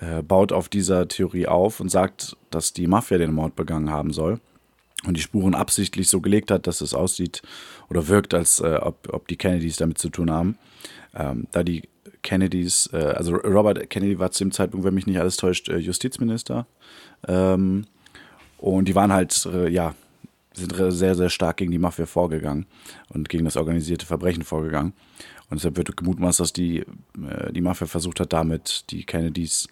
äh, 0.00 0.22
baut 0.22 0.52
auf 0.52 0.68
dieser 0.68 1.08
Theorie 1.08 1.46
auf 1.46 1.80
und 1.80 1.88
sagt, 1.88 2.36
dass 2.50 2.72
die 2.72 2.86
Mafia 2.86 3.18
den 3.18 3.32
Mord 3.32 3.56
begangen 3.56 3.90
haben 3.90 4.12
soll 4.12 4.40
und 5.06 5.16
die 5.16 5.22
Spuren 5.22 5.54
absichtlich 5.54 6.08
so 6.08 6.20
gelegt 6.20 6.50
hat, 6.50 6.66
dass 6.66 6.80
es 6.80 6.94
aussieht 6.94 7.42
oder 7.88 8.08
wirkt, 8.08 8.34
als 8.34 8.60
äh, 8.60 8.78
ob, 8.80 9.08
ob 9.12 9.28
die 9.28 9.36
Kennedys 9.36 9.76
damit 9.76 9.98
zu 9.98 10.08
tun 10.08 10.30
haben. 10.30 10.58
Ähm, 11.14 11.46
da 11.52 11.62
die 11.62 11.88
Kennedys, 12.22 12.90
äh, 12.92 12.96
also 12.96 13.36
Robert 13.36 13.88
Kennedy 13.88 14.18
war 14.18 14.30
zu 14.32 14.44
dem 14.44 14.52
Zeitpunkt, 14.52 14.84
wenn 14.84 14.94
mich 14.94 15.06
nicht 15.06 15.20
alles 15.20 15.36
täuscht, 15.36 15.68
äh, 15.68 15.78
Justizminister. 15.78 16.66
Ähm, 17.26 17.86
und 18.58 18.88
die 18.88 18.94
waren 18.94 19.12
halt, 19.12 19.46
äh, 19.46 19.68
ja, 19.68 19.94
sind 20.52 20.74
sehr, 20.74 21.14
sehr 21.14 21.28
stark 21.28 21.58
gegen 21.58 21.70
die 21.70 21.78
Mafia 21.78 22.06
vorgegangen 22.06 22.66
und 23.10 23.28
gegen 23.28 23.44
das 23.44 23.56
organisierte 23.56 24.06
Verbrechen 24.06 24.42
vorgegangen. 24.42 24.94
Und 25.48 25.58
deshalb 25.60 25.76
wird 25.76 25.96
gemutmaßt, 25.96 26.40
dass 26.40 26.52
die, 26.52 26.78
äh, 26.80 27.52
die 27.52 27.60
Mafia 27.60 27.86
versucht 27.86 28.20
hat, 28.20 28.32
damit 28.32 28.84
die 28.90 29.04
Kennedys 29.04 29.68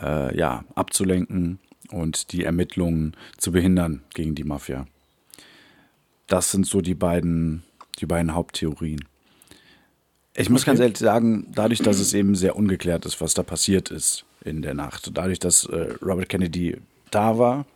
äh, 0.00 0.36
ja, 0.36 0.64
abzulenken 0.74 1.58
und 1.90 2.32
die 2.32 2.44
Ermittlungen 2.44 3.14
zu 3.36 3.52
behindern 3.52 4.02
gegen 4.14 4.34
die 4.34 4.44
Mafia. 4.44 4.86
Das 6.26 6.50
sind 6.50 6.66
so 6.66 6.80
die 6.80 6.94
beiden, 6.94 7.62
die 7.98 8.06
beiden 8.06 8.34
Haupttheorien. 8.34 9.04
Ich 10.34 10.48
muss 10.48 10.62
okay. 10.62 10.70
ganz 10.70 10.80
ehrlich 10.80 10.96
sagen, 10.96 11.46
dadurch, 11.54 11.80
dass 11.80 11.98
es 11.98 12.14
eben 12.14 12.34
sehr 12.34 12.56
ungeklärt 12.56 13.04
ist, 13.04 13.20
was 13.20 13.34
da 13.34 13.42
passiert 13.42 13.90
ist 13.90 14.24
in 14.42 14.62
der 14.62 14.72
Nacht, 14.72 15.10
dadurch, 15.12 15.38
dass 15.38 15.66
äh, 15.66 15.94
Robert 16.00 16.30
Kennedy 16.30 16.78
da 17.10 17.38
war, 17.38 17.66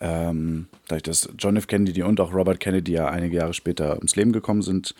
ähm, 0.00 0.66
dadurch, 0.88 1.04
dass 1.04 1.28
John 1.38 1.56
F. 1.56 1.68
Kennedy 1.68 2.02
und 2.02 2.18
auch 2.18 2.34
Robert 2.34 2.58
Kennedy 2.58 2.92
ja 2.92 3.08
einige 3.08 3.36
Jahre 3.36 3.54
später 3.54 3.94
ums 3.94 4.16
Leben 4.16 4.32
gekommen 4.32 4.62
sind 4.62 4.96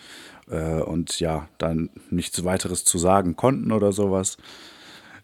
äh, 0.49 0.81
und 0.81 1.19
ja, 1.19 1.47
dann 1.57 1.89
nichts 2.09 2.43
weiteres 2.43 2.85
zu 2.85 2.97
sagen 2.97 3.35
konnten 3.35 3.71
oder 3.71 3.91
sowas, 3.91 4.37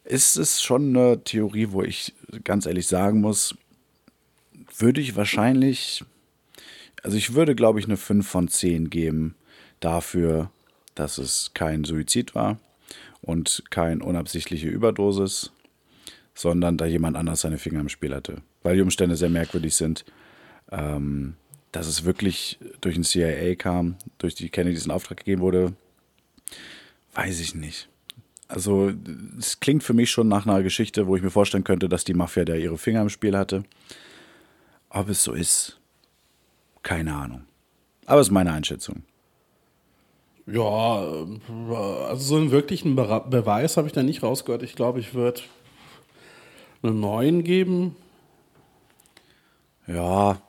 ist 0.03 0.37
es 0.37 0.61
schon 0.61 0.95
eine 0.95 1.23
Theorie, 1.23 1.71
wo 1.71 1.83
ich 1.83 2.13
ganz 2.43 2.65
ehrlich 2.65 2.87
sagen 2.87 3.21
muss, 3.21 3.55
würde 4.77 5.01
ich 5.01 5.15
wahrscheinlich, 5.15 6.03
also 7.03 7.17
ich 7.17 7.33
würde, 7.33 7.55
glaube 7.55 7.79
ich, 7.79 7.85
eine 7.85 7.97
5 7.97 8.27
von 8.27 8.47
10 8.47 8.89
geben 8.89 9.35
dafür, 9.79 10.51
dass 10.95 11.17
es 11.17 11.51
kein 11.53 11.83
Suizid 11.83 12.35
war 12.35 12.57
und 13.21 13.63
keine 13.69 14.03
unabsichtliche 14.03 14.67
Überdosis, 14.67 15.51
sondern 16.33 16.77
da 16.77 16.85
jemand 16.85 17.17
anders 17.17 17.41
seine 17.41 17.57
Finger 17.57 17.81
im 17.81 17.89
Spiel 17.89 18.15
hatte. 18.15 18.41
Weil 18.63 18.75
die 18.75 18.81
Umstände 18.81 19.15
sehr 19.15 19.29
merkwürdig 19.29 19.75
sind. 19.75 20.05
Ähm, 20.71 21.35
dass 21.71 21.87
es 21.87 22.03
wirklich 22.03 22.59
durch 22.81 22.95
den 22.95 23.03
CIA 23.03 23.55
kam, 23.55 23.95
durch 24.17 24.35
die 24.35 24.49
Kennedys 24.49 24.85
in 24.85 24.91
Auftrag 24.91 25.17
gegeben 25.17 25.41
wurde, 25.41 25.73
weiß 27.13 27.39
ich 27.39 27.55
nicht. 27.55 27.89
Also, 28.47 28.91
es 29.37 29.59
klingt 29.59 29.83
für 29.83 29.93
mich 29.93 30.09
schon 30.09 30.27
nach 30.27 30.47
einer 30.47 30.63
Geschichte, 30.63 31.05
wo 31.05 31.15
ich 31.15 31.21
mir 31.21 31.29
vorstellen 31.29 31.63
könnte, 31.63 31.87
dass 31.87 32.03
die 32.03 32.15
Mafia 32.15 32.45
da 32.45 32.55
ihre 32.55 32.79
Finger 32.79 33.01
im 33.01 33.09
Spiel 33.09 33.37
hatte. 33.37 33.63
Ob 34.89 35.09
es 35.09 35.23
so 35.23 35.33
ist, 35.33 35.79
keine 36.81 37.13
Ahnung. 37.13 37.43
Aber 38.07 38.21
es 38.21 38.27
ist 38.27 38.33
meine 38.33 38.51
Einschätzung. 38.51 39.03
Ja, 40.47 41.27
also 42.07 42.15
so 42.15 42.37
einen 42.37 42.49
wirklichen 42.49 42.95
Be 42.95 43.23
Beweis 43.29 43.77
habe 43.77 43.85
ich 43.85 43.93
da 43.93 44.01
nicht 44.01 44.23
rausgehört. 44.23 44.63
Ich 44.63 44.73
glaube, 44.73 44.99
ich 44.99 45.13
würde 45.13 45.41
einen 46.81 46.99
neuen 46.99 47.43
geben. 47.43 47.95
Ja, 49.85 50.41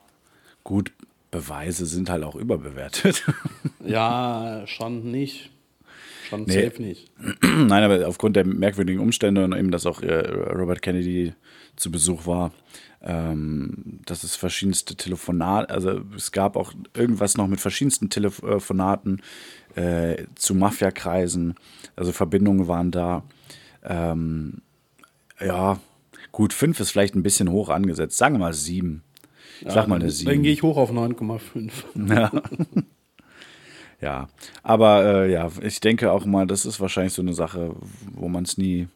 gut, 0.63 0.91
Beweise 1.31 1.85
sind 1.85 2.09
halt 2.09 2.23
auch 2.23 2.35
überbewertet. 2.35 3.25
ja, 3.85 4.63
schon 4.67 5.09
nicht. 5.09 5.49
Schon 6.29 6.43
nee. 6.43 6.63
safe 6.63 6.81
nicht. 6.81 7.11
Nein, 7.41 7.83
aber 7.83 8.07
aufgrund 8.07 8.35
der 8.35 8.45
merkwürdigen 8.45 9.01
Umstände 9.01 9.43
und 9.43 9.53
eben, 9.53 9.71
dass 9.71 9.85
auch 9.85 10.01
äh, 10.01 10.27
Robert 10.51 10.81
Kennedy 10.81 11.33
zu 11.77 11.91
Besuch 11.91 12.25
war, 12.25 12.51
ähm, 13.01 13.99
dass 14.05 14.23
es 14.23 14.35
verschiedenste 14.35 14.95
Telefonate, 14.95 15.73
also 15.73 16.01
es 16.15 16.31
gab 16.31 16.55
auch 16.55 16.73
irgendwas 16.93 17.35
noch 17.37 17.47
mit 17.47 17.59
verschiedensten 17.59 18.09
Telefonaten 18.09 19.21
äh, 19.75 20.25
zu 20.35 20.53
Mafiakreisen, 20.53 21.55
also 21.95 22.11
Verbindungen 22.11 22.67
waren 22.67 22.91
da. 22.91 23.23
Ähm, 23.83 24.61
ja, 25.39 25.79
gut, 26.31 26.53
fünf 26.53 26.79
ist 26.79 26.91
vielleicht 26.91 27.15
ein 27.15 27.23
bisschen 27.23 27.49
hoch 27.49 27.69
angesetzt, 27.69 28.17
sagen 28.17 28.35
wir 28.35 28.39
mal 28.39 28.53
sieben. 28.53 29.03
Ja, 29.61 29.71
sag 29.71 29.87
mal 29.87 29.95
eine 29.95 30.09
sieben. 30.09 30.31
Dann 30.31 30.43
gehe 30.43 30.53
ich 30.53 30.63
hoch 30.63 30.77
auf 30.77 30.91
9,5. 30.91 31.71
Ja. 32.15 32.31
ja, 34.01 34.29
aber 34.63 35.05
äh, 35.05 35.31
ja, 35.31 35.49
ich 35.61 35.79
denke 35.79 36.11
auch 36.11 36.25
mal, 36.25 36.47
das 36.47 36.65
ist 36.65 36.79
wahrscheinlich 36.79 37.13
so 37.13 37.21
eine 37.21 37.33
Sache, 37.33 37.75
wo 38.13 38.27
man 38.27 38.43
es 38.43 38.57
nie 38.57 38.87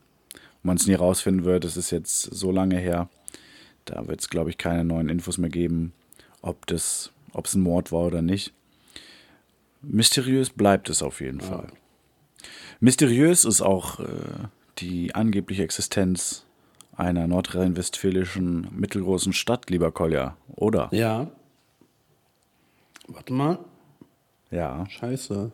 man 0.66 0.78
es 0.78 0.88
nie 0.88 0.96
rausfinden 0.96 1.46
wird. 1.46 1.64
Es 1.64 1.78
ist 1.78 1.92
jetzt 1.92 2.22
so 2.22 2.52
lange 2.52 2.78
her. 2.78 3.08
Da 3.86 4.08
wird 4.08 4.20
es, 4.20 4.30
glaube 4.30 4.50
ich, 4.50 4.58
keine 4.58 4.84
neuen 4.84 5.10
Infos 5.10 5.38
mehr 5.38 5.50
geben, 5.50 5.94
ob 6.42 6.66
das, 6.66 7.12
ob 7.34 7.46
es 7.46 7.54
ein 7.54 7.62
Mord 7.62 7.92
war 7.92 8.02
oder 8.02 8.22
nicht. 8.22 8.52
Mysteriös 9.82 10.50
bleibt 10.50 10.90
es 10.90 11.04
auf 11.04 11.22
jeden 11.22 11.42
Fall. 11.42 11.68
Mysteriös 12.80 13.46
ist 13.46 13.62
auch 13.62 14.00
äh, 14.00 14.06
die 14.80 15.14
angebliche 15.14 15.64
Existenz 15.64 16.46
einer 16.98 17.28
nordrhein-westfälischen 17.28 18.68
mittelgroßen 18.72 19.34
Stadt, 19.34 19.70
lieber 19.70 19.92
Kolja, 19.92 20.36
oder? 20.56 20.88
Ja. 20.92 21.28
Warte 23.08 23.34
mal. 23.34 23.60
Ja. 24.52 24.86
Scheiße. 24.90 25.52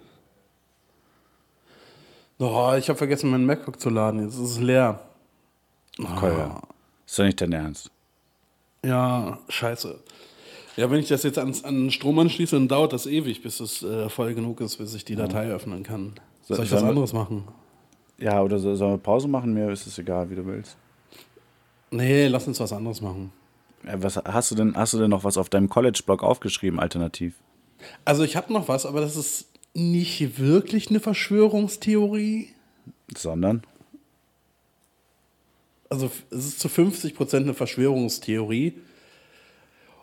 Oh, 2.39 2.73
ich 2.77 2.89
habe 2.89 2.97
vergessen, 2.97 3.29
meinen 3.29 3.45
MacBook 3.45 3.79
zu 3.79 3.89
laden. 3.89 4.23
Jetzt 4.23 4.33
ist 4.35 4.51
es 4.51 4.59
leer. 4.59 4.99
Kolja. 6.19 6.61
Ist 7.05 7.19
doch 7.19 7.23
nicht 7.25 7.39
dein 7.41 7.51
Ernst. 7.51 7.91
Ja, 8.83 9.37
scheiße. 9.49 9.99
Ja, 10.77 10.89
wenn 10.89 10.99
ich 10.99 11.09
das 11.09 11.23
jetzt 11.23 11.37
an 11.37 11.51
den 11.63 11.91
Strom 11.91 12.17
anschließe, 12.17 12.55
dann 12.55 12.67
dauert 12.67 12.93
das 12.93 13.05
ewig, 13.05 13.43
bis 13.43 13.59
es 13.59 13.83
äh, 13.83 14.09
voll 14.09 14.33
genug 14.33 14.61
ist, 14.61 14.77
bis 14.77 14.93
ich 14.95 15.05
die 15.05 15.15
Datei 15.15 15.51
öffnen 15.51 15.83
kann. 15.83 16.13
So- 16.43 16.55
Soll 16.55 16.65
ich 16.65 16.71
was 16.71 16.81
anderes 16.83 17.13
machen? 17.13 17.43
Ja, 18.17 18.41
oder 18.41 18.57
so- 18.57 18.73
sollen 18.75 18.93
wir 18.93 18.97
Pause 18.97 19.27
machen? 19.27 19.53
Mir 19.53 19.69
ist 19.69 19.85
es 19.85 19.97
egal, 19.99 20.29
wie 20.29 20.35
du 20.35 20.45
willst. 20.45 20.77
Nee, 21.91 22.27
lass 22.27 22.47
uns 22.47 22.59
was 22.59 22.71
anderes 22.73 23.01
machen. 23.01 23.31
Äh, 23.85 23.97
Was 23.99 24.15
hast 24.17 24.51
du 24.51 24.55
denn, 24.55 24.75
hast 24.75 24.93
du 24.93 24.99
denn 24.99 25.09
noch 25.09 25.23
was 25.23 25.37
auf 25.37 25.49
deinem 25.49 25.69
College-Blog 25.69 26.23
aufgeschrieben, 26.23 26.79
alternativ? 26.79 27.35
Also 28.05 28.23
ich 28.23 28.35
habe 28.35 28.53
noch 28.53 28.67
was, 28.67 28.85
aber 28.85 29.01
das 29.01 29.15
ist 29.15 29.47
nicht 29.73 30.37
wirklich 30.39 30.89
eine 30.89 30.99
Verschwörungstheorie. 30.99 32.49
Sondern? 33.15 33.63
Also 35.89 36.09
es 36.29 36.45
ist 36.45 36.59
zu 36.59 36.69
50 36.69 37.15
Prozent 37.15 37.43
eine 37.43 37.53
Verschwörungstheorie 37.53 38.73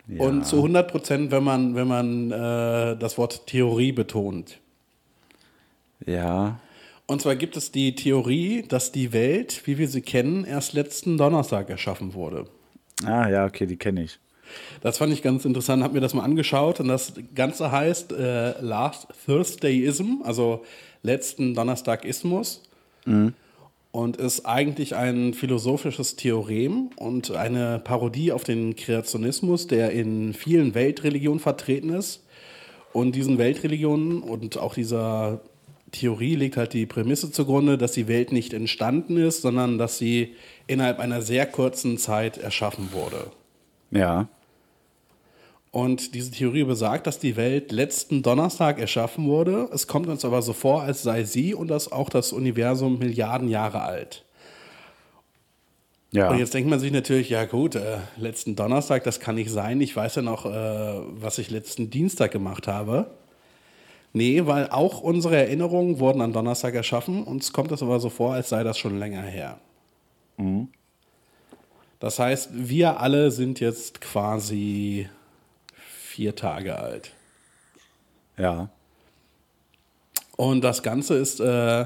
Ja. 0.08 0.22
und 0.24 0.44
zu 0.44 0.56
100 0.56 0.90
Prozent, 0.90 1.30
wenn 1.30 1.44
man, 1.44 1.74
wenn 1.74 1.88
man 1.88 2.30
äh, 2.30 2.96
das 2.98 3.16
Wort 3.16 3.46
Theorie 3.46 3.92
betont. 3.92 4.58
Ja. 6.04 6.60
Und 7.08 7.22
zwar 7.22 7.36
gibt 7.36 7.56
es 7.56 7.72
die 7.72 7.94
Theorie, 7.94 8.64
dass 8.68 8.92
die 8.92 9.14
Welt, 9.14 9.62
wie 9.64 9.78
wir 9.78 9.88
sie 9.88 10.02
kennen, 10.02 10.44
erst 10.44 10.74
letzten 10.74 11.16
Donnerstag 11.16 11.70
erschaffen 11.70 12.12
wurde. 12.12 12.44
Ah, 13.02 13.26
ja, 13.30 13.46
okay, 13.46 13.64
die 13.64 13.78
kenne 13.78 14.04
ich. 14.04 14.18
Das 14.82 14.98
fand 14.98 15.14
ich 15.14 15.22
ganz 15.22 15.46
interessant, 15.46 15.82
habe 15.82 15.94
mir 15.94 16.00
das 16.00 16.12
mal 16.12 16.22
angeschaut 16.22 16.80
und 16.80 16.88
das 16.88 17.14
Ganze 17.34 17.72
heißt 17.72 18.12
äh, 18.12 18.60
Last 18.60 19.08
Thursdayism, 19.24 20.22
also 20.22 20.64
letzten 21.02 21.54
Donnerstagismus. 21.54 22.62
Und 23.90 24.18
ist 24.18 24.44
eigentlich 24.44 24.94
ein 24.94 25.32
philosophisches 25.32 26.16
Theorem 26.16 26.90
und 26.96 27.30
eine 27.30 27.78
Parodie 27.78 28.32
auf 28.32 28.44
den 28.44 28.76
Kreationismus, 28.76 29.66
der 29.66 29.92
in 29.92 30.34
vielen 30.34 30.74
Weltreligionen 30.74 31.40
vertreten 31.40 31.88
ist. 31.88 32.22
Und 32.92 33.12
diesen 33.12 33.38
Weltreligionen 33.38 34.22
und 34.22 34.58
auch 34.58 34.74
dieser 34.74 35.40
Theorie 35.92 36.34
liegt 36.34 36.56
halt 36.56 36.72
die 36.72 36.86
Prämisse 36.86 37.30
zugrunde, 37.30 37.78
dass 37.78 37.92
die 37.92 38.08
Welt 38.08 38.32
nicht 38.32 38.52
entstanden 38.52 39.16
ist, 39.16 39.42
sondern 39.42 39.78
dass 39.78 39.98
sie 39.98 40.34
innerhalb 40.66 40.98
einer 40.98 41.22
sehr 41.22 41.46
kurzen 41.46 41.98
Zeit 41.98 42.38
erschaffen 42.38 42.92
wurde. 42.92 43.30
Ja. 43.90 44.28
Und 45.70 46.14
diese 46.14 46.30
Theorie 46.30 46.64
besagt, 46.64 47.06
dass 47.06 47.18
die 47.18 47.36
Welt 47.36 47.72
letzten 47.72 48.22
Donnerstag 48.22 48.78
erschaffen 48.78 49.26
wurde. 49.26 49.68
Es 49.72 49.86
kommt 49.86 50.08
uns 50.08 50.24
aber 50.24 50.42
so 50.42 50.52
vor, 50.52 50.82
als 50.82 51.02
sei 51.02 51.24
sie 51.24 51.54
und 51.54 51.68
das 51.68 51.92
auch 51.92 52.08
das 52.08 52.32
Universum 52.32 52.98
Milliarden 52.98 53.48
Jahre 53.48 53.82
alt. 53.82 54.24
Ja. 56.10 56.30
Und 56.30 56.38
jetzt 56.38 56.54
denkt 56.54 56.70
man 56.70 56.80
sich 56.80 56.90
natürlich, 56.90 57.28
ja 57.28 57.44
gut, 57.44 57.74
äh, 57.74 57.98
letzten 58.16 58.56
Donnerstag, 58.56 59.04
das 59.04 59.20
kann 59.20 59.34
nicht 59.34 59.50
sein. 59.50 59.80
Ich 59.82 59.94
weiß 59.94 60.16
ja 60.16 60.22
noch, 60.22 60.46
äh, 60.46 60.50
was 60.50 61.38
ich 61.38 61.50
letzten 61.50 61.90
Dienstag 61.90 62.30
gemacht 62.30 62.66
habe. 62.66 63.10
Nee, 64.12 64.46
weil 64.46 64.70
auch 64.70 65.00
unsere 65.00 65.36
Erinnerungen 65.36 65.98
wurden 66.00 66.22
am 66.22 66.32
Donnerstag 66.32 66.74
erschaffen. 66.74 67.22
Uns 67.22 67.52
kommt 67.52 67.72
es 67.72 67.82
aber 67.82 68.00
so 68.00 68.08
vor, 68.08 68.34
als 68.34 68.48
sei 68.48 68.64
das 68.64 68.78
schon 68.78 68.98
länger 68.98 69.22
her. 69.22 69.60
Das 72.00 72.18
heißt, 72.18 72.50
wir 72.52 73.00
alle 73.00 73.30
sind 73.30 73.60
jetzt 73.60 74.00
quasi 74.00 75.08
vier 75.74 76.34
Tage 76.34 76.78
alt. 76.78 77.12
ja. 78.36 78.70
Und 80.36 80.62
das 80.62 80.84
Ganze 80.84 81.16
ist 81.16 81.40
äh, 81.40 81.84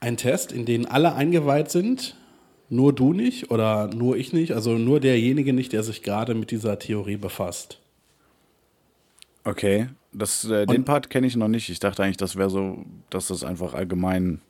ein 0.00 0.16
Test, 0.16 0.50
in 0.50 0.66
den 0.66 0.86
alle 0.86 1.14
eingeweiht 1.14 1.70
sind. 1.70 2.16
Nur 2.68 2.92
du 2.92 3.12
nicht 3.12 3.52
oder 3.52 3.86
nur 3.86 4.16
ich 4.16 4.32
nicht. 4.32 4.52
Also 4.52 4.72
nur 4.72 4.98
derjenige 4.98 5.52
nicht, 5.52 5.72
der 5.72 5.84
sich 5.84 6.02
gerade 6.02 6.34
mit 6.34 6.50
dieser 6.50 6.80
Theorie 6.80 7.16
befasst. 7.16 7.78
Okay. 9.44 9.86
Das, 10.18 10.44
äh, 10.44 10.64
den 10.64 10.84
Part 10.84 11.10
kenne 11.10 11.26
ich 11.26 11.36
noch 11.36 11.48
nicht. 11.48 11.68
Ich 11.68 11.78
dachte 11.78 12.02
eigentlich, 12.02 12.16
das 12.16 12.36
wäre 12.36 12.48
so, 12.48 12.84
dass 13.10 13.28
das 13.28 13.44
einfach 13.44 13.74
allgemein, 13.74 14.40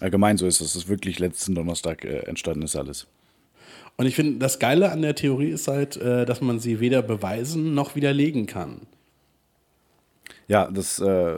allgemein 0.00 0.36
so 0.36 0.46
ist, 0.46 0.60
dass 0.60 0.74
es 0.74 0.86
wirklich 0.86 1.18
letzten 1.18 1.54
Donnerstag 1.54 2.04
äh, 2.04 2.18
entstanden 2.26 2.62
ist 2.62 2.76
alles. 2.76 3.06
Und 3.96 4.06
ich 4.06 4.14
finde, 4.14 4.38
das 4.38 4.58
Geile 4.58 4.92
an 4.92 5.00
der 5.00 5.14
Theorie 5.14 5.48
ist 5.48 5.66
halt, 5.66 5.96
äh, 5.96 6.26
dass 6.26 6.42
man 6.42 6.58
sie 6.58 6.78
weder 6.78 7.00
beweisen 7.00 7.74
noch 7.74 7.96
widerlegen 7.96 8.46
kann. 8.46 8.82
Ja, 10.46 10.70
das 10.70 10.98
äh, 10.98 11.34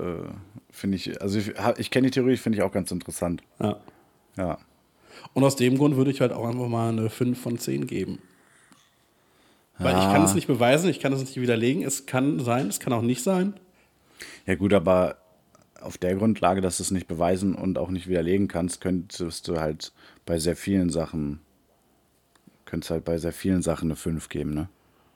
finde 0.71 0.97
ich, 0.97 1.23
also 1.23 1.39
ich, 1.39 1.53
ich 1.79 1.91
kenne 1.91 2.09
die 2.09 2.13
Theorie, 2.13 2.37
finde 2.37 2.59
ich 2.59 2.63
auch 2.63 2.73
ganz 2.73 2.91
interessant. 2.91 3.43
Ja. 3.61 3.81
Ja. 4.37 4.59
Und 5.33 5.45
aus 5.45 5.55
dem 5.55 5.79
Grund 5.79 5.97
würde 5.97 6.11
ich 6.11 6.21
halt 6.21 6.33
auch 6.33 6.47
einfach 6.47 6.69
mal 6.69 6.89
eine 6.89 7.09
5 7.09 7.41
von 7.41 7.57
10 7.57 7.87
geben. 7.87 8.19
Weil 9.81 9.97
ich 9.97 10.03
Ah. 10.03 10.13
kann 10.13 10.23
es 10.25 10.35
nicht 10.35 10.47
beweisen, 10.47 10.91
ich 10.91 11.01
kann 11.01 11.13
es 11.13 11.21
nicht 11.21 11.41
widerlegen. 11.41 11.83
Es 11.83 12.05
kann 12.07 12.39
sein, 12.41 12.69
es 12.69 12.81
kann 12.81 12.93
auch 12.93 13.03
nicht 13.03 13.23
sein. 13.23 13.55
Ja, 14.47 14.55
gut, 14.55 14.73
aber 14.75 15.17
auf 15.81 15.97
der 15.97 16.15
Grundlage, 16.17 16.61
dass 16.61 16.77
du 16.77 16.83
es 16.83 16.91
nicht 16.91 17.09
beweisen 17.09 17.55
und 17.55 17.79
auch 17.79 17.89
nicht 17.91 18.07
widerlegen 18.07 18.47
kannst, 18.49 18.81
könntest 18.83 19.49
du 19.49 19.59
halt 19.59 19.93
bei 20.27 20.39
sehr 20.39 20.55
vielen 20.57 20.91
Sachen, 20.91 21.41
könntest 22.67 22.91
halt 22.91 23.05
bei 23.07 23.17
sehr 23.17 23.33
vielen 23.33 23.63
Sachen 23.63 23.87
eine 23.89 23.97
5 23.97 24.29
geben, 24.29 24.53
ne? 24.53 24.69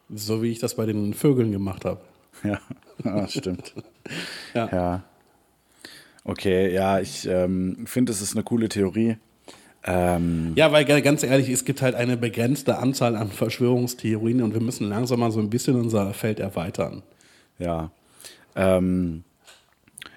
So 0.08 0.42
wie 0.42 0.50
ich 0.50 0.58
das 0.58 0.76
bei 0.76 0.86
den 0.86 1.12
Vögeln 1.14 1.52
gemacht 1.52 1.84
habe. 1.84 2.00
Ja, 2.42 2.58
ja 3.04 3.28
stimmt. 3.28 3.74
Ja. 4.54 4.68
Ja. 4.72 5.04
Okay, 6.24 6.72
ja, 6.72 7.00
ich 7.00 7.26
ähm, 7.26 7.86
finde, 7.86 8.12
es 8.12 8.20
ist 8.22 8.34
eine 8.34 8.44
coole 8.44 8.68
Theorie. 8.68 9.16
Ähm, 9.86 10.52
Ja, 10.56 10.72
weil 10.72 10.84
ga- 10.84 11.00
ganz 11.00 11.22
ehrlich, 11.22 11.48
es 11.50 11.64
gibt 11.64 11.82
halt 11.82 11.94
eine 11.94 12.16
begrenzte 12.16 12.78
Anzahl 12.78 13.16
an 13.16 13.30
Verschwörungstheorien 13.30 14.42
und 14.42 14.54
wir 14.54 14.60
müssen 14.62 14.88
langsam 14.88 15.20
mal 15.20 15.30
so 15.30 15.40
ein 15.40 15.50
bisschen 15.50 15.76
unser 15.76 16.12
Feld 16.14 16.40
erweitern. 16.40 17.02
ja. 17.58 17.90
Ähm, 18.56 19.24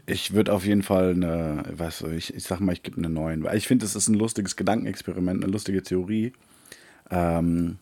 ich 0.05 0.33
würde 0.33 0.53
auf 0.53 0.63
jeden 0.65 0.83
Fall 0.83 1.11
eine, 1.11 1.63
was, 1.75 2.01
ich, 2.01 2.33
ich 2.33 2.43
sag 2.43 2.59
mal, 2.61 2.71
ich 2.71 2.83
gebe 2.83 2.97
eine 2.97 3.09
9. 3.09 3.43
Weil 3.43 3.57
ich 3.57 3.67
finde, 3.67 3.83
es 3.83 3.95
ist 3.95 4.07
ein 4.07 4.13
lustiges 4.13 4.55
Gedankenexperiment, 4.55 5.43
eine 5.43 5.51
lustige 5.51 5.83
Theorie. 5.83 6.31
Ähm, 7.09 7.77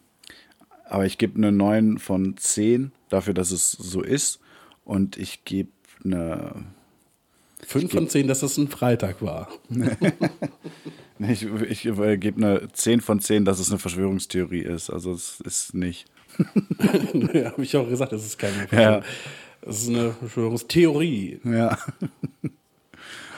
aber 0.86 1.06
ich 1.06 1.18
gebe 1.20 1.38
eine 1.38 1.52
9 1.52 1.98
von 2.00 2.36
10 2.38 2.94
dafür, 3.10 3.34
dass 3.36 3.52
es 3.52 3.72
so 3.72 4.02
ist. 4.02 4.40
Und 4.86 5.18
ich 5.18 5.44
gebe 5.46 5.70
eine 6.04 6.64
5 7.66 7.92
von 7.92 8.10
10, 8.10 8.28
dass 8.28 8.44
es 8.44 8.58
ein 8.58 8.68
Freitag 8.68 9.22
war. 9.22 9.50
Ich, 11.18 11.44
ich 11.44 11.86
äh, 11.86 12.18
gebe 12.18 12.46
eine 12.46 12.68
10 12.74 13.00
von 13.00 13.22
10, 13.22 13.46
dass 13.46 13.60
es 13.60 13.70
eine 13.70 13.80
Verschwörungstheorie 13.80 14.60
ist. 14.64 14.90
Also 14.90 15.14
es 15.14 15.40
ist 15.46 15.74
nicht. 15.74 16.08
ja, 17.34 17.52
habe 17.54 17.64
ich 17.64 17.78
auch 17.78 17.88
gesagt, 17.88 18.12
das 18.12 18.26
ist 18.26 18.38
keine 18.38 18.54
Ja. 18.64 18.68
Verschwörung. 18.68 19.04
Das 19.62 19.82
ist 19.82 19.88
eine 19.88 20.12
Verschwörungstheorie. 20.12 21.40
Ja. 21.46 21.78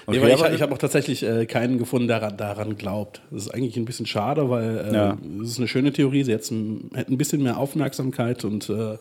Nee, 0.08 0.18
Okay, 0.20 0.22
weil 0.22 0.50
ich 0.50 0.56
ich 0.56 0.62
habe 0.62 0.74
auch 0.74 0.78
tatsächlich 0.78 1.24
äh, 1.24 1.46
keinen 1.46 1.78
gefunden, 1.78 2.08
der 2.08 2.20
daran, 2.20 2.38
daran 2.38 2.78
glaubt. 2.78 3.22
Das 3.30 3.44
ist 3.44 3.54
eigentlich 3.54 3.78
ein 3.78 3.86
bisschen 3.86 4.06
schade, 4.06 4.50
weil 4.50 4.78
äh, 4.78 4.94
Ja. 4.94 5.18
es 5.42 5.50
ist 5.52 5.58
eine 5.58 5.68
schöne 5.68 5.92
Theorie. 5.92 6.24
Sie 6.24 6.32
hätte 6.32 6.56
ein, 6.56 7.18
bisschen 7.18 7.44
mehr 7.44 7.58
Aufmerksamkeit 7.58 8.46
und 8.46 8.70
äh, 8.70 8.98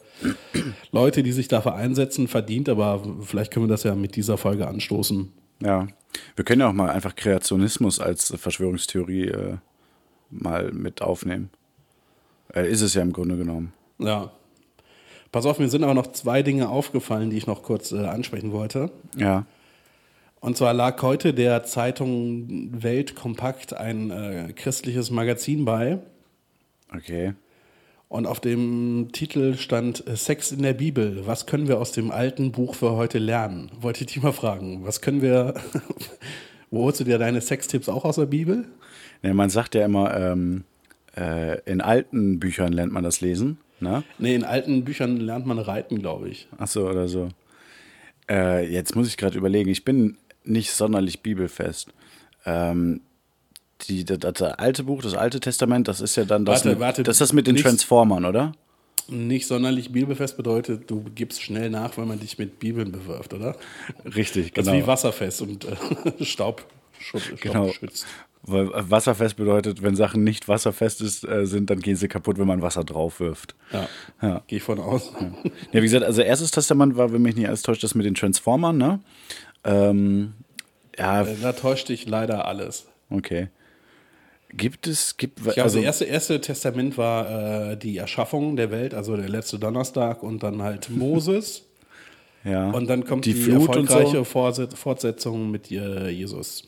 Leute, 0.92 1.22
die 1.22 1.32
sich 1.32 1.48
dafür 1.48 1.74
einsetzen, 1.74 2.28
verdient. 2.28 2.68
Aber 2.68 3.02
vielleicht 3.22 3.52
können 3.52 3.66
wir 3.66 3.70
das 3.70 3.84
ja 3.84 3.94
mit 3.94 4.16
dieser 4.16 4.36
Folge 4.36 4.66
anstoßen. 4.66 5.32
Ja. 5.62 5.86
Wir 6.34 6.44
können 6.44 6.60
ja 6.60 6.68
auch 6.68 6.72
mal 6.72 6.90
einfach 6.90 7.14
Kreationismus 7.14 8.00
als 8.00 8.34
Verschwörungstheorie 8.36 9.28
äh, 9.28 9.56
mal 10.30 10.72
mit 10.72 11.02
aufnehmen. 11.02 11.50
Äh, 12.52 12.70
ist 12.70 12.80
es 12.82 12.94
ja 12.94 13.02
im 13.02 13.12
Grunde 13.12 13.36
genommen. 13.36 13.72
Ja. 13.98 14.32
Pass 15.32 15.46
auf, 15.46 15.58
mir 15.58 15.68
sind 15.68 15.84
aber 15.84 15.94
noch 15.94 16.12
zwei 16.12 16.42
Dinge 16.42 16.68
aufgefallen, 16.68 17.30
die 17.30 17.36
ich 17.36 17.46
noch 17.46 17.62
kurz 17.62 17.92
äh, 17.92 18.06
ansprechen 18.06 18.52
wollte. 18.52 18.90
Ja. 19.16 19.44
Und 20.46 20.56
zwar 20.56 20.74
lag 20.74 21.02
heute 21.02 21.34
der 21.34 21.64
Zeitung 21.64 22.70
Welt 22.70 23.16
Kompakt 23.16 23.74
ein 23.74 24.12
äh, 24.12 24.52
christliches 24.54 25.10
Magazin 25.10 25.64
bei. 25.64 25.98
Okay. 26.94 27.34
Und 28.08 28.28
auf 28.28 28.38
dem 28.38 29.08
Titel 29.10 29.56
stand 29.56 30.06
äh, 30.06 30.14
Sex 30.14 30.52
in 30.52 30.62
der 30.62 30.74
Bibel. 30.74 31.26
Was 31.26 31.46
können 31.46 31.66
wir 31.66 31.80
aus 31.80 31.90
dem 31.90 32.12
alten 32.12 32.52
Buch 32.52 32.76
für 32.76 32.92
heute 32.92 33.18
lernen? 33.18 33.72
Wollte 33.80 34.02
ich 34.02 34.12
dich 34.12 34.22
mal 34.22 34.30
fragen. 34.30 34.84
Was 34.84 35.00
können 35.00 35.20
wir. 35.20 35.54
Wo 36.70 36.84
holst 36.84 37.00
du 37.00 37.04
dir 37.04 37.18
deine 37.18 37.40
Sextipps 37.40 37.88
auch 37.88 38.04
aus 38.04 38.14
der 38.14 38.26
Bibel? 38.26 38.66
Ja, 39.22 39.34
man 39.34 39.50
sagt 39.50 39.74
ja 39.74 39.84
immer, 39.84 40.16
ähm, 40.16 40.62
äh, 41.16 41.58
in 41.68 41.80
alten 41.80 42.38
Büchern 42.38 42.72
lernt 42.72 42.92
man 42.92 43.02
das 43.02 43.20
Lesen. 43.20 43.58
Ne? 43.80 44.04
Nee, 44.20 44.36
in 44.36 44.44
alten 44.44 44.84
Büchern 44.84 45.16
lernt 45.16 45.44
man 45.44 45.58
reiten, 45.58 45.98
glaube 45.98 46.28
ich. 46.28 46.46
Ach 46.56 46.68
so, 46.68 46.88
oder 46.88 47.08
so. 47.08 47.30
Äh, 48.30 48.72
jetzt 48.72 48.94
muss 48.94 49.08
ich 49.08 49.16
gerade 49.16 49.36
überlegen, 49.36 49.70
ich 49.70 49.84
bin 49.84 50.18
nicht 50.46 50.70
sonderlich 50.72 51.20
bibelfest. 51.22 51.88
Ähm, 52.44 53.00
die, 53.88 54.04
das, 54.04 54.18
das 54.18 54.40
alte 54.58 54.84
Buch, 54.84 55.02
das 55.02 55.14
alte 55.14 55.40
Testament, 55.40 55.86
das 55.88 56.00
ist 56.00 56.16
ja 56.16 56.24
dann 56.24 56.44
das, 56.44 56.60
Warte, 56.60 56.68
mit, 56.70 56.78
warte, 56.80 57.02
das, 57.02 57.16
ist 57.16 57.20
das 57.20 57.32
mit 57.32 57.46
den 57.46 57.54
nichts- 57.54 57.68
Transformern, 57.68 58.24
oder? 58.24 58.52
Nicht 59.08 59.46
sonderlich 59.46 59.92
bibelfest 59.92 60.36
bedeutet, 60.36 60.90
du 60.90 61.04
gibst 61.14 61.40
schnell 61.42 61.70
nach, 61.70 61.96
wenn 61.96 62.08
man 62.08 62.18
dich 62.18 62.38
mit 62.38 62.58
Bibeln 62.58 62.90
bewirft, 62.90 63.34
oder? 63.34 63.54
Richtig, 64.04 64.52
Das 64.54 64.64
genau. 64.64 64.76
ist 64.78 64.82
wie 64.82 64.86
wasserfest 64.88 65.42
und 65.42 65.64
äh, 65.64 65.76
Staub, 66.24 66.64
Staub, 66.98 67.22
Genau. 67.40 67.68
schützt. 67.70 68.04
Weil 68.42 68.68
wasserfest 68.72 69.36
bedeutet, 69.36 69.82
wenn 69.82 69.94
Sachen 69.96 70.24
nicht 70.24 70.48
wasserfest 70.48 71.02
ist, 71.02 71.24
äh, 71.28 71.46
sind, 71.46 71.68
dann 71.70 71.80
gehen 71.80 71.96
sie 71.96 72.08
kaputt, 72.08 72.38
wenn 72.38 72.46
man 72.46 72.62
Wasser 72.62 72.82
drauf 72.84 73.20
wirft. 73.20 73.54
Ja, 73.72 73.88
Ja. 74.22 74.42
gehe 74.46 74.56
ich 74.58 74.62
von 74.64 74.80
aus. 74.80 75.12
Ja, 75.72 75.80
wie 75.82 75.86
gesagt, 75.86 76.04
also 76.04 76.22
erstes 76.22 76.50
Testament 76.52 76.96
war, 76.96 77.12
wenn 77.12 77.22
mich 77.22 77.36
nicht 77.36 77.46
alles 77.48 77.62
täuscht, 77.62 77.82
das 77.84 77.94
mit 77.94 78.06
den 78.06 78.14
Transformern, 78.14 78.76
ne? 78.76 79.00
Ähm, 79.66 80.34
ja, 80.98 81.22
Äh, 81.22 81.36
Da 81.42 81.52
täuscht 81.52 81.88
dich 81.88 82.06
leider 82.06 82.46
alles. 82.46 82.86
okay. 83.10 83.48
Gibt 84.50 84.86
es, 84.86 85.16
gibt, 85.18 85.38
Ich 85.40 85.44
glaube, 85.44 85.62
also, 85.64 85.78
das 85.78 85.84
erste, 85.84 86.04
erste 86.04 86.40
Testament 86.40 86.96
war 86.96 87.72
äh, 87.72 87.76
die 87.76 87.98
Erschaffung 87.98 88.56
der 88.56 88.70
Welt, 88.70 88.94
also 88.94 89.16
der 89.16 89.28
letzte 89.28 89.58
Donnerstag 89.58 90.22
und 90.22 90.42
dann 90.42 90.62
halt 90.62 90.88
Moses. 90.96 91.64
ja, 92.44 92.70
Und 92.70 92.86
dann 92.88 93.04
kommt 93.04 93.26
die 93.26 93.34
die, 93.34 93.40
Flut 93.42 93.76
und 93.76 93.90
erfolgreiche 93.90 94.18
so. 94.18 94.24
Fortset- 94.24 94.74
Fortsetzung 94.76 95.50
mit 95.50 95.70
äh, 95.72 96.08
Jesus. 96.08 96.62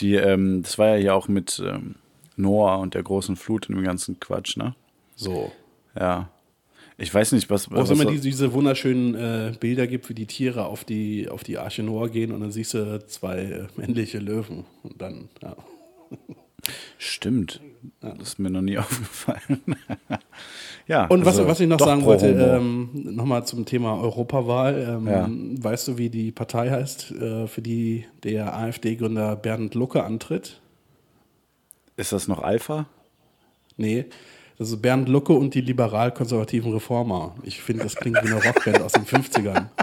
die, 0.00 0.14
ähm, 0.14 0.62
das 0.62 0.78
war 0.78 0.90
ja 0.90 0.96
hier 0.96 1.14
auch 1.16 1.28
mit 1.28 1.60
ähm, 1.62 1.96
Noah 2.36 2.78
und 2.78 2.94
der 2.94 3.02
großen 3.02 3.36
Flut 3.36 3.68
und 3.68 3.74
dem 3.74 3.84
ganzen 3.84 4.18
Quatsch, 4.20 4.56
ne? 4.56 4.74
So. 5.16 5.50
Ja. 5.98 6.30
Ich 6.98 7.12
weiß 7.12 7.32
nicht, 7.32 7.50
was. 7.50 7.70
Wo 7.70 7.74
es 7.74 7.82
was 7.82 7.90
immer 7.90 8.10
diese, 8.10 8.22
diese 8.22 8.52
wunderschönen 8.52 9.14
äh, 9.14 9.52
Bilder 9.58 9.86
gibt, 9.86 10.08
wie 10.08 10.14
die 10.14 10.26
Tiere 10.26 10.64
auf 10.64 10.84
die, 10.84 11.28
auf 11.28 11.44
die 11.44 11.58
Arche 11.58 11.82
Noah 11.82 12.08
gehen 12.08 12.32
und 12.32 12.40
dann 12.40 12.52
siehst 12.52 12.74
du 12.74 13.04
zwei 13.06 13.38
äh, 13.38 13.66
männliche 13.76 14.18
Löwen. 14.18 14.64
Und 14.82 15.00
dann, 15.00 15.28
ja. 15.42 15.56
Stimmt. 16.98 17.60
Das 18.00 18.16
ist 18.20 18.38
mir 18.38 18.50
noch 18.50 18.62
nie 18.62 18.78
aufgefallen. 18.78 19.60
ja. 20.88 21.06
Und 21.06 21.26
was, 21.26 21.36
also 21.36 21.48
was 21.48 21.60
ich 21.60 21.68
noch 21.68 21.78
sagen 21.78 22.04
wollte, 22.04 22.28
ähm, 22.28 22.88
nochmal 22.94 23.46
zum 23.46 23.66
Thema 23.66 24.00
Europawahl. 24.00 24.98
Ähm, 24.98 25.06
Ja. 25.06 25.28
Weißt 25.30 25.88
du, 25.88 25.98
wie 25.98 26.08
die 26.08 26.32
Partei 26.32 26.70
heißt, 26.70 27.12
äh, 27.12 27.46
für 27.46 27.62
die 27.62 28.06
der 28.24 28.56
AfD-Gründer 28.56 29.36
Bernd 29.36 29.74
Lucke 29.74 30.02
antritt? 30.02 30.60
Ist 31.96 32.12
das 32.12 32.26
noch 32.26 32.42
Alpha? 32.42 32.86
Nee, 33.76 34.06
das 34.58 34.70
ist 34.70 34.80
Bernd 34.80 35.08
Lucke 35.08 35.32
und 35.32 35.54
die 35.54 35.60
liberal-konservativen 35.60 36.72
Reformer. 36.72 37.34
Ich 37.42 37.60
finde, 37.60 37.84
das 37.84 37.96
klingt 37.96 38.16
wie 38.22 38.32
eine 38.32 38.42
Rockband 38.42 38.80
aus 38.80 38.92
den 38.92 39.04
50ern. 39.04 39.66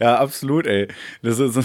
Ja, 0.00 0.18
absolut, 0.18 0.66
ey. 0.66 0.88
Das 1.22 1.38
ist 1.38 1.54
so, 1.54 1.60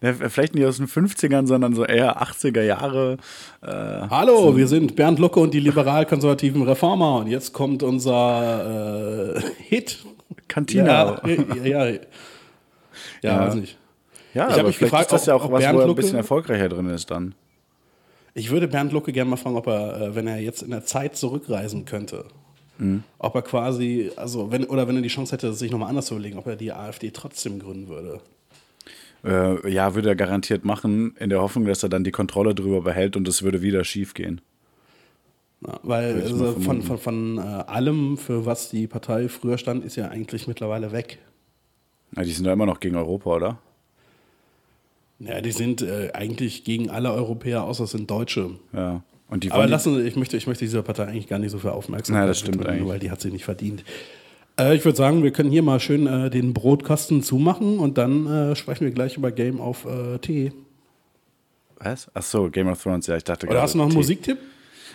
vielleicht 0.28 0.54
nicht 0.54 0.66
aus 0.66 0.78
den 0.78 0.88
50ern, 0.88 1.46
sondern 1.46 1.74
so 1.74 1.84
eher 1.84 2.20
80er 2.20 2.62
Jahre. 2.62 3.18
Äh, 3.62 3.68
Hallo, 3.68 4.56
wir 4.56 4.66
sind 4.66 4.96
Bernd 4.96 5.18
Lucke 5.18 5.38
und 5.38 5.54
die 5.54 5.60
liberal-konservativen 5.60 6.62
Reformer 6.62 7.18
und 7.18 7.28
jetzt 7.28 7.52
kommt 7.52 7.82
unser 7.82 9.36
äh, 9.36 9.42
Hit. 9.58 10.04
Cantina. 10.48 11.20
Ja, 11.24 11.28
ja, 11.64 11.86
ja. 11.86 11.98
ja, 13.22 13.40
weiß 13.46 13.54
nicht. 13.56 13.78
Ja, 14.34 14.48
Ich 14.48 14.54
aber 14.54 14.64
mich 14.64 14.78
vielleicht 14.78 14.92
gefragt, 14.92 15.04
ist 15.06 15.12
das 15.12 15.26
ja 15.26 15.34
auch 15.34 15.50
was, 15.50 15.62
wo 15.72 15.80
er 15.80 15.88
ein 15.88 15.94
bisschen 15.94 16.16
erfolgreicher 16.16 16.68
drin 16.68 16.88
ist 16.90 17.10
dann. 17.10 17.34
Ich 18.36 18.50
würde 18.50 18.68
Bernd 18.68 18.92
Lucke 18.92 19.12
gerne 19.12 19.30
mal 19.30 19.36
fragen, 19.38 19.56
ob 19.56 19.66
er, 19.66 19.98
äh, 19.98 20.14
wenn 20.14 20.26
er 20.26 20.38
jetzt 20.38 20.62
in 20.62 20.70
der 20.70 20.84
Zeit 20.84 21.16
zurückreisen 21.16 21.86
könnte, 21.86 22.26
Mhm. 22.76 23.02
ob 23.18 23.34
er 23.34 23.40
quasi, 23.40 24.10
also 24.16 24.52
wenn, 24.52 24.64
oder 24.64 24.86
wenn 24.86 24.96
er 24.96 25.00
die 25.02 25.08
Chance 25.08 25.32
hätte, 25.32 25.54
sich 25.54 25.70
nochmal 25.70 25.88
anders 25.88 26.06
zu 26.06 26.14
überlegen, 26.14 26.36
ob 26.36 26.46
er 26.46 26.56
die 26.56 26.70
AfD 26.70 27.10
trotzdem 27.10 27.58
gründen 27.58 27.88
würde. 27.88 28.20
Äh, 29.24 29.72
ja, 29.72 29.94
würde 29.94 30.10
er 30.10 30.16
garantiert 30.16 30.66
machen, 30.66 31.16
in 31.18 31.30
der 31.30 31.40
Hoffnung, 31.40 31.64
dass 31.64 31.82
er 31.82 31.88
dann 31.88 32.04
die 32.04 32.10
Kontrolle 32.10 32.54
drüber 32.54 32.82
behält 32.82 33.16
und 33.16 33.26
es 33.26 33.42
würde 33.42 33.62
wieder 33.62 33.82
schief 33.84 34.12
gehen. 34.12 34.42
Ja, 35.66 35.80
weil 35.82 36.20
also 36.20 36.52
von, 36.60 36.82
von, 36.82 36.98
von 36.98 37.38
äh, 37.38 37.40
allem, 37.40 38.18
für 38.18 38.44
was 38.44 38.68
die 38.68 38.86
Partei 38.86 39.30
früher 39.30 39.56
stand, 39.56 39.82
ist 39.82 39.96
ja 39.96 40.08
eigentlich 40.08 40.46
mittlerweile 40.46 40.92
weg. 40.92 41.18
Ja, 42.14 42.22
die 42.22 42.32
sind 42.32 42.44
ja 42.44 42.52
immer 42.52 42.66
noch 42.66 42.80
gegen 42.80 42.96
Europa, 42.96 43.30
oder? 43.30 43.58
Ja, 45.18 45.40
die 45.40 45.52
sind 45.52 45.82
äh, 45.82 46.10
eigentlich 46.12 46.64
gegen 46.64 46.90
alle 46.90 47.12
Europäer, 47.12 47.64
außer 47.64 47.84
es 47.84 47.90
sind 47.92 48.10
Deutsche. 48.10 48.50
Ja. 48.72 49.02
Und 49.28 49.44
die 49.44 49.50
Aber 49.50 49.66
lassen, 49.66 50.06
ich 50.06 50.14
möchte, 50.16 50.36
ich 50.36 50.46
möchte 50.46 50.64
dieser 50.64 50.82
Partei 50.82 51.04
eigentlich 51.04 51.26
gar 51.26 51.38
nicht 51.38 51.50
so 51.50 51.58
viel 51.58 51.70
Aufmerksamkeit 51.70 52.22
Ja, 52.24 52.28
das 52.28 52.38
stimmt 52.38 52.58
widmen, 52.58 52.74
eigentlich. 52.74 52.88
weil 52.88 52.98
die 52.98 53.10
hat 53.10 53.20
sie 53.20 53.30
nicht 53.30 53.44
verdient. 53.44 53.82
Äh, 54.58 54.76
ich 54.76 54.84
würde 54.84 54.96
sagen, 54.96 55.22
wir 55.22 55.30
können 55.32 55.50
hier 55.50 55.62
mal 55.62 55.80
schön 55.80 56.06
äh, 56.06 56.30
den 56.30 56.52
Brotkasten 56.54 57.22
zumachen 57.22 57.78
und 57.78 57.98
dann 57.98 58.26
äh, 58.26 58.56
sprechen 58.56 58.84
wir 58.84 58.92
gleich 58.92 59.16
über 59.16 59.32
Game 59.32 59.58
of 59.58 59.84
äh, 59.86 60.18
Tee. 60.18 60.52
Was? 61.78 62.08
Ach 62.14 62.22
so, 62.22 62.48
Game 62.50 62.68
of 62.68 62.82
Thrones, 62.82 63.06
ja, 63.06 63.16
ich 63.16 63.24
dachte 63.24 63.46
Oder 63.46 63.54
gerade 63.54 63.62
hast 63.64 63.74
du 63.74 63.78
noch 63.78 63.84
einen 63.84 63.92
Tee. 63.92 63.98
Musiktipp? 63.98 64.38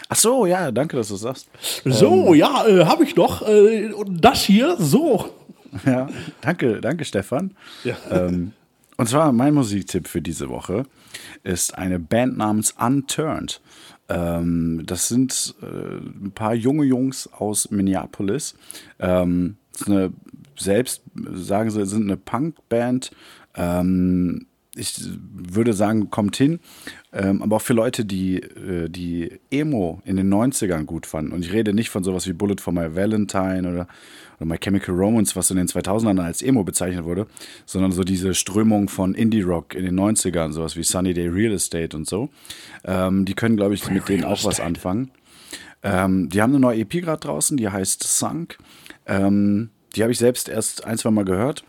Ach 0.07 0.15
so, 0.15 0.45
ja, 0.45 0.71
danke, 0.71 0.97
dass 0.97 1.07
du 1.09 1.15
es 1.15 1.21
sagst. 1.21 1.49
So, 1.85 2.33
ja, 2.33 2.65
äh, 2.67 2.85
habe 2.85 3.03
ich 3.03 3.13
doch. 3.15 3.41
Und 3.41 4.23
das 4.23 4.43
hier, 4.43 4.75
so. 4.77 5.25
Ja, 5.85 6.09
danke, 6.41 6.81
danke, 6.81 7.05
Stefan. 7.05 7.55
Ja. 7.85 7.95
Ähm, 8.11 8.51
und 9.01 9.07
zwar 9.07 9.31
mein 9.31 9.55
Musiktipp 9.55 10.07
für 10.07 10.21
diese 10.21 10.49
Woche 10.49 10.85
ist 11.41 11.75
eine 11.75 11.97
Band 11.97 12.37
namens 12.37 12.75
Unturned. 12.79 13.59
Ähm, 14.09 14.83
das 14.85 15.07
sind 15.07 15.55
äh, 15.63 15.65
ein 15.65 16.31
paar 16.35 16.53
junge 16.53 16.83
Jungs 16.83 17.27
aus 17.33 17.71
Minneapolis. 17.71 18.53
Ähm, 18.99 19.57
eine, 19.87 20.13
selbst 20.55 21.01
sagen 21.33 21.71
sie, 21.71 21.83
sind 21.87 22.03
eine 22.03 22.15
Punkband. 22.15 23.09
Ähm, 23.55 24.45
ich 24.75 25.01
würde 25.33 25.73
sagen, 25.73 26.11
kommt 26.11 26.35
hin. 26.35 26.59
Ähm, 27.11 27.41
aber 27.41 27.55
auch 27.55 27.61
für 27.63 27.73
Leute, 27.73 28.05
die, 28.05 28.35
äh, 28.35 28.87
die 28.87 29.39
Emo 29.49 30.03
in 30.05 30.15
den 30.15 30.31
90ern 30.31 30.83
gut 30.83 31.07
fanden. 31.07 31.31
Und 31.31 31.43
ich 31.43 31.51
rede 31.51 31.73
nicht 31.73 31.89
von 31.89 32.03
sowas 32.03 32.27
wie 32.27 32.33
Bullet 32.33 32.57
for 32.59 32.71
My 32.71 32.95
Valentine 32.95 33.67
oder, 33.67 33.87
oder 34.41 34.47
My 34.47 34.57
Chemical 34.57 34.95
Romance, 34.95 35.35
was 35.35 35.51
in 35.51 35.57
den 35.57 35.67
2000ern 35.67 36.19
als 36.19 36.41
Emo 36.41 36.63
bezeichnet 36.63 37.05
wurde, 37.05 37.27
sondern 37.65 37.91
so 37.91 38.03
diese 38.03 38.33
Strömung 38.33 38.89
von 38.89 39.13
Indie-Rock 39.13 39.75
in 39.75 39.85
den 39.85 39.99
90ern, 39.99 40.51
sowas 40.51 40.75
wie 40.75 40.83
Sunny 40.83 41.13
Day 41.13 41.27
Real 41.27 41.53
Estate 41.53 41.95
und 41.95 42.07
so. 42.07 42.29
Ähm, 42.83 43.25
die 43.25 43.35
können, 43.35 43.55
glaube 43.55 43.75
ich, 43.75 43.89
mit 43.89 44.09
denen 44.09 44.23
auch 44.23 44.43
was 44.43 44.59
anfangen. 44.59 45.11
Ähm, 45.83 46.29
die 46.29 46.41
haben 46.41 46.51
eine 46.51 46.59
neue 46.59 46.79
EP 46.79 46.89
gerade 46.89 47.19
draußen, 47.19 47.55
die 47.55 47.69
heißt 47.69 48.03
Sunk. 48.03 48.57
Ähm, 49.05 49.69
die 49.95 50.01
habe 50.01 50.11
ich 50.11 50.17
selbst 50.17 50.49
erst 50.49 50.85
ein, 50.85 50.97
zwei 50.97 51.11
Mal 51.11 51.25
gehört. 51.25 51.63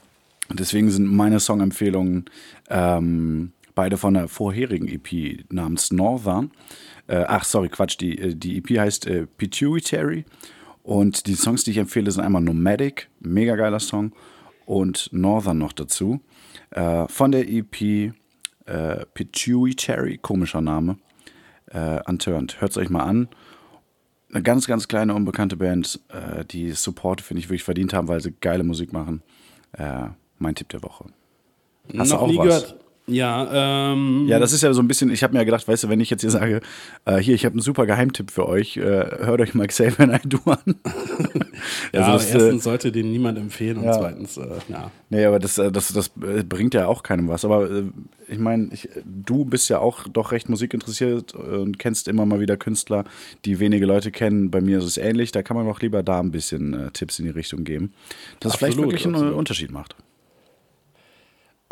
Deswegen 0.50 0.90
sind 0.90 1.06
meine 1.06 1.40
Songempfehlungen 1.40 2.26
ähm, 2.68 3.52
beide 3.74 3.96
von 3.96 4.14
der 4.14 4.28
vorherigen 4.28 4.88
EP 4.88 5.44
namens 5.50 5.92
Northern. 5.92 6.50
Äh, 7.06 7.24
ach, 7.26 7.44
sorry, 7.44 7.68
Quatsch. 7.68 7.98
Die, 8.00 8.18
äh, 8.18 8.34
die 8.34 8.58
EP 8.58 8.78
heißt 8.78 9.06
äh, 9.06 9.26
Pituitary. 9.26 10.24
Und 10.82 11.26
die 11.26 11.34
Songs, 11.34 11.64
die 11.64 11.70
ich 11.72 11.78
empfehle, 11.78 12.10
sind 12.10 12.24
einmal 12.24 12.42
Nomadic, 12.42 13.08
mega 13.20 13.56
geiler 13.56 13.80
Song, 13.80 14.12
und 14.66 15.08
Northern 15.12 15.58
noch 15.58 15.72
dazu. 15.72 16.20
Äh, 16.70 17.06
von 17.08 17.32
der 17.32 17.48
EP 17.48 18.12
äh, 18.66 19.06
Pituitary, 19.14 20.18
komischer 20.18 20.60
Name, 20.60 20.98
äh, 21.66 22.00
Unturned. 22.08 22.60
Hört 22.60 22.72
es 22.72 22.76
euch 22.76 22.90
mal 22.90 23.04
an. 23.04 23.28
Eine 24.32 24.42
ganz, 24.42 24.66
ganz 24.66 24.88
kleine, 24.88 25.14
unbekannte 25.14 25.56
Band, 25.56 26.00
äh, 26.08 26.44
die 26.44 26.72
Support, 26.72 27.20
finde 27.20 27.40
ich, 27.40 27.48
wirklich 27.48 27.64
verdient 27.64 27.92
haben, 27.92 28.08
weil 28.08 28.20
sie 28.20 28.32
geile 28.32 28.64
Musik 28.64 28.92
machen. 28.92 29.22
Äh, 29.72 30.08
mein 30.38 30.54
Tipp 30.54 30.70
der 30.70 30.82
Woche. 30.82 31.06
Hast 31.96 32.10
du 32.10 32.14
Noch 32.16 32.22
auch 32.22 32.26
nie 32.28 32.38
was? 32.38 32.46
gehört. 32.46 32.81
Ja, 33.06 33.92
ähm, 33.92 34.26
Ja, 34.28 34.38
das 34.38 34.52
ist 34.52 34.62
ja 34.62 34.72
so 34.72 34.80
ein 34.80 34.86
bisschen, 34.86 35.10
ich 35.10 35.22
habe 35.22 35.32
mir 35.32 35.40
ja 35.40 35.44
gedacht, 35.44 35.66
weißt 35.66 35.84
du, 35.84 35.88
wenn 35.88 35.98
ich 35.98 36.10
jetzt 36.10 36.20
hier 36.20 36.30
sage, 36.30 36.60
äh, 37.04 37.16
hier, 37.18 37.34
ich 37.34 37.44
habe 37.44 37.54
einen 37.54 37.60
super 37.60 37.84
Geheimtipp 37.84 38.30
für 38.30 38.48
euch, 38.48 38.76
äh, 38.76 38.80
hört 38.80 39.40
euch 39.40 39.54
mal 39.54 39.66
Xavier 39.66 40.06
Naidoo 40.06 40.38
an. 40.44 40.58
ja 41.92 42.00
also 42.00 42.12
das, 42.12 42.30
äh, 42.30 42.38
erstens 42.38 42.64
sollte 42.64 42.92
den 42.92 43.10
niemand 43.10 43.38
empfehlen 43.38 43.78
und 43.78 43.84
ja. 43.84 43.98
zweitens, 43.98 44.36
äh, 44.36 44.46
ja. 44.68 44.90
Nee, 45.10 45.24
aber 45.24 45.40
das, 45.40 45.58
äh, 45.58 45.72
das, 45.72 45.92
das 45.92 46.12
äh, 46.22 46.44
bringt 46.44 46.74
ja 46.74 46.86
auch 46.86 47.02
keinem 47.02 47.28
was. 47.28 47.44
Aber 47.44 47.68
äh, 47.68 47.84
ich 48.28 48.38
meine, 48.38 48.70
du 49.04 49.44
bist 49.44 49.68
ja 49.68 49.80
auch 49.80 50.06
doch 50.08 50.30
recht 50.30 50.48
musikinteressiert 50.48 51.34
und 51.34 51.78
kennst 51.80 52.06
immer 52.06 52.24
mal 52.24 52.38
wieder 52.40 52.56
Künstler, 52.56 53.04
die 53.44 53.58
wenige 53.58 53.84
Leute 53.84 54.12
kennen. 54.12 54.50
Bei 54.50 54.60
mir 54.60 54.78
ist 54.78 54.84
es 54.84 54.96
ähnlich. 54.96 55.32
Da 55.32 55.42
kann 55.42 55.56
man 55.56 55.68
auch 55.68 55.80
lieber 55.80 56.02
da 56.04 56.20
ein 56.20 56.30
bisschen 56.30 56.72
äh, 56.72 56.90
Tipps 56.92 57.18
in 57.18 57.24
die 57.24 57.32
Richtung 57.32 57.64
geben, 57.64 57.92
dass 58.40 58.52
es 58.52 58.58
vielleicht 58.58 58.78
wirklich 58.78 59.04
einen 59.04 59.16
absolut. 59.16 59.34
Unterschied 59.34 59.72
macht. 59.72 59.96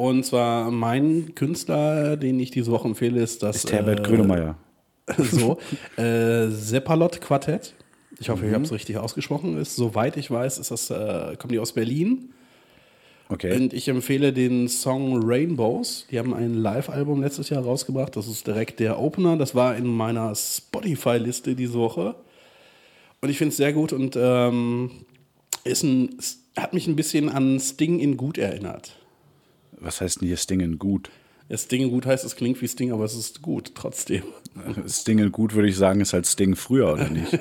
Und 0.00 0.24
zwar 0.24 0.70
mein 0.70 1.34
Künstler, 1.34 2.16
den 2.16 2.40
ich 2.40 2.50
diese 2.50 2.70
Woche 2.70 2.88
empfehle, 2.88 3.20
ist 3.22 3.42
das 3.42 3.56
Ist 3.56 3.72
Herbert 3.72 4.00
äh, 4.00 4.02
Grönemeyer. 4.02 4.56
so 5.18 5.58
äh, 5.98 6.46
Seppalot 6.48 7.20
Quartett. 7.20 7.74
Ich 8.18 8.30
hoffe, 8.30 8.44
ich 8.46 8.50
Mhm. 8.50 8.54
habe 8.54 8.64
es 8.64 8.72
richtig 8.72 8.96
ausgesprochen. 8.96 9.58
Ist 9.58 9.76
soweit 9.76 10.16
ich 10.16 10.30
weiß, 10.30 10.56
ist 10.56 10.70
das 10.70 10.88
äh, 10.88 11.36
kommen 11.36 11.52
die 11.52 11.58
aus 11.58 11.72
Berlin 11.72 12.30
Okay. 13.28 13.54
Und 13.54 13.72
ich 13.74 13.86
empfehle 13.88 14.32
den 14.32 14.68
Song 14.68 15.20
Rainbows. 15.22 16.06
Die 16.10 16.18
haben 16.18 16.32
ein 16.34 16.54
Live-Album 16.54 17.20
letztes 17.20 17.48
Jahr 17.50 17.62
rausgebracht. 17.62 18.16
Das 18.16 18.26
ist 18.26 18.46
direkt 18.46 18.80
der 18.80 18.98
Opener. 18.98 19.36
Das 19.36 19.54
war 19.54 19.76
in 19.76 19.86
meiner 19.86 20.34
Spotify-Liste 20.34 21.54
diese 21.54 21.74
Woche. 21.74 22.16
Und 23.20 23.28
ich 23.28 23.38
finde 23.38 23.50
es 23.50 23.58
sehr 23.58 23.72
gut 23.72 23.92
und 23.92 24.16
ähm, 24.18 24.90
ist 25.62 25.84
ein, 25.84 26.16
hat 26.56 26.72
mich 26.72 26.88
ein 26.88 26.96
bisschen 26.96 27.28
an 27.28 27.60
Sting 27.60 28.00
in 28.00 28.16
Gut 28.16 28.36
erinnert. 28.38 28.96
Was 29.80 30.00
heißt 30.00 30.20
denn 30.20 30.28
hier 30.28 30.36
Stingen 30.36 30.78
gut? 30.78 31.10
Ja, 31.50 31.58
Sting 31.58 31.82
in 31.82 31.90
Gut 31.90 32.06
heißt, 32.06 32.24
es 32.24 32.36
klingt 32.36 32.62
wie 32.62 32.68
Sting, 32.68 32.92
aber 32.92 33.04
es 33.04 33.16
ist 33.16 33.42
gut 33.42 33.72
trotzdem. 33.74 34.22
Stingen 34.86 35.32
gut 35.32 35.52
würde 35.52 35.68
ich 35.68 35.76
sagen, 35.76 36.00
ist 36.00 36.12
halt 36.12 36.24
Sting 36.26 36.54
früher, 36.54 36.92
oder 36.92 37.08
nicht? 37.10 37.36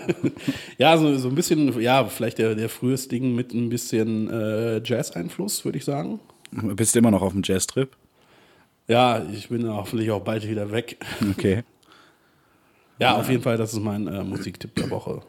Ja, 0.80 0.98
so, 0.98 1.16
so 1.16 1.30
ein 1.30 1.36
bisschen, 1.36 1.80
ja, 1.80 2.04
vielleicht 2.06 2.40
der, 2.40 2.56
der 2.56 2.70
frühe 2.70 2.98
Sting 2.98 3.36
mit 3.36 3.54
ein 3.54 3.70
bisschen 3.70 4.28
äh, 4.32 4.82
Jazz-Einfluss, 4.84 5.64
würde 5.64 5.78
ich 5.78 5.86
sagen. 5.86 6.20
Bist 6.52 6.96
du 6.96 7.00
immer 7.00 7.12
noch 7.12 7.22
auf 7.22 7.34
dem 7.34 7.44
Jazz-Trip? 7.44 7.96
Ja, 8.88 9.24
ich 9.32 9.50
bin 9.50 9.68
hoffentlich 9.70 10.10
auch 10.10 10.22
bald 10.24 10.50
wieder 10.50 10.72
weg. 10.72 10.98
Okay. 11.30 11.62
Ja, 12.98 13.16
auf 13.16 13.30
jeden 13.30 13.44
Fall, 13.44 13.58
das 13.58 13.74
ist 13.74 13.80
mein 13.80 14.08
äh, 14.08 14.24
Musiktipp 14.24 14.74
der 14.74 14.90
Woche. 14.90 15.22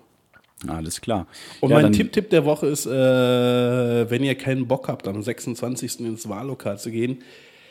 Alles 0.69 1.01
klar. 1.01 1.27
Und 1.61 1.71
Ja, 1.71 1.81
mein 1.81 1.93
Tipp-Tipp 1.93 2.31
der 2.31 2.45
Woche 2.45 2.67
ist, 2.67 2.87
äh, 2.87 4.11
wenn 4.11 4.23
ihr 4.23 4.35
keinen 4.35 4.69
Bock 4.69 4.89
habt, 4.89 5.09
am 5.09 5.23
26. 5.23 6.01
ins 6.01 6.29
Wahllokal 6.29 6.79
zu 6.79 6.91
gehen, 6.91 7.23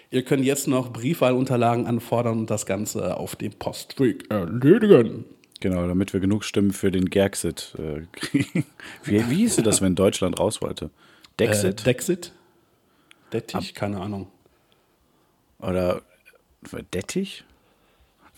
ihr 0.09 0.23
könnt 0.23 0.43
jetzt 0.43 0.67
noch 0.67 0.91
Briefwahlunterlagen 0.91 1.85
anfordern 1.85 2.39
und 2.39 2.49
das 2.49 2.65
Ganze 2.65 3.17
auf 3.17 3.35
dem 3.35 3.51
Postweg 3.53 4.29
erledigen. 4.31 5.25
Genau, 5.59 5.87
damit 5.87 6.13
wir 6.13 6.19
genug 6.19 6.45
Stimmen 6.45 6.71
für 6.71 6.89
den 6.89 7.09
Gerxit 7.09 7.75
äh, 7.77 8.01
kriegen. 8.13 8.65
Wie, 9.03 9.29
wie 9.29 9.35
hieße 9.35 9.61
das, 9.61 9.81
wenn 9.81 9.93
Deutschland 9.95 10.39
raus 10.39 10.61
wollte? 10.61 10.85
Äh, 10.85 10.89
Dexit? 11.45 11.85
Dexit? 11.85 12.33
Dettich? 13.33 13.75
Keine 13.75 13.99
Ahnung. 14.01 14.27
oder 15.59 16.01
Dettich? 16.93 17.43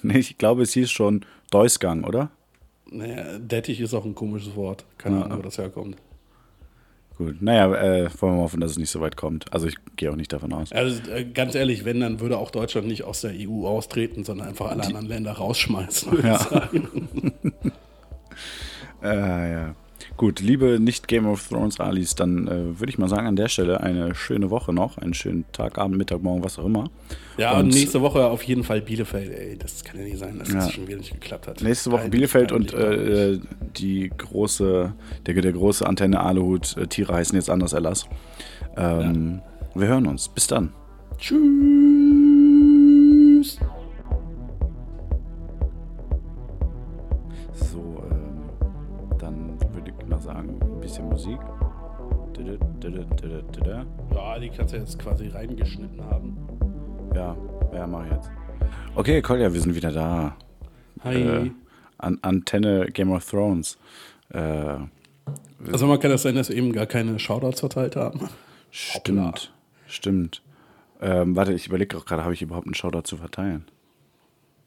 Nee, 0.02 0.18
ich 0.18 0.38
glaube, 0.38 0.64
es 0.64 0.74
hieß 0.74 0.90
schon 0.92 1.26
Deusgang, 1.52 2.04
oder? 2.04 2.32
Naja, 2.92 3.40
Dettich 3.40 3.80
ist 3.80 3.94
auch 3.94 4.06
ein 4.06 4.16
komisches 4.16 4.56
Wort. 4.56 4.86
Keine 4.98 5.24
Ahnung, 5.26 5.40
wo 5.40 5.42
das 5.42 5.58
herkommt. 5.58 5.96
Gut, 7.18 7.42
naja, 7.42 7.74
äh, 7.76 8.10
wollen 8.20 8.36
wir 8.38 8.42
hoffen, 8.42 8.60
dass 8.62 8.72
es 8.72 8.78
nicht 8.78 8.90
so 8.90 9.00
weit 9.00 9.16
kommt. 9.16 9.52
Also 9.54 9.68
ich 9.68 9.76
gehe 9.96 10.12
auch 10.12 10.16
nicht 10.16 10.34
davon 10.34 10.52
aus. 10.54 10.72
Also 10.72 11.02
äh, 11.12 11.24
ganz 11.26 11.56
ehrlich, 11.56 11.86
wenn, 11.86 12.00
dann 12.00 12.20
würde 12.20 12.38
auch 12.38 12.52
Deutschland 12.52 12.88
nicht 12.88 13.04
aus 13.04 13.22
der 13.22 13.32
EU 13.36 13.68
austreten, 13.68 14.24
sondern 14.24 14.48
einfach 14.50 14.72
alle 14.72 14.84
anderen 14.84 15.06
Länder 15.06 15.34
rausschmeißen. 15.34 16.12
würde 16.12 16.22
ich 16.22 16.26
Ja. 16.34 16.40
sagen. 16.40 17.34
Äh, 19.04 19.52
ja. 19.52 19.76
Gut, 20.18 20.40
liebe 20.40 20.80
nicht 20.80 21.08
Game 21.08 21.26
of 21.28 21.48
Thrones 21.48 21.80
Alis, 21.80 22.16
dann 22.16 22.48
äh, 22.48 22.80
würde 22.80 22.90
ich 22.92 22.98
mal 22.98 23.10
sagen, 23.10 23.28
an 23.28 23.36
der 23.36 23.48
Stelle 23.50 23.82
eine 23.82 24.16
schöne 24.16 24.50
Woche 24.50 24.74
noch, 24.74 24.98
einen 24.98 25.14
schönen 25.14 25.46
Tag, 25.52 25.78
Abend, 25.78 25.98
Mittag, 25.98 26.22
Morgen, 26.22 26.44
was 26.44 26.58
auch 26.60 26.66
immer. 26.66 26.90
Ja, 27.38 27.54
und, 27.54 27.66
Und- 27.66 27.74
nächste 27.74 28.02
Woche 28.02 28.26
auf 28.28 28.44
jeden 28.44 28.64
Fall 28.64 28.82
Bielefeld, 28.82 29.32
ey. 29.32 29.58
Das 29.58 29.84
kann 29.84 29.98
ja 30.00 30.06
nicht 30.06 30.18
sein, 30.20 30.38
dass 30.40 30.50
Ja. 30.50 30.56
das 30.56 30.72
schon 30.72 30.88
wieder 30.88 30.98
nicht 30.98 31.14
geklappt 31.14 31.48
hat. 31.48 31.62
Nächste 31.62 31.92
Woche 31.92 32.02
Peinlich, 32.02 32.12
Bielefeld 32.12 32.52
und 32.52 32.74
äh, 32.74 33.40
die 33.78 34.12
große, 34.18 34.94
der, 35.26 35.34
der 35.42 35.52
große 35.52 35.86
Antenne 35.86 36.20
Aluhut, 36.22 36.78
äh, 36.78 36.88
Tiere 36.88 37.14
heißen 37.14 37.36
jetzt 37.36 37.50
anders 37.50 37.74
Erlass. 37.74 38.06
Ähm, 38.78 39.42
Wir 39.76 39.88
hören 39.88 40.08
uns. 40.08 40.28
Bis 40.30 40.48
dann. 40.48 40.74
Tschüss. 41.18 42.01
Bisschen 51.10 51.10
Musik. 51.10 51.40
Ja, 54.14 54.40
die 54.40 54.50
kannst 54.50 54.74
du 54.74 54.78
jetzt 54.78 55.00
quasi 55.00 55.28
reingeschnitten 55.28 56.04
haben. 56.04 56.38
Ja, 57.16 57.36
ja, 57.74 57.88
mach 57.88 58.06
ich 58.06 58.12
jetzt. 58.12 58.32
Okay, 58.96 59.22
Kolja, 59.22 59.54
wir 59.54 59.62
sind 59.62 59.76
wieder 59.76 59.92
da. 59.92 60.36
Hi. 61.04 61.16
Äh, 61.16 61.52
An 61.98 62.18
Antenne 62.22 62.88
Game 62.92 63.12
of 63.12 63.30
Thrones. 63.30 63.78
Äh, 64.30 64.78
also 65.72 65.88
man 65.88 66.00
kann 66.00 66.12
das 66.12 66.24
sein, 66.24 66.36
dass 66.36 66.50
wir 66.50 66.56
eben 66.56 66.72
gar 66.74 66.88
keine 66.88 67.20
Shoutouts 67.20 67.60
verteilt 67.60 67.96
haben. 67.96 68.30
stimmt, 68.72 69.54
stimmt. 69.88 70.42
Ähm, 71.00 71.36
warte, 71.36 71.54
ich 71.54 71.68
überlege 71.68 71.98
auch 71.98 72.06
gerade, 72.06 72.24
habe 72.24 72.34
ich 72.34 72.42
überhaupt 72.42 72.66
einen 72.66 72.76
Shoutout 72.76 73.04
zu 73.04 73.18
verteilen? 73.18 73.66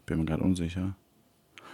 Bin 0.07 0.18
mir 0.18 0.26
gerade 0.26 0.43
unsicher. 0.43 0.95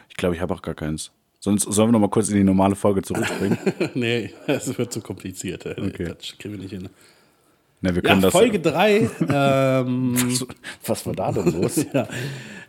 Ich 0.09 0.17
glaube, 0.17 0.35
ich 0.35 0.41
habe 0.41 0.55
auch 0.55 0.63
gar 0.63 0.75
keins. 0.75 1.13
Sonst 1.43 1.63
sollen 1.65 1.89
wir 1.89 1.93
noch 1.93 2.01
mal 2.01 2.11
kurz 2.11 2.29
in 2.29 2.37
die 2.37 2.45
normale 2.45 2.77
Folge 2.77 3.01
zurückspringen. 3.03 3.59
nee, 3.95 4.31
das 4.47 4.77
wird 4.77 4.93
zu 4.93 5.01
kompliziert. 5.01 5.65
ey. 5.67 5.75
Okay. 5.81 6.13
Das 6.17 6.37
kriegen 6.39 6.55
wir 6.55 6.61
nicht 6.61 6.71
hin. 6.73 6.89
ne, 7.81 7.95
wir 7.95 8.03
Ja, 8.03 8.11
können 8.11 8.21
das. 8.21 8.33
Folge 8.33 8.61
3. 8.61 9.11
ähm, 9.33 10.17
Was 10.87 11.07
war 11.07 11.15
da 11.15 11.33
denn 11.33 11.51
los? 11.61 11.85
ja. 11.95 12.07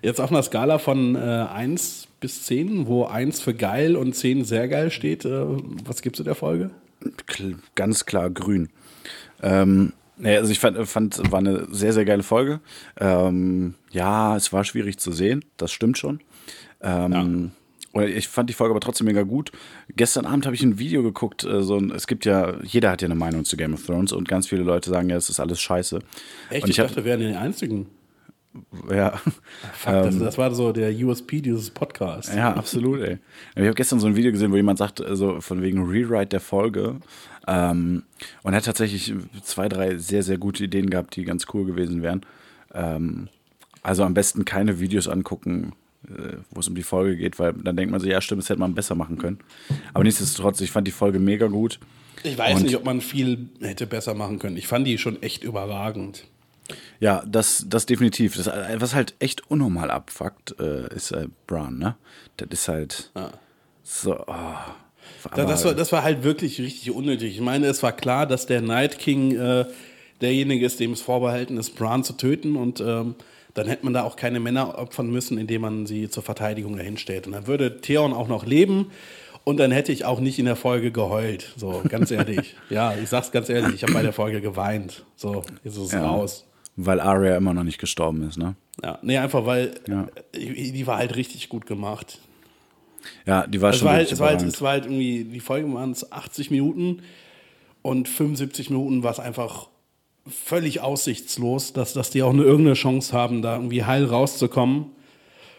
Jetzt 0.02 0.22
auf 0.22 0.32
einer 0.32 0.42
Skala 0.42 0.80
von 0.80 1.16
äh, 1.16 1.20
1 1.20 2.08
bis 2.22 2.44
10, 2.46 2.88
wo 2.88 3.06
1 3.06 3.42
für 3.42 3.54
geil 3.54 3.98
und 3.98 4.16
10 4.16 4.46
sehr 4.46 4.68
geil 4.70 4.90
steht. 4.90 5.26
Äh, 5.26 5.46
was 5.86 6.02
gibst 6.02 6.20
du 6.20 6.24
der 6.24 6.36
Folge? 6.36 6.72
Ganz 7.76 8.06
klar 8.06 8.30
grün. 8.30 8.70
Ähm, 9.44 9.92
nee, 10.18 10.38
also 10.38 10.50
ich 10.52 10.60
fand, 10.60 10.78
fand, 10.88 11.32
war 11.32 11.40
eine 11.40 11.68
sehr, 11.72 11.92
sehr 11.94 12.06
geile 12.06 12.24
Folge. 12.24 12.62
Ähm, 13.00 13.74
ja, 13.92 14.38
es 14.38 14.54
war 14.54 14.64
schwierig 14.64 14.98
zu 14.98 15.12
sehen, 15.12 15.44
das 15.58 15.72
stimmt 15.74 15.98
schon. 15.98 16.22
Ähm, 16.82 17.12
oder 17.14 17.50
Ich 17.94 18.28
fand 18.30 18.50
die 18.50 18.54
Folge 18.54 18.72
aber 18.72 18.80
trotzdem 18.80 19.06
mega 19.08 19.24
gut. 19.24 19.52
Gestern 19.96 20.26
Abend 20.26 20.46
habe 20.46 20.56
ich 20.56 20.64
ein 20.64 20.80
Video 20.80 21.04
geguckt. 21.04 21.44
äh, 21.44 21.62
So 21.62 21.78
ein, 21.78 21.92
es 21.92 22.08
gibt 22.08 22.24
ja, 22.26 22.56
jeder 22.64 22.92
hat 22.92 23.02
ja 23.02 23.08
eine 23.08 23.16
Meinung 23.16 23.44
zu 23.44 23.58
Game 23.58 23.74
of 23.74 23.86
Thrones 23.86 24.14
und 24.14 24.28
ganz 24.30 24.48
viele 24.48 24.64
Leute 24.64 24.90
sagen 24.90 25.10
ja, 25.10 25.18
es 25.18 25.30
ist 25.30 25.40
alles 25.40 25.60
scheiße. 25.60 26.00
Echt? 26.50 26.64
Und 26.64 26.70
ich 26.70 26.76
ich 26.76 26.80
hab- 26.80 26.88
dachte, 26.88 27.04
wir 27.04 27.20
wären 27.20 27.20
die 27.20 27.36
Einzigen. 27.36 27.88
Ja, 28.90 29.12
Fuck, 29.74 29.94
das, 29.94 30.20
das 30.20 30.38
war 30.38 30.54
so 30.54 30.74
der 30.74 30.92
USP 30.94 31.42
dieses 31.42 31.70
Podcasts. 31.70 32.36
Ja, 32.36 32.54
absolut, 32.54 33.00
ey. 33.00 33.18
Ich 33.56 33.62
habe 33.64 33.74
gestern 33.76 34.02
so 34.02 34.08
ein 34.08 34.16
Video 34.18 34.30
gesehen, 34.32 34.52
wo 34.52 34.58
jemand 34.58 34.78
sagt, 34.78 35.00
also 35.02 35.40
von 35.40 35.62
wegen 35.62 35.84
Rewrite 35.90 36.28
der 36.28 36.40
Folge. 36.42 36.98
Ähm, 37.48 38.04
und 38.44 38.54
er 38.54 38.58
hat 38.58 38.66
tatsächlich 38.66 39.14
zwei, 39.42 39.70
drei 39.70 39.98
sehr, 39.98 40.22
sehr 40.24 40.38
gute 40.38 40.66
Ideen 40.66 40.90
gehabt, 40.90 41.16
die 41.16 41.24
ganz 41.24 41.46
cool 41.54 41.66
gewesen 41.66 42.02
wären. 42.02 42.26
Ähm, 42.74 43.30
also 43.84 44.04
am 44.04 44.14
besten 44.14 44.44
keine 44.44 44.82
Videos 44.82 45.08
angucken, 45.08 45.72
wo 46.52 46.60
es 46.60 46.68
um 46.68 46.76
die 46.76 46.84
Folge 46.84 47.16
geht, 47.18 47.40
weil 47.40 47.54
dann 47.54 47.76
denkt 47.76 47.92
man 47.92 48.02
sich, 48.02 48.10
ja, 48.10 48.22
stimmt, 48.22 48.42
das 48.42 48.50
hätte 48.50 48.60
man 48.60 48.74
besser 48.76 48.96
machen 48.96 49.18
können. 49.18 49.40
Aber 49.94 50.04
nichtsdestotrotz, 50.04 50.60
ich 50.62 50.72
fand 50.72 50.88
die 50.88 50.92
Folge 50.92 51.20
mega 51.20 51.48
gut. 51.48 51.80
Ich 52.24 52.38
weiß 52.38 52.58
Und- 52.58 52.64
nicht, 52.64 52.76
ob 52.76 52.86
man 52.86 53.02
viel 53.02 53.50
hätte 53.62 53.88
besser 53.88 54.14
machen 54.14 54.40
können. 54.40 54.58
Ich 54.58 54.68
fand 54.68 54.86
die 54.88 54.98
schon 54.98 55.22
echt 55.22 55.44
überragend. 55.44 56.26
Ja, 57.00 57.24
das, 57.28 57.66
das 57.68 57.86
definitiv. 57.86 58.36
Das, 58.38 58.48
äh, 58.48 58.76
was 58.80 58.94
halt 58.96 59.16
echt 59.20 59.50
unnormal 59.50 59.92
abfuckt, 59.92 60.56
äh, 60.60 60.94
ist 60.96 61.12
äh, 61.12 61.28
Bran, 61.48 61.78
ne? 61.78 61.96
Das 62.38 62.48
ist 62.52 62.68
halt 62.68 63.12
so, 63.84 64.18
oh. 64.28 64.54
Da, 65.36 65.46
das, 65.46 65.66
war, 65.66 65.74
das 65.74 65.92
war 65.92 66.04
halt 66.04 66.24
wirklich 66.24 66.60
richtig 66.62 66.92
unnötig. 66.92 67.36
Ich 67.36 67.42
meine, 67.42 67.68
es 67.68 67.84
war 67.84 67.92
klar, 67.92 68.26
dass 68.26 68.46
der 68.48 68.62
Night 68.62 68.98
King 69.00 69.36
äh, 69.36 69.66
derjenige 70.22 70.66
ist, 70.66 70.80
dem 70.80 70.94
es 70.94 71.02
vorbehalten 71.02 71.58
ist, 71.58 71.76
Bran 71.76 72.04
zu 72.04 72.14
töten. 72.14 72.56
Und 72.56 72.80
ähm, 72.80 73.16
dann 73.54 73.68
hätte 73.68 73.84
man 73.86 73.94
da 73.94 74.04
auch 74.04 74.16
keine 74.16 74.40
Männer 74.40 74.78
opfern 74.78 75.10
müssen, 75.10 75.38
indem 75.38 75.62
man 75.62 75.86
sie 75.86 76.10
zur 76.10 76.24
Verteidigung 76.24 76.78
dahinstellt. 76.78 77.28
Und 77.28 77.34
dann 77.34 77.48
würde 77.48 77.82
Theon 77.82 78.14
auch 78.14 78.28
noch 78.28 78.46
leben. 78.46 78.92
Und 79.44 79.58
dann 79.58 79.72
hätte 79.72 79.92
ich 79.92 80.06
auch 80.06 80.20
nicht 80.20 80.38
in 80.40 80.46
der 80.46 80.56
Folge 80.56 80.92
geheult. 80.92 81.52
So, 81.58 81.84
ganz 81.90 82.12
ehrlich. 82.12 82.56
ja, 82.70 82.96
ich 82.96 83.10
sag's 83.10 83.32
ganz 83.32 83.50
ehrlich, 83.50 83.74
ich 83.74 83.84
habe 83.84 83.94
bei 83.94 84.04
der 84.04 84.14
Folge 84.14 84.40
geweint. 84.42 85.04
So, 85.16 85.44
jetzt 85.64 85.78
ist 85.78 85.84
es 85.88 85.92
Ja. 85.94 86.06
raus. 86.08 86.46
Weil 86.78 87.00
Arya 87.02 87.36
immer 87.36 87.54
noch 87.54 87.64
nicht 87.64 87.80
gestorben 87.80 88.24
ist, 88.28 88.38
ne? 88.38 88.56
Ja, 88.84 88.98
nee, 89.02 89.18
einfach 89.18 89.46
weil 89.46 89.74
Ja. 89.88 90.08
äh, 90.34 90.72
die 90.72 90.88
war 90.88 90.98
halt 90.98 91.16
richtig 91.16 91.50
gut 91.50 91.66
gemacht. 91.66 92.20
Ja, 93.26 93.46
die 93.48 93.62
war 93.62 93.72
Es 93.72 93.80
schon 93.80 93.88
war, 93.88 93.96
halt, 93.96 94.12
es, 94.12 94.20
war 94.20 94.30
halt, 94.30 94.42
es 94.44 94.62
war 94.62 94.72
halt 94.72 94.86
irgendwie, 94.86 95.24
die 95.26 95.40
Folgen 95.40 95.74
waren 95.74 95.92
es 95.92 96.12
80 96.12 96.52
Minuten 96.52 97.02
und 97.82 98.08
75 98.08 98.70
Minuten 98.70 99.02
war 99.04 99.12
es 99.12 99.20
einfach 99.20 99.68
völlig 100.32 100.82
aussichtslos, 100.82 101.74
dass, 101.74 101.94
dass 101.94 102.10
die 102.10 102.24
auch 102.24 102.34
nur 102.34 102.46
irgendeine 102.46 102.76
Chance 102.76 103.14
haben, 103.14 103.42
da 103.42 103.56
irgendwie 103.56 103.84
heil 103.84 104.06
rauszukommen. 104.06 104.86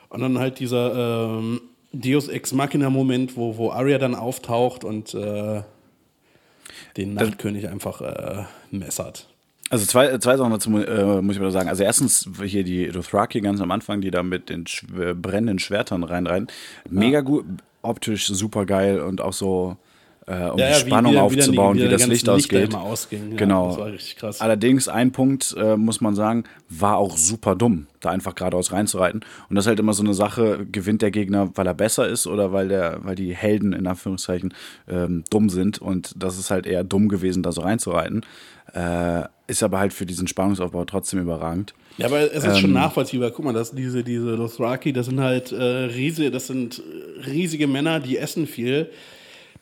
Und 0.09 0.21
dann 0.21 0.39
halt 0.39 0.59
dieser 0.59 1.39
ähm, 1.39 1.61
Deus 1.93 2.29
Ex 2.29 2.53
Machina-Moment, 2.53 3.37
wo, 3.37 3.57
wo 3.57 3.71
Arya 3.71 3.99
dann 3.99 4.15
auftaucht 4.15 4.85
und 4.85 5.15
äh, 5.15 5.63
den 6.97 7.15
Nachtkönig 7.15 7.69
einfach 7.69 8.01
äh, 8.01 8.45
messert. 8.71 9.29
Also 9.71 9.87
zwei, 9.87 10.19
zwei 10.19 10.37
Sachen 10.37 10.51
dazu 10.51 10.77
äh, 10.77 11.23
muss 11.23 11.37
ich 11.37 11.41
mal 11.41 11.51
sagen. 11.51 11.71
Also 11.71 11.83
erstens 11.83 12.29
hier 12.45 12.63
die 12.63 12.89
Dothraki 12.89 13.41
ganz 13.41 13.61
am 13.63 13.71
Anfang, 13.71 14.03
die 14.03 14.11
da 14.11 14.23
mit 14.23 14.51
den 14.51 14.67
sch 14.67 14.85
brennenden 14.87 15.59
Schwertern 15.59 16.05
reinreiten. 16.05 16.49
Mega 16.91 17.23
gut, 17.23 17.47
optisch 17.81 18.27
super 18.27 18.67
geil 18.67 19.01
und 19.01 19.23
auch 19.23 19.33
so, 19.33 19.79
äh, 20.33 20.51
um 20.51 20.59
Ja, 20.59 20.67
die 20.67 20.73
ja, 20.73 20.77
wie 20.77 20.81
Spannung 20.89 21.13
wieder 21.13 21.29
die- 21.29 21.39
aufzubauen, 21.41 21.77
wie 21.77 21.83
die 21.83 21.89
das 21.89 22.07
Licht 22.07 22.29
ausgeht. 22.29 22.73
Ja, 22.73 23.37
genau. 23.37 23.69
das 23.69 23.79
war 23.79 23.87
richtig 23.93 24.17
krass. 24.17 24.41
Allerdings 24.41 24.89
ein 24.89 25.13
Punkt, 25.13 25.55
äh, 25.59 25.77
muss 25.77 26.01
man 26.01 26.15
sagen, 26.15 26.45
war 26.69 26.97
auch 26.97 27.17
super 27.17 27.55
dumm, 27.55 27.87
da 28.01 28.11
einfach 28.11 28.35
geradeaus 28.35 28.73
reinzureiten. 28.73 29.21
Und 29.49 29.57
das 29.57 29.65
ist 29.65 29.69
halt 29.69 29.81
immer 29.81 29.93
so 29.93 30.03
eine 30.03 30.15
Sache, 30.15 30.67
gewinnt 30.71 31.03
der 31.03 31.11
Gegner, 31.11 31.51
weil 31.55 31.67
er 31.67 31.75
besser 31.75 32.09
ist 32.09 32.27
oder 32.27 32.53
weil, 32.53 32.69
der, 32.69 33.01
weil 33.03 33.15
die 33.15 33.35
Helden 33.35 33.73
in 33.73 33.87
Anführungszeichen 33.87 34.55
ähm, 34.89 35.25
dumm 35.31 35.49
sind. 35.51 35.79
Und 35.81 36.15
das 36.17 36.39
ist 36.39 36.51
halt 36.51 36.67
eher 36.67 36.85
dumm 36.85 37.09
gewesen, 37.09 37.43
da 37.43 37.53
so 37.53 37.61
reinzureiten. 37.61 38.23
Äh, 38.75 39.25
ist 39.49 39.63
aber 39.63 39.81
halt 39.81 39.93
für 39.93 40.07
diesen 40.07 40.29
Spannungsaufbau 40.29 40.85
trotzdem 40.87 41.21
überragend. 41.21 41.75
Ja, 41.99 42.07
aber 42.07 42.21
es 42.33 42.45
ist 42.45 42.55
Ähm, 42.55 42.57
schon 42.57 42.73
nachvollziehbar. 42.73 43.31
Guck 43.33 43.45
mal, 43.45 43.53
das, 43.53 43.73
diese, 43.73 44.03
diese 44.03 44.37
Dothraki, 44.37 44.95
das 44.95 45.07
sind 45.07 45.21
halt 45.21 45.53
äh, 45.53 45.63
riesige, 45.63 46.31
das 46.31 46.47
sind 46.47 46.79
äh, 46.81 47.29
riesige 47.29 47.67
Männer, 47.67 48.01
die 48.01 48.17
essen 48.17 48.47
viel. 48.47 48.89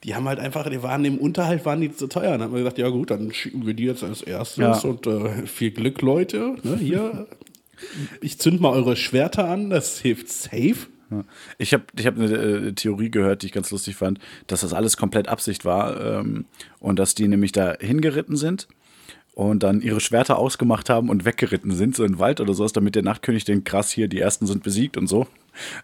Die 0.04 0.14
haben 0.14 0.26
halt 0.26 0.38
einfach, 0.38 0.68
die 0.70 0.82
waren 0.82 1.04
im 1.04 1.18
Unterhalt, 1.18 1.64
waren 1.66 1.80
die 1.80 1.94
zu 1.94 2.06
teuer. 2.06 2.30
Dann 2.32 2.42
haben 2.42 2.52
wir 2.52 2.60
gesagt, 2.60 2.78
ja 2.78 2.88
gut, 2.88 3.10
dann 3.10 3.32
schicken 3.32 3.66
wir 3.66 3.74
die 3.74 3.84
jetzt 3.84 4.02
als 4.02 4.22
erstes 4.22 4.56
Ja. 4.58 4.88
und 4.88 5.06
äh, 5.06 5.46
viel 5.46 5.70
Glück, 5.72 6.00
Leute. 6.00 6.56
Ne, 6.62 6.76
hier, 6.78 7.26
ich 8.20 8.38
zünd 8.38 8.60
mal 8.60 8.70
eure 8.72 8.96
Schwerter 8.96 9.48
an, 9.48 9.68
das 9.70 10.00
hilft 10.00 10.28
safe. 10.28 10.86
Ich 11.58 11.74
habe 11.74 11.82
ich 11.98 12.06
hab 12.06 12.16
eine 12.16 12.32
äh, 12.32 12.72
Theorie 12.72 13.10
gehört, 13.10 13.42
die 13.42 13.46
ich 13.46 13.52
ganz 13.52 13.70
lustig 13.72 13.96
fand, 13.96 14.20
dass 14.46 14.60
das 14.60 14.72
alles 14.72 14.96
komplett 14.96 15.26
Absicht 15.26 15.64
war 15.64 16.00
ähm, 16.20 16.44
und 16.78 17.00
dass 17.00 17.16
die 17.16 17.26
nämlich 17.26 17.50
da 17.50 17.74
hingeritten 17.80 18.36
sind 18.36 18.68
und 19.48 19.62
dann 19.62 19.80
ihre 19.80 20.00
Schwerter 20.00 20.38
ausgemacht 20.38 20.90
haben 20.90 21.08
und 21.08 21.24
weggeritten 21.24 21.72
sind, 21.72 21.96
so 21.96 22.04
in 22.04 22.12
den 22.12 22.18
Wald 22.18 22.42
oder 22.42 22.52
sowas, 22.52 22.74
damit 22.74 22.94
der 22.94 23.02
Nachtkönig 23.02 23.46
denkt, 23.46 23.64
krass, 23.64 23.90
hier, 23.90 24.06
die 24.06 24.20
Ersten 24.20 24.46
sind 24.46 24.62
besiegt 24.62 24.98
und 24.98 25.06
so. 25.06 25.26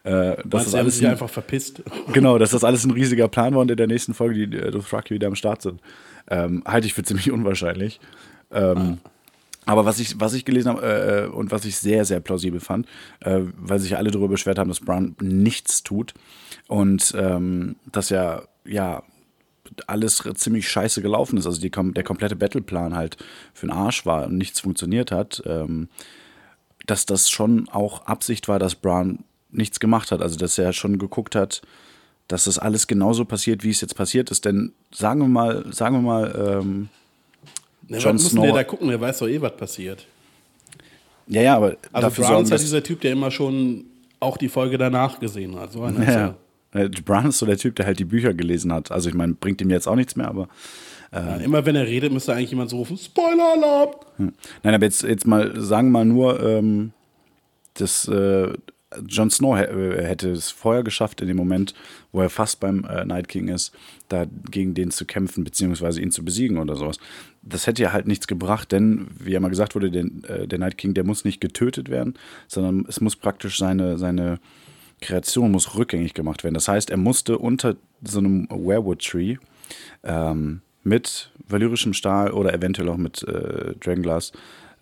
Äh, 0.04 0.36
das 0.44 0.66
ist 0.66 0.74
alles 0.74 1.00
ein, 1.00 1.06
einfach 1.06 1.30
verpisst. 1.30 1.82
genau, 2.12 2.36
dass 2.36 2.50
das 2.50 2.64
alles 2.64 2.84
ein 2.84 2.90
riesiger 2.90 3.28
Plan 3.28 3.54
war 3.54 3.62
und 3.62 3.70
in 3.70 3.78
der 3.78 3.86
nächsten 3.86 4.12
Folge 4.12 4.46
die 4.46 4.56
äh, 4.58 4.70
Dothraki 4.70 5.14
wieder 5.14 5.28
am 5.28 5.34
Start 5.34 5.62
sind. 5.62 5.80
Ähm, 6.28 6.64
halte 6.66 6.86
ich 6.86 6.92
für 6.92 7.02
ziemlich 7.02 7.30
unwahrscheinlich. 7.32 7.98
Ähm, 8.52 8.98
Aber 9.64 9.86
was 9.86 10.00
ich, 10.00 10.20
was 10.20 10.34
ich 10.34 10.44
gelesen 10.44 10.72
habe 10.72 11.26
äh, 11.30 11.34
und 11.34 11.50
was 11.50 11.64
ich 11.64 11.78
sehr, 11.78 12.04
sehr 12.04 12.20
plausibel 12.20 12.60
fand, 12.60 12.86
äh, 13.20 13.40
weil 13.56 13.78
sich 13.78 13.96
alle 13.96 14.10
darüber 14.10 14.28
beschwert 14.28 14.58
haben, 14.58 14.68
dass 14.68 14.80
Brown 14.80 15.16
nichts 15.22 15.82
tut 15.82 16.12
und 16.68 17.14
ähm, 17.16 17.76
dass 17.90 18.10
ja, 18.10 18.42
ja, 18.66 19.02
alles 19.86 20.22
ziemlich 20.34 20.68
scheiße 20.68 21.02
gelaufen 21.02 21.36
ist. 21.38 21.46
Also 21.46 21.60
die, 21.60 21.70
der 21.70 22.04
komplette 22.04 22.36
Battleplan 22.36 22.94
halt 22.94 23.16
für 23.54 23.66
den 23.66 23.72
Arsch 23.72 24.06
war 24.06 24.26
und 24.26 24.36
nichts 24.36 24.60
funktioniert 24.60 25.10
hat, 25.12 25.42
ähm, 25.46 25.88
dass 26.86 27.06
das 27.06 27.28
schon 27.30 27.68
auch 27.68 28.06
Absicht 28.06 28.48
war, 28.48 28.58
dass 28.58 28.74
Brown 28.74 29.20
nichts 29.50 29.80
gemacht 29.80 30.10
hat. 30.12 30.22
Also 30.22 30.36
dass 30.36 30.56
er 30.58 30.72
schon 30.72 30.98
geguckt 30.98 31.34
hat, 31.34 31.62
dass 32.28 32.44
das 32.44 32.58
alles 32.58 32.86
genauso 32.86 33.24
passiert, 33.24 33.62
wie 33.64 33.70
es 33.70 33.80
jetzt 33.80 33.94
passiert 33.96 34.30
ist. 34.30 34.44
Denn 34.44 34.72
sagen 34.92 35.20
wir 35.20 35.28
mal, 35.28 35.72
sagen 35.72 35.96
wir 35.96 36.02
mal, 36.02 36.60
ähm, 36.62 36.88
Ne, 37.88 37.98
Jon 37.98 38.18
Snow- 38.18 38.42
der 38.42 38.52
da 38.52 38.64
gucken? 38.64 38.88
Der 38.88 39.00
weiß 39.00 39.18
doch 39.20 39.28
eh, 39.28 39.40
was 39.40 39.56
passiert. 39.56 40.06
ja, 41.28 41.40
ja, 41.42 41.56
aber 41.56 41.76
Also 41.92 42.22
sorgen, 42.22 42.42
ist 42.44 42.50
ja 42.50 42.56
dieser 42.58 42.82
Typ, 42.82 43.00
der 43.00 43.12
immer 43.12 43.30
schon 43.30 43.84
auch 44.18 44.36
die 44.36 44.48
Folge 44.48 44.76
danach 44.76 45.20
gesehen 45.20 45.54
hat. 45.56 45.72
So 45.72 45.86
ist 45.86 45.96
Ja. 45.98 46.34
Äh, 46.76 46.88
Brown 47.04 47.26
ist 47.26 47.38
so 47.38 47.46
der 47.46 47.58
Typ, 47.58 47.76
der 47.76 47.86
halt 47.86 47.98
die 47.98 48.04
Bücher 48.04 48.34
gelesen 48.34 48.72
hat. 48.72 48.90
Also 48.90 49.08
ich 49.08 49.14
meine, 49.14 49.34
bringt 49.34 49.60
ihm 49.60 49.70
jetzt 49.70 49.86
auch 49.88 49.96
nichts 49.96 50.16
mehr, 50.16 50.28
aber 50.28 50.48
Ja, 51.12 51.36
immer 51.36 51.64
wenn 51.64 51.76
er 51.76 51.86
redet, 51.86 52.12
müsste 52.12 52.34
eigentlich 52.34 52.50
jemand 52.50 52.70
so 52.70 52.78
rufen, 52.78 52.96
Spoiler-Alarm! 52.96 53.90
nein, 54.18 54.74
aber 54.74 54.84
jetzt, 54.84 55.02
jetzt 55.02 55.26
mal, 55.26 55.58
sagen 55.60 55.88
wir 55.88 55.92
mal 55.92 56.04
nur, 56.04 56.42
ähm, 56.42 56.92
dass 57.74 58.08
äh, 58.08 58.52
Jon 59.08 59.30
Snow 59.30 59.58
äh, 59.58 60.02
hätte 60.04 60.30
es 60.30 60.50
vorher 60.50 60.82
geschafft, 60.82 61.20
in 61.20 61.28
dem 61.28 61.36
Moment, 61.36 61.74
wo 62.12 62.20
er 62.20 62.30
fast 62.30 62.60
beim 62.60 62.84
äh, 62.84 63.04
Night 63.04 63.28
King 63.28 63.48
ist, 63.48 63.72
da 64.08 64.26
gegen 64.50 64.74
den 64.74 64.90
zu 64.90 65.04
kämpfen, 65.04 65.44
beziehungsweise 65.44 66.00
ihn 66.00 66.10
zu 66.10 66.24
besiegen 66.24 66.58
oder 66.58 66.76
sowas. 66.76 66.98
Das 67.42 67.66
hätte 67.66 67.82
ja 67.82 67.92
halt 67.92 68.06
nichts 68.06 68.26
gebracht, 68.26 68.72
denn, 68.72 69.08
wie 69.18 69.32
ja 69.32 69.40
mal 69.40 69.48
gesagt 69.48 69.74
wurde, 69.74 69.90
den, 69.90 70.24
äh, 70.24 70.46
der 70.46 70.58
Night 70.58 70.78
King, 70.78 70.94
der 70.94 71.04
muss 71.04 71.24
nicht 71.24 71.40
getötet 71.40 71.88
werden, 71.88 72.14
sondern 72.48 72.86
es 72.88 73.00
muss 73.00 73.16
praktisch 73.16 73.58
seine, 73.58 73.98
seine 73.98 74.38
Kreation 75.00 75.50
muss 75.50 75.76
rückgängig 75.76 76.14
gemacht 76.14 76.44
werden. 76.44 76.54
Das 76.54 76.68
heißt, 76.68 76.90
er 76.90 76.96
musste 76.96 77.38
unter 77.38 77.76
so 78.02 78.18
einem 78.18 78.48
Werewood-Tree 78.50 79.36
ähm, 80.04 80.62
mit 80.82 81.32
valyrischem 81.48 81.92
Stahl 81.92 82.30
oder 82.30 82.54
eventuell 82.54 82.88
auch 82.88 82.96
mit 82.96 83.22
äh, 83.24 83.74
Dragonglass 83.80 84.32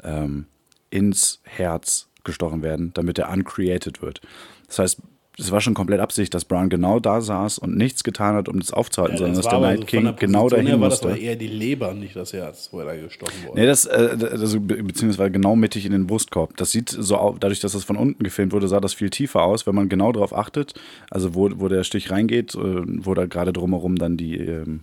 ähm, 0.02 0.46
ins 0.90 1.40
Herz 1.44 2.08
gestochen 2.22 2.62
werden, 2.62 2.92
damit 2.94 3.18
er 3.18 3.30
uncreated 3.30 4.02
wird. 4.02 4.20
Das 4.66 4.78
heißt, 4.78 4.98
es 5.38 5.50
war 5.50 5.60
schon 5.60 5.74
komplett 5.74 6.00
Absicht, 6.00 6.32
dass 6.34 6.44
Brown 6.44 6.68
genau 6.68 7.00
da 7.00 7.20
saß 7.20 7.58
und 7.58 7.76
nichts 7.76 8.04
getan 8.04 8.36
hat, 8.36 8.48
um 8.48 8.60
das 8.60 8.72
aufzuhalten, 8.72 9.16
sondern 9.18 9.36
dass 9.36 9.44
war 9.46 9.60
der 9.60 9.60
Night 9.60 9.76
so 9.78 9.80
von 9.82 9.86
King 9.88 10.02
der 10.04 10.12
genau 10.14 10.48
dahin 10.48 10.66
her 10.68 10.80
war 10.80 10.88
das 10.90 11.02
musste. 11.02 11.08
aber 11.08 11.18
eher 11.20 11.36
die 11.36 11.48
Leber, 11.48 11.92
nicht 11.94 12.14
das 12.14 12.32
Herz, 12.32 12.68
wo 12.70 12.78
er 12.80 12.86
da 12.86 12.94
gestochen 12.96 13.34
wurde. 13.46 13.60
Nee, 13.60 13.66
das, 13.66 13.84
äh, 13.86 14.16
also, 14.30 14.60
be- 14.60 14.82
beziehungsweise 14.82 15.30
genau 15.32 15.56
mittig 15.56 15.86
in 15.86 15.92
den 15.92 16.06
Brustkorb. 16.06 16.56
Das 16.56 16.70
sieht 16.70 16.88
so 16.90 17.16
aus, 17.16 17.36
dadurch, 17.40 17.60
dass 17.60 17.72
das 17.72 17.82
von 17.84 17.96
unten 17.96 18.22
gefilmt 18.22 18.52
wurde, 18.52 18.68
sah 18.68 18.78
das 18.80 18.94
viel 18.94 19.10
tiefer 19.10 19.42
aus, 19.42 19.66
wenn 19.66 19.74
man 19.74 19.88
genau 19.88 20.12
darauf 20.12 20.36
achtet. 20.36 20.74
Also, 21.10 21.34
wo, 21.34 21.50
wo 21.56 21.68
der 21.68 21.82
Stich 21.84 22.10
reingeht, 22.12 22.54
äh, 22.54 22.58
wo 22.58 23.14
da 23.14 23.26
gerade 23.26 23.52
drumherum 23.52 23.96
dann 23.96 24.16
die, 24.16 24.36
ähm, 24.38 24.80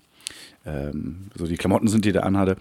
ähm, 0.65 1.29
so 1.35 1.47
die 1.47 1.57
Klamotten 1.57 1.87
sind, 1.87 2.05
die 2.05 2.11
der 2.11 2.25
anhatte, 2.25 2.57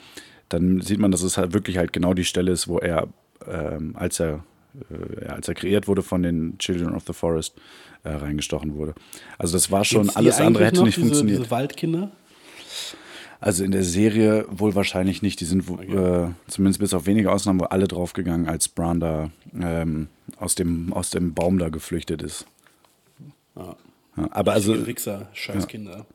dann 0.48 0.80
sieht 0.80 0.98
man, 1.00 1.10
dass 1.10 1.22
es 1.22 1.36
halt 1.36 1.52
wirklich 1.54 1.76
halt 1.76 1.92
genau 1.92 2.14
die 2.14 2.24
Stelle 2.24 2.52
ist, 2.52 2.66
wo 2.68 2.78
er, 2.78 3.08
ähm, 3.48 3.94
als 3.96 4.20
er, 4.20 4.44
äh, 4.90 5.24
ja, 5.24 5.30
als 5.32 5.48
er 5.48 5.54
kreiert 5.54 5.88
wurde 5.88 6.02
von 6.02 6.22
den 6.22 6.58
Children 6.58 6.94
of 6.94 7.04
the 7.06 7.12
Forest, 7.12 7.54
äh, 8.02 8.10
reingestochen 8.10 8.74
wurde. 8.74 8.94
Also, 9.38 9.54
das 9.54 9.70
war 9.70 9.84
schon, 9.84 10.02
Gibt's 10.02 10.16
alles 10.16 10.40
andere 10.40 10.66
hätte 10.66 10.82
nicht 10.82 10.96
diese, 10.96 11.06
funktioniert. 11.06 11.40
Diese 11.40 11.50
Waldkinder? 11.50 12.10
Also 13.42 13.64
in 13.64 13.70
der 13.70 13.84
Serie 13.84 14.44
wohl 14.50 14.74
wahrscheinlich 14.74 15.22
nicht. 15.22 15.40
Die 15.40 15.46
sind 15.46 15.66
äh, 15.68 16.28
zumindest 16.46 16.78
bis 16.78 16.92
auf 16.92 17.06
wenige 17.06 17.32
Ausnahmen 17.32 17.60
wohl 17.60 17.68
alle 17.68 17.88
draufgegangen, 17.88 18.46
als 18.46 18.68
Bran 18.68 19.00
da 19.00 19.30
ähm, 19.58 20.08
aus, 20.36 20.56
dem, 20.56 20.92
aus 20.92 21.08
dem 21.08 21.32
Baum 21.32 21.58
da 21.58 21.70
geflüchtet 21.70 22.20
ist. 22.20 22.46
Ja. 23.56 23.76
Ja, 24.16 24.28
aber 24.32 24.52
also, 24.52 24.72
Richtige 24.72 24.88
Wichser, 24.88 25.28
scheiß 25.32 25.68
Kinder. 25.68 26.06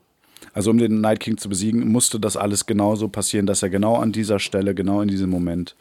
also 0.54 0.70
um 0.70 0.78
den 0.78 1.02
Night 1.02 1.20
King 1.20 1.38
zu 1.38 1.50
besiegen, 1.50 1.88
musste 1.92 2.20
das 2.20 2.38
alles 2.38 2.66
genauso 2.66 3.08
passieren, 3.08 3.46
dass 3.46 3.64
er 3.64 3.70
genau 3.70 3.96
an 3.96 4.12
dieser 4.12 4.40
Stelle, 4.40 4.76
genau 4.76 5.02
in 5.02 5.08
diesem 5.08 5.30
Moment 5.30 5.76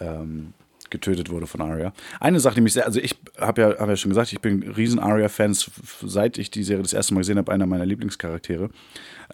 ähm, 0.00 0.52
getötet 0.90 1.30
wurde 1.30 1.46
von 1.46 1.60
Arya. 1.60 1.92
Eine 2.20 2.40
Sache, 2.40 2.56
die 2.56 2.60
mich 2.60 2.72
sehr, 2.72 2.86
also 2.86 3.00
ich 3.00 3.16
habe 3.38 3.60
ja, 3.62 3.68
hab 3.78 3.88
ja 3.88 3.96
schon 3.96 4.10
gesagt, 4.10 4.32
ich 4.32 4.40
bin 4.40 4.62
riesen 4.62 4.98
Arya-Fan, 4.98 5.52
f- 5.52 5.70
seit 6.06 6.38
ich 6.38 6.50
die 6.50 6.62
Serie 6.64 6.82
das 6.82 6.92
erste 6.92 7.14
Mal 7.14 7.20
gesehen 7.20 7.38
habe, 7.38 7.52
einer 7.52 7.66
meiner 7.66 7.86
Lieblingscharaktere. 7.86 8.70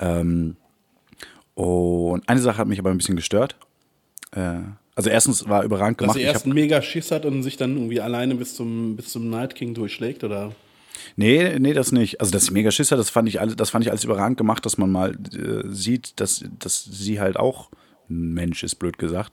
Ähm, 0.00 0.56
und 1.54 2.28
eine 2.28 2.40
Sache 2.40 2.58
hat 2.58 2.66
mich 2.68 2.78
aber 2.78 2.90
ein 2.90 2.98
bisschen 2.98 3.16
gestört. 3.16 3.56
Äh, 4.32 4.58
also 4.96 5.10
erstens 5.10 5.48
war 5.48 5.64
überragend 5.64 6.00
Dass 6.00 6.04
gemacht. 6.06 6.16
sie 6.16 6.22
Ich 6.22 6.26
erst 6.28 6.44
einen 6.44 6.54
mega 6.54 6.82
Schiss 6.82 7.10
hat 7.10 7.24
und 7.24 7.42
sich 7.42 7.56
dann 7.56 7.74
irgendwie 7.76 8.00
alleine 8.00 8.34
bis 8.34 8.54
zum, 8.54 8.96
bis 8.96 9.08
zum 9.10 9.28
Night 9.30 9.54
King 9.54 9.74
durchschlägt, 9.74 10.24
oder? 10.24 10.52
nee, 11.16 11.58
nee, 11.58 11.72
das 11.74 11.92
nicht. 11.92 12.20
Also 12.20 12.32
dass 12.32 12.46
sie 12.46 12.52
mega 12.52 12.70
Schiss 12.70 12.90
hat, 12.92 12.98
das 12.98 13.10
fand 13.10 13.28
ich 13.28 13.40
alles, 13.40 13.56
das 13.56 13.70
fand 13.70 13.84
ich 13.84 13.90
alles 13.90 14.04
überragend 14.04 14.38
gemacht, 14.38 14.64
dass 14.64 14.78
man 14.78 14.90
mal 14.90 15.12
äh, 15.32 15.68
sieht, 15.68 16.18
dass, 16.20 16.44
dass 16.58 16.84
sie 16.84 17.20
halt 17.20 17.36
auch 17.36 17.68
Mensch 18.08 18.62
ist, 18.62 18.76
blöd 18.76 18.98
gesagt. 18.98 19.32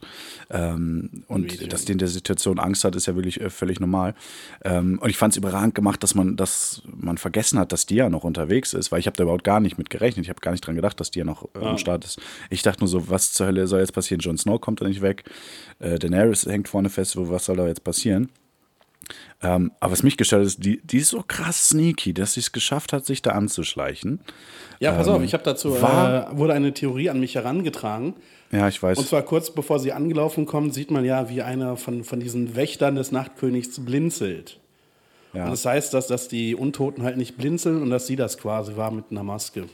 Ähm, 0.49 1.24
und 1.28 1.43
Medium. 1.43 1.69
dass 1.69 1.86
die 1.86 1.91
in 1.91 1.97
der 1.97 2.07
Situation 2.07 2.59
Angst 2.59 2.84
hat, 2.84 2.95
ist 2.95 3.05
ja 3.05 3.15
wirklich 3.15 3.41
äh, 3.41 3.49
völlig 3.49 3.80
normal. 3.80 4.15
Ähm, 4.63 4.99
und 4.99 5.09
ich 5.09 5.17
fand 5.17 5.34
es 5.34 5.38
überragend 5.38 5.76
gemacht, 5.76 6.03
dass 6.03 6.15
man, 6.15 6.36
dass 6.36 6.82
man 6.86 7.17
vergessen 7.17 7.59
hat, 7.59 7.72
dass 7.72 7.86
die 7.86 7.95
ja 7.95 8.09
noch 8.09 8.24
unterwegs 8.24 8.74
ist, 8.74 8.91
weil 8.91 8.99
ich 8.99 9.07
habe 9.07 9.17
da 9.17 9.24
überhaupt 9.24 9.43
gar 9.43 9.59
nicht 9.59 9.78
mit 9.78 9.89
gerechnet. 9.89 10.26
Ich 10.26 10.30
habe 10.30 10.41
gar 10.41 10.51
nicht 10.51 10.65
dran 10.65 10.76
gedacht, 10.76 10.99
dass 10.99 11.11
die 11.11 11.19
ja 11.19 11.26
noch 11.26 11.49
äh, 11.55 11.59
am 11.65 11.78
Start 11.78 12.05
ist. 12.05 12.22
Ich 12.49 12.61
dachte 12.61 12.82
nur 12.82 12.88
so, 12.88 13.09
was 13.09 13.34
zur 13.34 13.47
Hölle 13.47 13.67
soll 13.67 13.80
jetzt 13.80 13.93
passieren? 13.93 14.19
Jon 14.22 14.38
Snow 14.38 14.59
kommt 14.59 14.82
da 14.82 14.88
nicht 14.88 15.01
weg. 15.01 15.24
Äh, 15.80 15.99
Daenerys 15.99 16.45
hängt 16.45 16.67
vorne 16.67 16.89
fest, 16.89 17.11
so, 17.11 17.30
was 17.30 17.45
soll 17.45 17.57
da 17.57 17.67
jetzt 17.67 17.84
passieren? 17.84 18.30
Ähm, 19.41 19.72
aber 19.80 19.91
was 19.93 20.03
mich 20.03 20.18
gestört 20.18 20.45
ist, 20.45 20.64
die, 20.64 20.80
die 20.84 20.97
ist 20.99 21.09
so 21.09 21.24
krass 21.28 21.70
sneaky, 21.70 22.14
dass 22.14 22.34
sie 22.34 22.39
es 22.41 22.51
geschafft 22.51 22.93
hat, 22.93 23.05
sich 23.05 23.22
da 23.22 23.32
anzuschleichen. 23.32 24.20
Ja, 24.80 24.91
pass 24.93 25.07
auf, 25.07 25.22
ich 25.24 25.34
habe 25.34 25.43
dazu, 25.43 25.76
Ähm, 25.76 25.82
war- 25.82 26.32
äh, 26.34 26.38
wurde 26.38 26.53
eine 26.53 26.74
Theorie 26.74 27.09
an 27.09 27.20
mich 27.20 27.36
herangetragen. 27.36 28.14
Ja, 28.51 28.68
ich 28.68 28.82
weiß. 28.82 28.97
Und 28.97 29.07
zwar 29.07 29.22
kurz 29.24 29.49
bevor 29.51 29.80
sie 29.80 29.91
angelaufen 29.93 30.45
kommt, 30.45 30.74
sieht 30.74 30.91
man 30.91 31.05
ja, 31.05 31.30
wie 31.30 31.41
einer 31.41 31.78
von, 31.78 32.03
von 32.03 32.20
diesen 32.20 32.55
Wächtern 32.55 32.95
des 32.95 33.12
Nachtkönigs 33.12 33.84
blinzelt. 33.84 34.59
ja. 35.34 35.45
Und 35.45 35.51
das 35.51 35.66
heißt, 35.66 35.93
dass, 35.93 36.07
dass 36.07 36.28
die 36.28 36.55
Untoten 36.55 37.03
halt 37.03 37.18
nicht 37.18 37.38
blinzeln 37.38 37.82
und 37.82 37.89
dass 37.89 38.07
sie 38.07 38.16
das 38.16 38.38
quasi 38.38 38.76
war 38.76 38.91
mit 38.91 39.05
einer 39.12 39.24
Maske. 39.24 39.66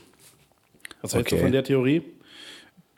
Was 1.02 1.14
hältst 1.14 1.32
du 1.32 1.38
von 1.38 1.52
der 1.52 1.64
Theorie? 1.64 2.02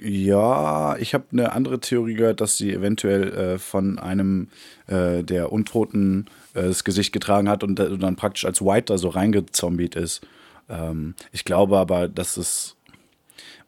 Ja, 0.03 0.96
ich 0.98 1.12
habe 1.14 1.24
eine 1.32 1.53
andere 1.53 1.80
Theorie 1.80 2.14
gehört, 2.14 2.40
dass 2.40 2.57
sie 2.57 2.72
eventuell 2.72 3.28
äh, 3.34 3.59
von 3.59 3.98
einem 3.98 4.48
äh, 4.86 5.22
der 5.22 5.53
Untoten 5.53 6.26
äh, 6.55 6.62
das 6.62 6.84
Gesicht 6.84 7.12
getragen 7.12 7.48
hat 7.48 7.62
und, 7.62 7.78
da- 7.78 7.88
und 7.88 8.01
dann 8.01 8.16
praktisch 8.16 8.44
als 8.46 8.62
White 8.62 8.86
da 8.86 8.98
so 8.98 9.09
reingezombiet 9.09 9.96
ist. 9.96 10.22
Ähm, 10.68 11.14
ich 11.32 11.44
glaube 11.44 11.76
aber, 11.78 12.09
dass 12.09 12.36
es, 12.38 12.76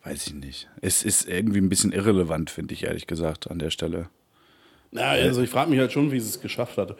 weiß 0.05 0.27
ich 0.29 0.35
nicht, 0.35 0.69
es 0.81 1.03
ist 1.03 1.29
irgendwie 1.29 1.61
ein 1.61 1.69
bisschen 1.69 1.93
irrelevant, 1.93 2.51
finde 2.51 2.73
ich 2.75 2.85
ehrlich 2.85 3.07
gesagt, 3.07 3.51
an 3.51 3.59
der 3.59 3.71
Stelle. 3.71 4.09
Ja, 4.93 5.09
also 5.11 5.41
ich 5.43 5.49
frage 5.49 5.71
mich 5.71 5.79
halt 5.81 5.91
schon, 5.93 6.13
wie 6.13 6.21
sie 6.21 6.29
es 6.29 6.41
geschafft 6.41 6.77
hat. 6.77 6.97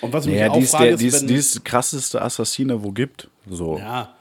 Und 0.00 0.12
was 0.12 0.26
ich 0.26 0.32
mich 0.32 0.40
Ja, 0.40 0.50
auch 0.50 0.56
die 0.56 0.64
ist, 0.64 0.70
frage, 0.72 0.84
der, 0.86 0.94
ist, 0.94 1.00
die, 1.02 1.06
ist, 1.06 1.20
wenn, 1.20 1.26
die 1.28 1.34
ist 1.36 1.64
krasseste 1.64 2.20
Assassine, 2.20 2.82
wo 2.82 2.90
gibt. 2.90 3.28
So. 3.48 3.78
ja, 3.78 4.15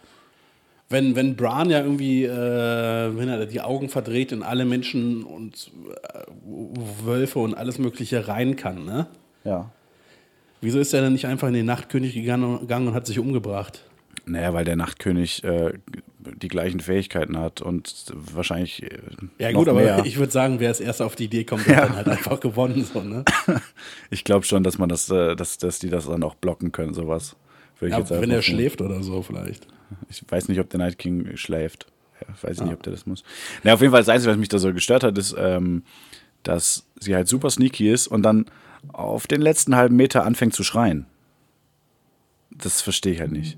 wenn, 0.89 1.15
wenn 1.15 1.35
Bran 1.35 1.69
ja 1.69 1.81
irgendwie, 1.81 2.25
äh, 2.25 2.29
wenn 3.17 3.27
er 3.27 3.45
die 3.45 3.61
Augen 3.61 3.89
verdreht 3.89 4.31
in 4.31 4.43
alle 4.43 4.65
Menschen 4.65 5.23
und 5.23 5.71
äh, 6.13 6.19
Wölfe 7.03 7.39
und 7.39 7.55
alles 7.55 7.79
Mögliche 7.79 8.27
rein 8.27 8.55
kann, 8.55 8.85
ne? 8.85 9.07
Ja. 9.43 9.71
Wieso 10.61 10.79
ist 10.79 10.93
er 10.93 11.01
dann 11.01 11.13
nicht 11.13 11.27
einfach 11.27 11.47
in 11.47 11.53
den 11.53 11.65
Nachtkönig 11.65 12.13
gegangen 12.13 12.59
gegangen 12.59 12.87
und 12.87 12.93
hat 12.93 13.05
sich 13.05 13.19
umgebracht? 13.19 13.83
Naja, 14.25 14.53
weil 14.53 14.65
der 14.65 14.75
Nachtkönig 14.75 15.43
äh, 15.43 15.73
die 16.19 16.47
gleichen 16.47 16.79
Fähigkeiten 16.79 17.37
hat 17.37 17.61
und 17.61 18.05
wahrscheinlich. 18.13 18.81
Äh, 18.83 18.89
Ja, 19.37 19.51
noch 19.51 19.59
gut, 19.59 19.69
aber 19.69 19.81
mehr. 19.81 20.05
ich 20.05 20.17
würde 20.17 20.31
sagen, 20.31 20.59
wer 20.59 20.71
es 20.71 20.79
erst 20.79 21.01
auf 21.01 21.15
die 21.15 21.25
Idee 21.25 21.43
kommt, 21.43 21.67
hat 21.67 21.77
dann 21.77 21.95
halt 21.95 22.07
einfach 22.07 22.39
gewonnen. 22.39 22.83
So, 22.85 23.01
ne? 23.01 23.23
Ich 24.09 24.23
glaube 24.23 24.45
schon, 24.45 24.63
dass 24.63 24.77
man 24.77 24.89
das, 24.89 25.09
äh, 25.09 25.35
dass, 25.35 25.57
dass 25.57 25.79
die 25.79 25.89
das 25.89 26.07
dann 26.07 26.23
auch 26.23 26.35
blocken 26.35 26.71
können, 26.71 26.93
sowas. 26.93 27.35
Ja, 27.81 28.09
wenn 28.09 28.31
er 28.31 28.41
schläft 28.41 28.81
oder 28.81 29.03
so, 29.03 29.21
vielleicht. 29.21 29.67
Ich 30.09 30.23
weiß 30.27 30.47
nicht, 30.47 30.59
ob 30.59 30.69
der 30.69 30.79
Night 30.79 30.97
King 30.97 31.35
schläft. 31.37 31.87
Ja, 32.21 32.33
ich 32.35 32.43
weiß 32.43 32.61
nicht, 32.61 32.73
ob 32.73 32.83
der 32.83 32.91
das 32.91 33.05
muss. 33.05 33.23
Na, 33.63 33.73
auf 33.73 33.81
jeden 33.81 33.91
Fall, 33.91 34.01
das 34.01 34.09
Einzige, 34.09 34.31
was 34.31 34.37
mich 34.37 34.49
da 34.49 34.57
so 34.57 34.73
gestört 34.73 35.03
hat, 35.03 35.17
ist, 35.17 35.35
ähm, 35.37 35.83
dass 36.43 36.85
sie 36.99 37.15
halt 37.15 37.27
super 37.27 37.49
sneaky 37.49 37.91
ist 37.91 38.07
und 38.07 38.23
dann 38.23 38.45
auf 38.93 39.27
den 39.27 39.41
letzten 39.41 39.75
halben 39.75 39.95
Meter 39.95 40.25
anfängt 40.25 40.53
zu 40.53 40.63
schreien. 40.63 41.07
Das 42.51 42.81
verstehe 42.81 43.13
ich 43.13 43.19
halt 43.19 43.31
nicht. 43.31 43.57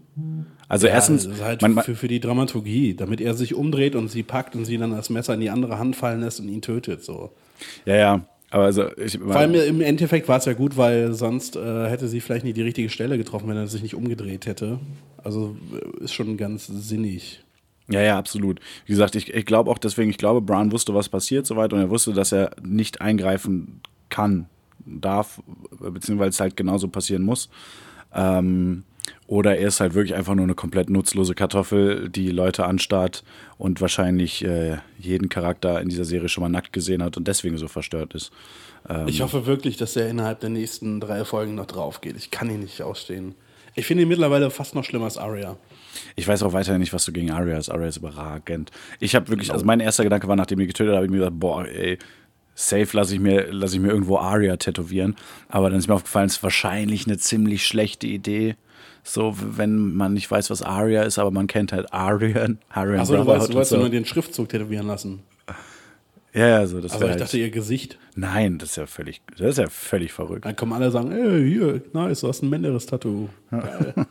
Also 0.68 0.88
erstens, 0.88 1.26
das 1.26 1.36
ist 1.36 1.44
halt 1.44 1.62
man, 1.62 1.78
für, 1.84 1.96
für 1.96 2.08
die 2.08 2.20
Dramaturgie, 2.20 2.96
damit 2.96 3.22
er 3.22 3.36
sich 3.36 3.54
umdreht 3.54 3.96
und 3.96 4.10
sie 4.10 4.24
packt 4.24 4.56
und 4.56 4.66
sie 4.66 4.78
dann 4.78 4.92
das 4.92 5.10
Messer 5.10 5.36
in 5.36 5.40
die 5.40 5.52
andere 5.52 5.78
Hand 5.78 5.96
fallen 5.96 6.22
lässt 6.22 6.40
und 6.40 6.50
ihn 6.50 6.62
tötet. 6.62 7.04
So. 7.04 7.32
ja, 7.86 7.96
ja, 7.96 8.26
aber 8.50 8.64
also 8.64 8.96
ich, 8.98 9.18
Vor 9.18 9.36
allem 9.36 9.56
im 9.56 9.82
Endeffekt 9.82 10.28
war 10.28 10.38
es 10.38 10.46
ja 10.46 10.54
gut, 10.54 10.78
weil 10.78 11.14
sonst 11.14 11.56
äh, 11.56 11.90
hätte 11.90 12.08
sie 12.08 12.22
vielleicht 12.22 12.46
nicht 12.46 12.56
die 12.56 12.62
richtige 12.62 12.90
Stelle 12.90 13.18
getroffen, 13.18 13.50
wenn 13.50 13.58
er 13.58 13.68
sich 13.68 13.82
nicht 13.82 13.96
umgedreht 13.96 14.46
hätte. 14.46 14.80
Also 15.22 15.58
äh, 15.74 16.04
ist 16.04 16.14
schon 16.14 16.38
ganz 16.38 16.68
sinnig. 16.68 17.44
Ja, 17.90 18.02
ja, 18.02 18.18
absolut. 18.18 18.60
Wie 18.86 18.94
gesagt, 18.94 19.16
ich, 19.16 19.34
ich 19.34 19.46
glaube 19.46 19.70
auch 19.70 19.78
deswegen, 19.78 20.10
ich 20.10 20.18
glaube, 20.18 20.42
Brown 20.42 20.72
wusste, 20.72 20.94
was 20.94 21.10
passiert 21.10 21.46
soweit 21.46 21.74
und 21.74 21.80
er 21.80 21.90
wusste, 21.90 22.14
dass 22.14 22.32
er 22.32 22.52
nicht 22.62 23.02
eingreifen 23.02 23.82
kann, 24.10 24.48
darf, 24.86 25.42
beziehungsweise 25.80 26.30
es 26.30 26.40
halt 26.40 26.56
genauso 26.56 26.88
passieren 26.88 27.24
muss. 27.24 27.50
Ähm, 28.14 28.84
oder 29.28 29.58
er 29.58 29.68
ist 29.68 29.80
halt 29.82 29.94
wirklich 29.94 30.16
einfach 30.16 30.36
nur 30.36 30.44
eine 30.46 30.56
komplett 30.56 30.90
nutzlose 30.90 31.36
Kartoffel, 31.36 32.10
die 32.10 32.32
Leute 32.32 32.66
anstarrt 32.66 33.24
und 33.58 33.82
wahrscheinlich 33.82 34.44
äh, 34.44 34.78
jeden 34.98 35.30
Charakter 35.30 35.82
in 35.82 35.90
dieser 35.90 36.06
Serie 36.06 36.30
schon 36.30 36.42
mal 36.44 36.50
nackt 36.50 36.72
gesehen 36.74 37.04
hat 37.04 37.18
und 37.18 37.28
deswegen 37.28 37.58
so 37.58 37.68
verstört 37.68 38.16
ist. 38.16 38.32
Ähm, 38.90 39.08
Ich 39.08 39.22
hoffe 39.22 39.46
wirklich, 39.46 39.76
dass 39.76 39.96
er 39.98 40.08
innerhalb 40.10 40.40
der 40.40 40.50
nächsten 40.50 41.02
drei 41.02 41.26
Folgen 41.26 41.56
noch 41.56 41.66
drauf 41.66 42.00
geht. 42.00 42.16
Ich 42.16 42.32
kann 42.32 42.50
ihn 42.50 42.62
nicht 42.62 42.82
ausstehen. 42.82 43.36
Ich 43.76 43.86
finde 43.86 44.04
ihn 44.04 44.10
mittlerweile 44.10 44.50
fast 44.50 44.74
noch 44.76 44.84
schlimmer 44.84 45.06
als 45.06 45.18
Arya. 45.18 45.58
Ich 46.16 46.28
weiß 46.28 46.42
auch 46.44 46.54
weiterhin 46.54 46.80
nicht, 46.80 46.94
was 46.94 47.06
du 47.06 47.12
gegen 47.12 47.30
Arya 47.32 47.58
hast. 47.58 47.70
Arya 47.70 47.88
ist 47.88 47.98
überragend. 47.98 48.72
Ich 49.00 49.14
habe 49.14 49.28
wirklich, 49.28 49.52
also 49.52 49.66
mein 49.66 49.82
erster 49.82 50.04
Gedanke 50.04 50.28
war, 50.28 50.36
nachdem 50.36 50.60
ich 50.62 50.68
getötet 50.68 50.90
habe, 50.92 50.98
habe 50.98 51.06
ich 51.06 51.12
mir 51.12 51.18
gesagt, 51.18 51.40
boah, 51.40 51.66
ey, 51.66 52.00
safe 52.56 52.88
lasse 52.94 53.14
ich, 53.14 53.20
mir, 53.20 53.52
lass 53.52 53.74
ich 53.74 53.80
mir 53.80 53.90
irgendwo 53.90 54.18
Arya 54.18 54.58
tätowieren. 54.58 55.16
Aber 55.50 55.70
dann 55.70 55.78
ist 55.78 55.88
mir 55.88 55.94
aufgefallen, 55.96 56.28
es 56.28 56.38
ist 56.38 56.44
wahrscheinlich 56.44 57.06
eine 57.06 57.18
ziemlich 57.18 57.68
schlechte 57.68 58.08
Idee. 58.08 58.56
So, 59.08 59.34
wenn 59.38 59.94
man 59.96 60.14
nicht 60.14 60.30
weiß, 60.30 60.50
was 60.50 60.62
Arya 60.62 61.04
ist, 61.04 61.18
aber 61.18 61.32
man 61.32 61.48
kennt 61.48 61.72
halt 61.72 61.94
Aryan. 61.94 62.60
Aryan 62.70 63.00
Achso, 63.00 63.16
du 63.16 63.26
wolltest, 63.26 63.50
du 63.50 63.54
wolltest 63.54 63.72
so. 63.72 63.78
nur 63.78 63.90
den 63.90 64.06
Schriftzug 64.06 64.50
tätowieren 64.50 64.86
lassen. 64.86 65.22
Ja, 66.34 66.48
ja, 66.48 66.68
so, 66.68 66.82
das 66.82 66.92
Also 66.92 67.06
ich 67.06 67.12
halt, 67.12 67.22
dachte, 67.22 67.38
ihr 67.38 67.50
Gesicht. 67.50 67.98
Nein, 68.16 68.58
das 68.58 68.72
ist 68.72 68.76
ja 68.76 68.86
völlig, 68.86 69.22
das 69.38 69.52
ist 69.52 69.58
ja 69.60 69.70
völlig 69.70 70.12
verrückt. 70.12 70.46
Dann 70.46 70.58
kommen 70.58 70.74
alle 70.74 70.92
sagen, 70.92 71.12
ey, 71.14 71.50
hier, 71.50 71.82
nice, 71.94 72.20
du 72.20 72.28
hast 72.28 72.44
ein 72.44 72.50
Menderes-Tattoo. 72.50 73.30
Geil. 73.50 73.94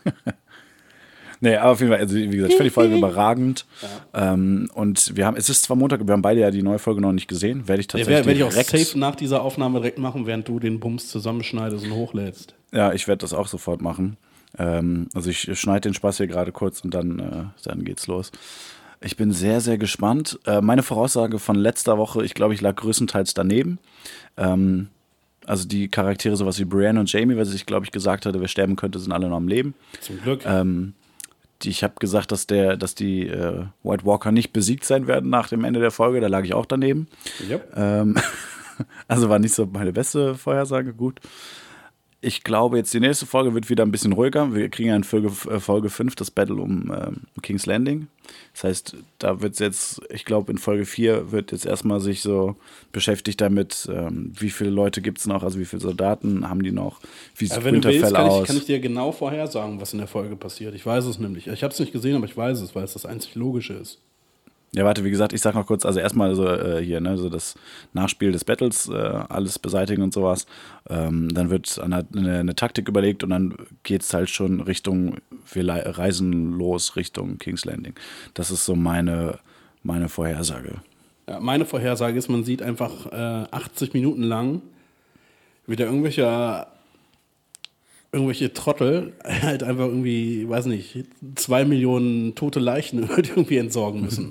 Nee, 1.40 1.56
aber 1.56 1.72
auf 1.72 1.80
jeden 1.80 1.92
Fall, 1.92 2.00
also 2.00 2.16
wie 2.16 2.28
gesagt, 2.28 2.52
ich 2.52 2.56
finde 2.56 2.70
die 2.70 2.74
Folge 2.74 2.96
überragend. 2.96 3.66
Ähm, 4.14 4.70
und 4.72 5.14
wir 5.16 5.26
haben, 5.26 5.36
es 5.36 5.50
ist 5.50 5.64
zwar 5.64 5.76
Montag, 5.76 6.06
wir 6.06 6.12
haben 6.14 6.22
beide 6.22 6.40
ja 6.40 6.50
die 6.50 6.62
neue 6.62 6.78
Folge 6.78 7.02
noch 7.02 7.12
nicht 7.12 7.28
gesehen. 7.28 7.68
Werde 7.68 7.80
ich 7.80 7.86
Ja, 7.88 7.98
tatsächlich 7.98 8.08
werde 8.08 8.26
werd 8.26 8.36
ich 8.38 8.44
auch 8.44 8.48
direkt, 8.48 8.70
safe 8.70 8.98
nach 8.98 9.16
dieser 9.16 9.42
Aufnahme 9.42 9.80
direkt 9.80 9.98
machen, 9.98 10.26
während 10.26 10.48
du 10.48 10.58
den 10.58 10.80
Bums 10.80 11.08
zusammenschneidest 11.08 11.84
und 11.84 11.92
hochlädst. 11.92 12.54
Ja, 12.72 12.94
ich 12.94 13.06
werde 13.06 13.18
das 13.18 13.34
auch 13.34 13.48
sofort 13.48 13.82
machen. 13.82 14.16
Ähm, 14.58 15.08
also 15.14 15.30
ich 15.30 15.58
schneide 15.58 15.82
den 15.82 15.94
Spaß 15.94 16.18
hier 16.18 16.26
gerade 16.26 16.52
kurz 16.52 16.80
und 16.80 16.94
dann, 16.94 17.18
äh, 17.18 17.44
dann 17.64 17.84
geht's 17.84 18.06
los. 18.06 18.32
Ich 19.00 19.16
bin 19.16 19.32
sehr, 19.32 19.60
sehr 19.60 19.78
gespannt. 19.78 20.38
Äh, 20.46 20.60
meine 20.60 20.82
Voraussage 20.82 21.38
von 21.38 21.56
letzter 21.56 21.98
Woche, 21.98 22.24
ich 22.24 22.34
glaube, 22.34 22.54
ich 22.54 22.60
lag 22.60 22.76
größtenteils 22.76 23.34
daneben. 23.34 23.78
Ähm, 24.36 24.88
also 25.44 25.68
die 25.68 25.88
Charaktere, 25.88 26.36
sowas 26.36 26.58
wie 26.58 26.64
Brienne 26.64 26.98
und 26.98 27.12
Jamie, 27.12 27.36
weil 27.36 27.46
ich, 27.46 27.66
glaube 27.66 27.86
ich, 27.86 27.92
gesagt 27.92 28.26
hatte, 28.26 28.40
wer 28.40 28.48
sterben 28.48 28.76
könnte, 28.76 28.98
sind 28.98 29.12
alle 29.12 29.28
noch 29.28 29.36
am 29.36 29.48
Leben. 29.48 29.74
Zum 30.00 30.20
Glück. 30.20 30.44
Ähm, 30.44 30.94
die, 31.62 31.70
ich 31.70 31.84
habe 31.84 31.94
gesagt, 31.98 32.32
dass, 32.32 32.46
der, 32.46 32.76
dass 32.76 32.94
die 32.94 33.26
äh, 33.26 33.64
White 33.82 34.04
Walker 34.04 34.32
nicht 34.32 34.52
besiegt 34.52 34.84
sein 34.84 35.06
werden 35.06 35.30
nach 35.30 35.48
dem 35.48 35.64
Ende 35.64 35.80
der 35.80 35.90
Folge. 35.90 36.20
Da 36.20 36.26
lag 36.26 36.44
ich 36.44 36.54
auch 36.54 36.66
daneben. 36.66 37.06
Yep. 37.48 37.72
Ähm, 37.76 38.16
also 39.08 39.28
war 39.28 39.38
nicht 39.38 39.54
so 39.54 39.66
meine 39.66 39.92
beste 39.92 40.34
Vorhersage. 40.34 40.92
Gut. 40.92 41.20
Ich 42.26 42.42
glaube, 42.42 42.76
jetzt 42.76 42.92
die 42.92 42.98
nächste 42.98 43.24
Folge 43.24 43.54
wird 43.54 43.70
wieder 43.70 43.86
ein 43.86 43.92
bisschen 43.92 44.12
ruhiger. 44.12 44.52
Wir 44.52 44.68
kriegen 44.68 44.88
ja 44.88 44.96
in 44.96 45.04
Folge, 45.04 45.28
äh, 45.48 45.60
Folge 45.60 45.90
5 45.90 46.16
das 46.16 46.32
Battle 46.32 46.56
um 46.56 46.92
ähm, 46.92 47.20
King's 47.40 47.66
Landing. 47.66 48.08
Das 48.52 48.64
heißt, 48.64 48.96
da 49.20 49.40
wird 49.40 49.52
es 49.52 49.60
jetzt, 49.60 50.00
ich 50.10 50.24
glaube, 50.24 50.50
in 50.50 50.58
Folge 50.58 50.86
4 50.86 51.30
wird 51.30 51.52
jetzt 51.52 51.64
erstmal 51.64 52.00
sich 52.00 52.22
so 52.22 52.56
beschäftigt 52.90 53.40
damit, 53.40 53.88
ähm, 53.92 54.32
wie 54.36 54.50
viele 54.50 54.70
Leute 54.70 55.02
gibt 55.02 55.18
es 55.18 55.28
noch, 55.28 55.44
also 55.44 55.60
wie 55.60 55.64
viele 55.64 55.82
Soldaten 55.82 56.48
haben 56.48 56.64
die 56.64 56.72
noch, 56.72 57.00
wie 57.36 57.46
sieht 57.46 57.58
Ja, 57.58 57.62
wenn 57.62 57.80
du 57.80 57.88
willst, 57.88 58.12
kann 58.12 58.26
ich, 58.26 58.32
aus. 58.32 58.46
kann 58.48 58.56
ich 58.56 58.64
dir 58.64 58.80
genau 58.80 59.12
vorhersagen, 59.12 59.80
was 59.80 59.92
in 59.92 60.00
der 60.00 60.08
Folge 60.08 60.34
passiert. 60.34 60.74
Ich 60.74 60.84
weiß 60.84 61.04
es 61.04 61.20
nämlich. 61.20 61.46
Ich 61.46 61.62
habe 61.62 61.72
es 61.72 61.78
nicht 61.78 61.92
gesehen, 61.92 62.16
aber 62.16 62.26
ich 62.26 62.36
weiß 62.36 62.60
es, 62.60 62.74
weil 62.74 62.82
es 62.82 62.94
das 62.94 63.06
einzig 63.06 63.36
Logische 63.36 63.74
ist. 63.74 64.00
Ja, 64.76 64.84
warte, 64.84 65.04
wie 65.04 65.10
gesagt, 65.10 65.32
ich 65.32 65.40
sag 65.40 65.54
noch 65.54 65.64
kurz, 65.64 65.86
also 65.86 66.00
erstmal 66.00 66.34
so 66.34 66.46
äh, 66.46 66.84
hier, 66.84 67.00
ne, 67.00 67.16
so 67.16 67.30
das 67.30 67.54
Nachspiel 67.94 68.30
des 68.30 68.44
Battles, 68.44 68.90
äh, 68.90 68.92
alles 68.92 69.58
beseitigen 69.58 70.02
und 70.02 70.12
sowas. 70.12 70.44
Ähm, 70.90 71.30
dann 71.32 71.48
wird 71.48 71.80
eine, 71.80 72.06
eine, 72.14 72.54
Taktik 72.54 72.86
überlegt 72.86 73.24
und 73.24 73.30
dann 73.30 73.56
geht's 73.84 74.12
halt 74.12 74.28
schon 74.28 74.60
Richtung, 74.60 75.16
wir 75.50 75.66
reisen 75.66 76.52
los 76.58 76.94
Richtung 76.94 77.38
King's 77.38 77.64
Landing. 77.64 77.94
Das 78.34 78.50
ist 78.50 78.66
so 78.66 78.76
meine, 78.76 79.38
meine 79.82 80.10
Vorhersage. 80.10 80.82
Ja, 81.26 81.40
meine 81.40 81.64
Vorhersage 81.64 82.18
ist, 82.18 82.28
man 82.28 82.44
sieht 82.44 82.60
einfach 82.60 83.06
äh, 83.06 83.46
80 83.50 83.94
Minuten 83.94 84.24
lang 84.24 84.60
wieder 85.66 85.86
irgendwelche, 85.86 86.66
irgendwelche 88.12 88.52
Trottel 88.52 89.14
halt 89.24 89.62
einfach 89.62 89.86
irgendwie, 89.86 90.46
weiß 90.46 90.66
nicht, 90.66 91.06
zwei 91.34 91.64
Millionen 91.64 92.34
tote 92.34 92.60
Leichen 92.60 92.98
irgendwie 93.16 93.56
entsorgen 93.56 94.02
müssen. 94.02 94.28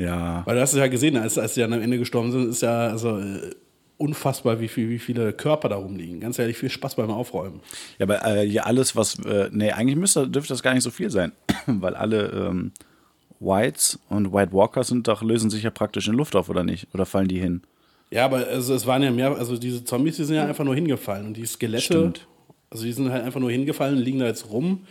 Ja, 0.00 0.42
Weil 0.46 0.56
du 0.56 0.62
hast 0.62 0.72
es 0.72 0.78
ja 0.78 0.86
gesehen, 0.86 1.16
als, 1.18 1.36
als 1.36 1.54
die 1.54 1.60
dann 1.60 1.74
am 1.74 1.82
Ende 1.82 1.98
gestorben 1.98 2.32
sind, 2.32 2.48
ist 2.48 2.62
ja 2.62 2.88
also 2.88 3.18
äh, 3.18 3.50
unfassbar, 3.98 4.58
wie, 4.58 4.68
viel, 4.68 4.88
wie 4.88 4.98
viele 4.98 5.34
Körper 5.34 5.68
da 5.68 5.76
rumliegen. 5.76 6.20
Ganz 6.20 6.38
ehrlich, 6.38 6.56
viel 6.56 6.70
Spaß 6.70 6.94
beim 6.94 7.10
Aufräumen. 7.10 7.60
ja 7.98 8.06
aber 8.06 8.24
äh, 8.24 8.48
hier 8.48 8.66
alles, 8.66 8.96
was, 8.96 9.18
äh, 9.26 9.50
nee, 9.52 9.72
eigentlich 9.72 9.96
müsste, 9.96 10.26
dürfte 10.26 10.54
das 10.54 10.62
gar 10.62 10.72
nicht 10.72 10.84
so 10.84 10.90
viel 10.90 11.10
sein, 11.10 11.32
weil 11.66 11.94
alle 11.94 12.28
ähm, 12.30 12.72
Whites 13.40 13.98
und 14.08 14.32
White 14.32 14.54
Walkers 14.54 14.88
sind 14.88 15.06
doch, 15.06 15.22
lösen 15.22 15.50
sich 15.50 15.64
ja 15.64 15.70
praktisch 15.70 16.08
in 16.08 16.14
Luft 16.14 16.34
auf, 16.34 16.48
oder 16.48 16.64
nicht? 16.64 16.88
Oder 16.94 17.04
fallen 17.04 17.28
die 17.28 17.38
hin? 17.38 17.60
Ja, 18.10 18.24
aber 18.24 18.46
also, 18.46 18.74
es 18.74 18.86
waren 18.86 19.02
ja 19.02 19.10
mehr, 19.10 19.36
also 19.36 19.58
diese 19.58 19.84
Zombies, 19.84 20.16
die 20.16 20.24
sind 20.24 20.36
ja 20.36 20.46
einfach 20.46 20.64
nur 20.64 20.74
hingefallen. 20.74 21.26
Und 21.26 21.36
die 21.36 21.44
Skelette, 21.44 21.84
Stimmt. 21.84 22.26
also 22.70 22.84
die 22.84 22.92
sind 22.92 23.12
halt 23.12 23.22
einfach 23.22 23.40
nur 23.40 23.50
hingefallen, 23.50 23.98
liegen 23.98 24.18
da 24.18 24.26
jetzt 24.26 24.50
rum. 24.50 24.86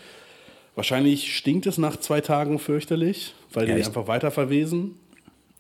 Wahrscheinlich 0.79 1.35
stinkt 1.35 1.65
es 1.67 1.77
nach 1.77 1.97
zwei 1.97 2.21
Tagen 2.21 2.57
fürchterlich, 2.57 3.33
weil 3.51 3.67
Ja, 3.67 3.75
die 3.75 3.83
einfach 3.83 4.07
weiter 4.07 4.31
verwesen. 4.31 4.95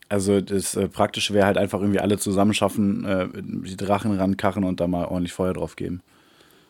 Also 0.07 0.39
das 0.39 0.77
äh, 0.77 0.87
Praktische 0.87 1.33
wäre 1.33 1.45
halt 1.45 1.57
einfach 1.57 1.81
irgendwie 1.81 1.99
alle 1.99 2.17
zusammenschaffen, 2.17 3.03
äh, 3.03 3.27
die 3.35 3.75
Drachen 3.75 4.17
rankachen 4.17 4.63
und 4.63 4.79
da 4.79 4.87
mal 4.87 5.03
ordentlich 5.07 5.33
Feuer 5.33 5.53
drauf 5.53 5.75
geben. 5.75 6.01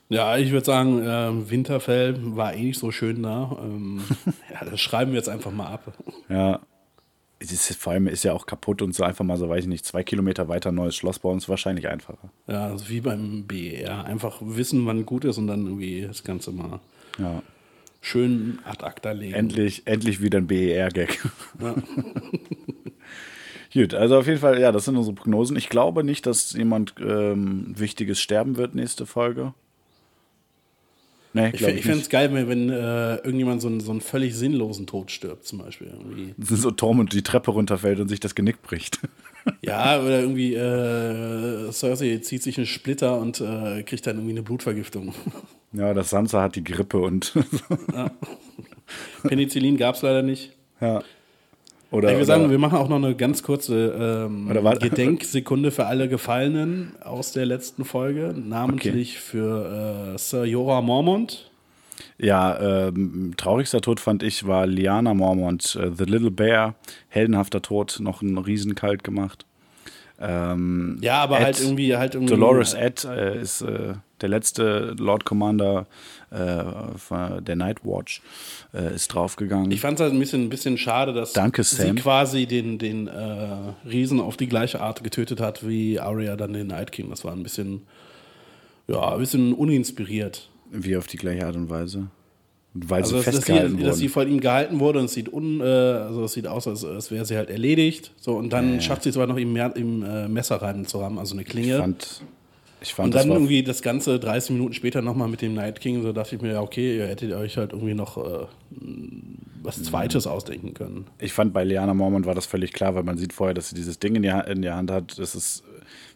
Ja, 0.09 0.35
ich 0.35 0.49
würde 0.49 0.65
sagen, 0.65 0.99
ähm, 1.05 1.51
Winterfell 1.51 2.15
war 2.35 2.55
eh 2.55 2.63
nicht 2.63 2.79
so 2.79 2.89
schön 2.89 3.21
da. 3.21 3.55
Ähm, 3.61 4.01
ja, 4.51 4.65
das 4.67 4.81
schreiben 4.81 5.11
wir 5.11 5.19
jetzt 5.19 5.29
einfach 5.29 5.51
mal 5.51 5.67
ab. 5.67 5.93
Ja. 6.27 6.59
Es 7.37 7.51
ist, 7.51 7.75
vor 7.75 7.93
allem 7.93 8.07
ist 8.07 8.23
ja 8.23 8.33
auch 8.33 8.47
kaputt 8.47 8.81
und 8.81 8.95
so 8.95 9.03
einfach 9.03 9.25
mal 9.25 9.37
so, 9.37 9.47
weiß 9.47 9.65
ich 9.65 9.69
nicht, 9.69 9.85
zwei 9.85 10.01
Kilometer 10.01 10.47
weiter 10.47 10.71
ein 10.71 10.75
neues 10.75 10.95
Schloss 10.95 11.19
bauen 11.19 11.37
ist 11.37 11.49
wahrscheinlich 11.49 11.87
einfacher. 11.87 12.31
Ja, 12.47 12.65
also 12.65 12.89
wie 12.89 13.01
beim 13.01 13.45
BER. 13.45 14.05
Einfach 14.05 14.37
wissen, 14.41 14.87
wann 14.87 15.05
gut 15.05 15.23
ist 15.23 15.37
und 15.37 15.45
dann 15.45 15.67
irgendwie 15.67 16.01
das 16.01 16.23
Ganze 16.23 16.51
mal 16.51 16.79
Ja. 17.19 17.43
Schön 18.01 18.59
ad 18.63 18.83
acta 18.83 19.11
legen. 19.11 19.33
Endlich, 19.33 19.83
endlich 19.85 20.21
wieder 20.21 20.37
ein 20.39 20.47
BER-Gag. 20.47 21.19
Ja. 21.61 21.75
Gut, 23.73 23.93
also 23.93 24.17
auf 24.17 24.25
jeden 24.25 24.39
Fall, 24.39 24.59
ja, 24.59 24.71
das 24.71 24.85
sind 24.85 24.97
unsere 24.97 25.15
Prognosen. 25.15 25.55
Ich 25.55 25.69
glaube 25.69 26.03
nicht, 26.03 26.25
dass 26.25 26.53
jemand 26.53 26.95
ähm, 26.99 27.73
Wichtiges 27.77 28.19
sterben 28.19 28.57
wird 28.57 28.73
nächste 28.73 29.05
Folge. 29.05 29.53
Nee, 31.33 31.51
Ich, 31.53 31.61
ich, 31.61 31.83
fände 31.83 31.99
es 31.99 32.09
geil, 32.09 32.33
wenn, 32.33 32.49
wenn 32.49 32.69
äh, 32.71 33.17
irgendjemand 33.17 33.61
so 33.61 33.67
einen, 33.67 33.79
so 33.81 33.91
einen 33.91 34.01
völlig 34.01 34.35
sinnlosen 34.35 34.87
Tod 34.87 35.11
stirbt, 35.11 35.45
zum 35.45 35.59
Beispiel. 35.59 35.87
Irgendwie. 35.87 36.33
So 36.39 36.71
Tom 36.71 36.97
und 36.99 37.13
die 37.13 37.21
Treppe 37.21 37.51
runterfällt 37.51 37.99
und 37.99 38.09
sich 38.09 38.19
das 38.19 38.33
Genick 38.33 38.63
bricht. 38.63 38.99
Ja, 39.61 39.99
oder 39.99 40.21
irgendwie 40.21 40.53
äh, 40.53 41.71
Cersei 41.71 42.17
zieht 42.17 42.43
sich 42.43 42.57
einen 42.57 42.67
Splitter 42.67 43.19
und 43.19 43.41
äh, 43.41 43.83
kriegt 43.83 44.05
dann 44.07 44.17
irgendwie 44.17 44.33
eine 44.33 44.43
Blutvergiftung. 44.43 45.13
Ja, 45.71 45.93
das 45.93 46.09
Sansa 46.09 46.41
hat 46.41 46.55
die 46.55 46.63
Grippe 46.63 46.97
und 46.97 47.33
Penicillin 49.23 49.77
gab 49.77 49.95
es 49.95 50.01
leider 50.01 50.23
nicht. 50.23 50.51
Ja. 50.81 51.03
Oder, 51.91 52.09
Ich 52.09 52.15
würde 52.15 52.25
sagen, 52.25 52.51
wir 52.51 52.59
machen 52.59 52.77
auch 52.77 52.87
noch 52.87 52.97
eine 52.97 53.15
ganz 53.15 53.41
kurze 53.41 54.27
ähm, 54.29 54.47
Gedenksekunde 54.79 55.71
für 55.71 55.87
alle 55.87 56.07
Gefallenen 56.07 56.93
aus 57.01 57.31
der 57.31 57.47
letzten 57.47 57.83
Folge, 57.83 58.35
namentlich 58.37 59.17
für 59.17 60.13
äh, 60.13 60.17
Sir 60.17 60.45
Jorah 60.45 60.81
Mormont. 60.81 61.48
Ja, 62.19 62.87
ähm, 62.87 63.33
traurigster 63.37 63.81
Tod 63.81 63.99
fand 63.99 64.23
ich 64.23 64.45
war 64.45 64.67
Liana 64.67 65.13
Mormont, 65.13 65.75
äh, 65.75 65.91
The 65.95 66.03
Little 66.03 66.31
Bear, 66.31 66.75
heldenhafter 67.07 67.61
Tod, 67.61 67.97
noch 68.01 68.21
ein 68.21 68.37
Riesenkalt 68.37 69.03
gemacht. 69.03 69.45
Ähm, 70.21 70.97
Ja, 71.01 71.21
aber 71.21 71.37
Ed, 71.39 71.45
halt 71.45 71.61
irgendwie 71.61 71.95
halt 71.95 72.13
irgendwie. 72.15 72.33
Dolores 72.33 72.73
Ed 72.73 73.05
äh, 73.05 73.39
ist 73.39 73.61
äh, 73.61 73.93
der 74.19 74.29
letzte 74.29 74.95
Lord 74.99 75.23
Commander 75.23 75.87
äh, 76.29 77.41
der 77.41 77.55
Night 77.55 77.85
Watch, 77.85 78.21
äh, 78.73 78.93
ist 78.93 79.07
draufgegangen. 79.07 79.71
Ich 79.71 79.79
fand 79.79 79.97
es 79.97 80.03
halt 80.03 80.13
ein 80.13 80.19
bisschen, 80.19 80.43
ein 80.43 80.49
bisschen 80.49 80.77
schade, 80.77 81.13
dass 81.13 81.31
Danke, 81.31 81.63
sie 81.63 81.77
Sam. 81.77 81.95
quasi 81.95 82.45
den, 82.45 82.77
den 82.77 83.07
äh, 83.07 83.87
Riesen 83.87 84.19
auf 84.19 84.35
die 84.35 84.47
gleiche 84.47 84.81
Art 84.81 85.03
getötet 85.05 85.39
hat 85.39 85.65
wie 85.65 85.99
Arya 85.99 86.35
dann 86.35 86.51
den 86.51 86.67
Night 86.67 86.91
King. 86.91 87.09
Das 87.09 87.23
war 87.23 87.31
ein 87.31 87.43
bisschen, 87.43 87.83
ja, 88.87 89.13
ein 89.13 89.19
bisschen 89.19 89.53
uninspiriert. 89.53 90.49
Wie 90.71 90.95
auf 90.97 91.07
die 91.07 91.17
gleiche 91.17 91.45
Art 91.45 91.55
und 91.55 91.69
Weise. 91.69 92.07
Weil 92.73 93.01
Also, 93.01 93.17
sie 93.19 93.25
dass, 93.25 93.25
dass, 93.25 93.35
festgehalten 93.35 93.77
sie, 93.77 93.83
dass 93.83 93.97
sie 93.97 94.03
wurden. 94.03 94.13
von 94.13 94.27
ihm 94.31 94.39
gehalten 94.41 94.79
wurde 94.79 94.99
und 94.99 95.05
es 95.05 95.13
sieht, 95.13 95.31
un, 95.33 95.59
äh, 95.59 95.63
also 95.63 96.23
es 96.25 96.33
sieht 96.33 96.45
aus, 96.47 96.67
als, 96.67 96.85
als 96.85 97.09
wäre 97.09 97.25
sie 97.25 97.35
halt 97.35 97.49
erledigt. 97.49 98.11
So, 98.19 98.35
und 98.35 98.51
dann 98.53 98.79
schafft 98.81 99.03
sie 99.03 99.09
es 99.09 99.17
aber 99.17 99.25
noch 99.27 99.37
im, 99.37 99.55
im 99.55 100.03
äh, 100.03 100.27
Messer 100.27 100.57
rein 100.61 100.85
zu 100.85 101.01
haben, 101.03 101.17
also 101.17 101.33
eine 101.33 101.41
Ich 101.41 101.47
Klinge. 101.49 101.77
fand, 101.79 102.21
ich 102.81 102.93
fand 102.93 103.07
und 103.07 103.15
dann 103.15 103.29
irgendwie 103.31 103.63
das 103.63 103.81
Ganze 103.81 104.19
30 104.19 104.51
Minuten 104.51 104.73
später 104.73 105.01
nochmal 105.01 105.27
mit 105.27 105.41
dem 105.41 105.55
Night 105.55 105.81
King, 105.81 106.03
so 106.03 106.13
dachte 106.13 106.35
ich 106.35 106.41
mir, 106.43 106.53
ja, 106.53 106.61
okay, 106.61 106.97
ihr 106.97 107.07
hättet 107.07 107.33
euch 107.33 107.57
halt 107.57 107.73
irgendwie 107.73 107.95
noch 107.95 108.17
äh, 108.17 108.45
was 109.63 109.81
Zweites 109.83 110.27
ausdenken 110.27 110.73
können. 110.75 111.05
ich 111.19 111.33
fand 111.33 111.53
bei 111.53 111.63
Liana 111.63 111.93
Mormont 111.95 112.25
war 112.27 112.35
das 112.35 112.45
völlig 112.45 112.71
klar, 112.71 112.93
weil 112.95 113.03
man 113.03 113.17
sieht 113.17 113.33
vorher, 113.33 113.53
dass 113.55 113.69
sie 113.69 113.75
dieses 113.75 113.99
Ding 113.99 114.15
in 114.15 114.21
der, 114.23 114.47
in 114.47 114.61
der 114.61 114.75
Hand 114.75 114.91
hat. 114.91 115.17
Das 115.19 115.35
ist 115.35 115.63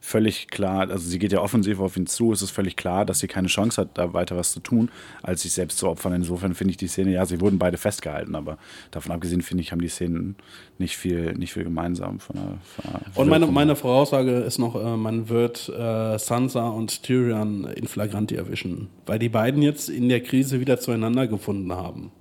völlig 0.06 0.50
klar, 0.50 0.90
also 0.90 1.10
sie 1.10 1.18
geht 1.18 1.32
ja 1.32 1.40
offensiv 1.40 1.80
auf 1.80 1.96
ihn 1.96 2.08
zu, 2.08 2.34
es 2.34 2.42
ist 2.42 2.52
völlig 2.52 2.76
klar, 2.76 3.06
dass 3.06 3.20
sie 3.20 3.28
keine 3.28 3.48
Chance 3.48 3.80
hat, 3.80 3.92
da 3.94 4.12
weiter 4.14 4.36
was 4.36 4.52
zu 4.52 4.60
tun, 4.60 4.92
als 5.22 5.44
sich 5.44 5.54
selbst 5.54 5.78
zu 5.78 5.88
opfern. 5.88 6.12
Insofern 6.12 6.56
finde 6.56 6.72
ich 6.72 6.78
die 6.78 6.88
Szene, 6.88 7.14
ja, 7.14 7.26
sie 7.26 7.40
wurden 7.40 7.58
beide 7.58 7.78
festgehalten, 7.78 8.36
aber 8.36 8.58
davon 8.92 9.14
abgesehen, 9.14 9.42
finde 9.42 9.64
ich, 9.64 9.72
haben 9.72 9.80
die 9.82 9.88
Szenen 9.88 10.36
nicht 10.78 10.98
viel, 10.98 11.32
nicht 11.36 11.54
viel 11.54 11.64
gemeinsam 11.64 12.20
von 12.20 12.36
der, 12.36 12.44
von 12.66 12.92
der 12.92 13.18
Und 13.18 13.30
meine, 13.30 13.48
meine 13.48 13.78
Voraussage 13.78 14.40
ist 14.40 14.60
noch, 14.60 14.76
äh, 14.76 14.98
man 14.98 15.30
wird 15.30 15.70
äh, 15.70 16.20
Sansa 16.20 16.68
und 16.68 17.02
Tyrion 17.04 17.64
in 17.64 17.88
Flagranti 17.88 18.36
erwischen, 18.36 18.90
weil 19.06 19.20
die 19.20 19.30
beiden 19.30 19.62
jetzt 19.62 19.88
in 19.88 20.10
der 20.10 20.22
Krise 20.22 20.60
wieder 20.60 20.82
zueinander 20.82 21.28
gefunden 21.28 21.72
haben. 21.72 22.12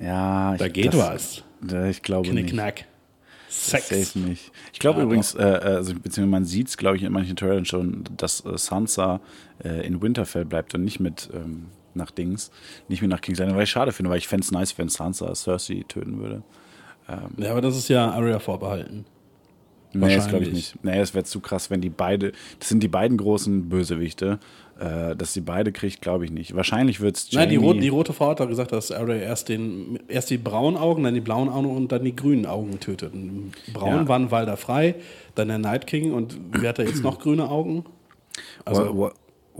ja, 0.00 0.52
ich, 0.54 0.60
Da 0.60 0.68
geht 0.68 0.94
das, 0.94 0.96
was. 0.96 1.90
Ich 1.90 2.02
glaube 2.02 2.28
nicht. 2.28 2.44
Knickknack. 2.44 2.84
Sex. 3.48 3.88
Safe 3.88 4.18
nicht. 4.18 4.52
Ich 4.72 4.78
glaube 4.78 5.00
Ja, 5.00 5.04
übrigens, 5.04 5.34
äh, 5.34 5.42
also, 5.42 5.94
beziehungsweise 5.94 6.26
man 6.26 6.44
sieht 6.44 6.68
es, 6.68 6.76
glaube 6.76 6.96
ich, 6.96 7.02
in 7.02 7.12
manchen 7.12 7.36
Trailern 7.36 7.64
schon, 7.64 8.04
dass 8.16 8.44
äh, 8.44 8.56
Sansa 8.58 9.20
äh, 9.62 9.86
in 9.86 10.02
Winterfell 10.02 10.44
bleibt 10.44 10.74
und 10.74 10.84
nicht 10.84 11.00
mit 11.00 11.30
ähm, 11.32 11.66
nach 11.94 12.10
Dings, 12.10 12.50
nicht 12.88 13.02
mit 13.02 13.10
nach 13.10 13.20
King's 13.20 13.38
Landing, 13.38 13.56
weil 13.56 13.64
ich 13.64 13.70
schade 13.70 13.92
finde, 13.92 14.10
weil 14.10 14.18
ich 14.18 14.28
fände 14.28 14.44
es 14.44 14.50
nice, 14.50 14.76
wenn 14.78 14.88
Sansa 14.88 15.34
Cersei 15.34 15.84
töten 15.86 16.18
würde. 16.18 16.42
Ja, 17.36 17.52
aber 17.52 17.60
das 17.60 17.76
ist 17.76 17.88
ja 17.88 18.10
Arya 18.10 18.40
vorbehalten. 18.40 19.04
Nee, 19.98 20.16
das 20.16 20.28
glaube 20.28 20.44
ich 20.44 20.52
nicht. 20.52 20.76
Nee, 20.84 20.98
es 21.00 21.14
wäre 21.14 21.24
zu 21.24 21.40
krass, 21.40 21.70
wenn 21.70 21.80
die 21.80 21.90
beide, 21.90 22.32
das 22.58 22.68
sind 22.68 22.82
die 22.82 22.88
beiden 22.88 23.16
großen 23.16 23.68
Bösewichte, 23.68 24.38
äh, 24.78 25.16
dass 25.16 25.32
sie 25.32 25.40
beide 25.40 25.72
kriegt, 25.72 26.00
glaube 26.02 26.24
ich 26.24 26.30
nicht. 26.30 26.54
Wahrscheinlich 26.54 27.00
wird 27.00 27.16
es 27.16 27.32
Nein, 27.32 27.48
die, 27.48 27.56
Rot, 27.56 27.80
die 27.82 27.88
rote 27.88 28.12
Frau 28.12 28.30
hat 28.30 28.40
doch 28.40 28.48
gesagt, 28.48 28.72
dass 28.72 28.90
Arya 28.92 29.16
erst, 29.16 29.48
den, 29.48 29.98
erst 30.08 30.30
die 30.30 30.38
braunen 30.38 30.76
Augen, 30.78 31.02
dann 31.04 31.14
die 31.14 31.20
blauen 31.20 31.48
Augen 31.48 31.66
und 31.74 31.92
dann 31.92 32.04
die 32.04 32.14
grünen 32.14 32.46
Augen 32.46 32.78
tötet. 32.80 33.12
Braunen 33.72 34.02
Ja. 34.02 34.08
waren 34.08 34.30
Walder 34.30 34.56
frei, 34.56 34.96
dann 35.34 35.48
der 35.48 35.58
Night 35.58 35.86
King 35.86 36.12
und 36.12 36.38
wer 36.52 36.70
hat 36.70 36.78
da 36.78 36.82
jetzt 36.82 37.02
noch 37.02 37.18
grüne 37.20 37.48
Augen? 37.48 37.84
Also, 38.64 38.82
Wa- 38.98 39.00
Wa- 39.08 39.12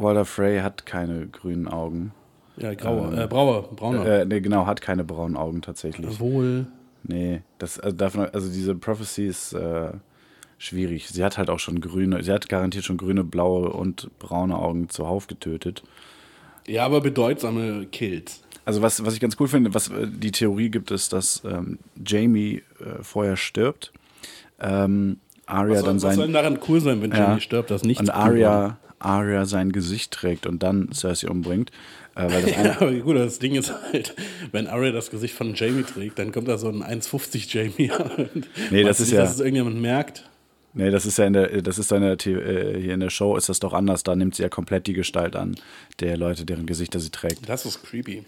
Walder 0.02 0.24
Frey 0.26 0.58
hat 0.60 0.84
keine 0.84 1.26
grünen 1.28 1.66
Augen. 1.68 2.12
ja, 2.58 2.74
graue, 2.74 3.22
äh, 3.22 3.26
braue, 3.26 3.64
braune. 3.74 4.04
Äh, 4.06 4.24
nee, 4.26 4.40
genau, 4.40 4.66
hat 4.66 4.82
keine 4.82 5.04
braunen 5.04 5.36
Augen 5.36 5.62
tatsächlich. 5.62 6.20
Wohl. 6.20 6.66
Nee, 7.04 7.40
das, 7.58 7.78
also, 7.80 7.96
davon, 7.96 8.26
also 8.32 8.48
diese 8.52 8.74
Prophecy 8.74 9.26
ist 9.28 9.52
äh, 9.54 9.90
schwierig. 10.58 11.08
Sie 11.08 11.22
hat 11.24 11.38
halt 11.38 11.50
auch 11.50 11.58
schon 11.58 11.80
grüne, 11.80 12.22
sie 12.22 12.32
hat 12.32 12.48
garantiert 12.48 12.84
schon 12.84 12.96
grüne, 12.96 13.24
blaue 13.24 13.70
und 13.70 14.10
braune 14.18 14.56
Augen 14.58 14.88
zuhauf 14.88 15.26
getötet. 15.26 15.82
Ja, 16.66 16.84
aber 16.84 17.00
bedeutsame 17.00 17.86
Kills. 17.92 18.42
Also 18.64 18.82
was, 18.82 19.04
was 19.04 19.14
ich 19.14 19.20
ganz 19.20 19.36
cool 19.38 19.46
finde, 19.48 19.72
was 19.74 19.88
äh, 19.88 20.08
die 20.08 20.32
Theorie 20.32 20.70
gibt, 20.70 20.90
ist, 20.90 21.12
dass 21.12 21.42
ähm, 21.44 21.78
Jamie 22.04 22.62
äh, 22.80 23.02
vorher 23.02 23.36
stirbt. 23.36 23.92
Ähm, 24.60 25.18
Arya 25.46 25.76
Was, 25.76 25.84
dann 25.84 25.98
soll, 26.00 26.08
was 26.10 26.16
soll 26.16 26.24
sein 26.26 26.32
denn 26.32 26.42
daran 26.42 26.58
cool 26.68 26.80
sein, 26.80 27.02
wenn 27.02 27.12
Ja. 27.12 27.28
Jamie 27.28 27.40
stirbt, 27.40 27.70
das 27.70 27.84
nicht 27.84 28.00
und 28.00 28.10
Arya, 28.10 28.78
Arya 28.98 29.44
sein 29.44 29.70
Gesicht 29.70 30.10
trägt 30.10 30.46
und 30.46 30.62
dann 30.64 30.90
Cersei 30.92 31.28
umbringt. 31.28 31.70
Äh, 32.16 32.26
Ja, 32.64 32.76
aber 32.80 32.92
gut, 32.94 33.14
das 33.16 33.38
Ding 33.38 33.54
ist 33.54 33.72
halt, 33.92 34.16
wenn 34.50 34.66
Arya 34.66 34.90
das 34.90 35.10
Gesicht 35.10 35.34
von 35.34 35.54
Jamie 35.54 35.84
trägt, 35.84 36.18
dann 36.18 36.32
kommt 36.32 36.48
da 36.48 36.58
so 36.58 36.68
ein 36.68 36.82
1,50 36.82 37.54
Jamie. 37.54 37.92
Und 38.16 38.48
Nee, 38.72 38.82
das 38.82 38.98
ist 38.98 39.06
nicht, 39.08 39.14
ja- 39.16 39.20
Dass 39.22 39.34
es 39.34 39.40
irgendjemand 39.40 39.80
merkt. 39.80 40.28
Nee, 40.76 40.90
das 40.90 41.06
ist 41.06 41.16
ja 41.16 41.24
in 41.24 41.32
der, 41.32 41.62
das 41.62 41.78
ist 41.78 41.90
in 41.90 42.02
äh, 42.02 42.16
hier 42.18 42.94
in 42.94 43.00
der 43.00 43.08
Show 43.08 43.34
ist 43.36 43.48
das 43.48 43.60
doch 43.60 43.72
anders. 43.72 44.02
Da 44.02 44.14
nimmt 44.14 44.34
sie 44.34 44.42
ja 44.42 44.50
komplett 44.50 44.86
die 44.86 44.92
Gestalt 44.92 45.34
an 45.34 45.56
der 46.00 46.18
Leute, 46.18 46.44
deren 46.44 46.66
Gesichter 46.66 47.00
sie 47.00 47.10
trägt. 47.10 47.48
Das 47.48 47.64
ist 47.64 47.82
creepy. 47.82 48.24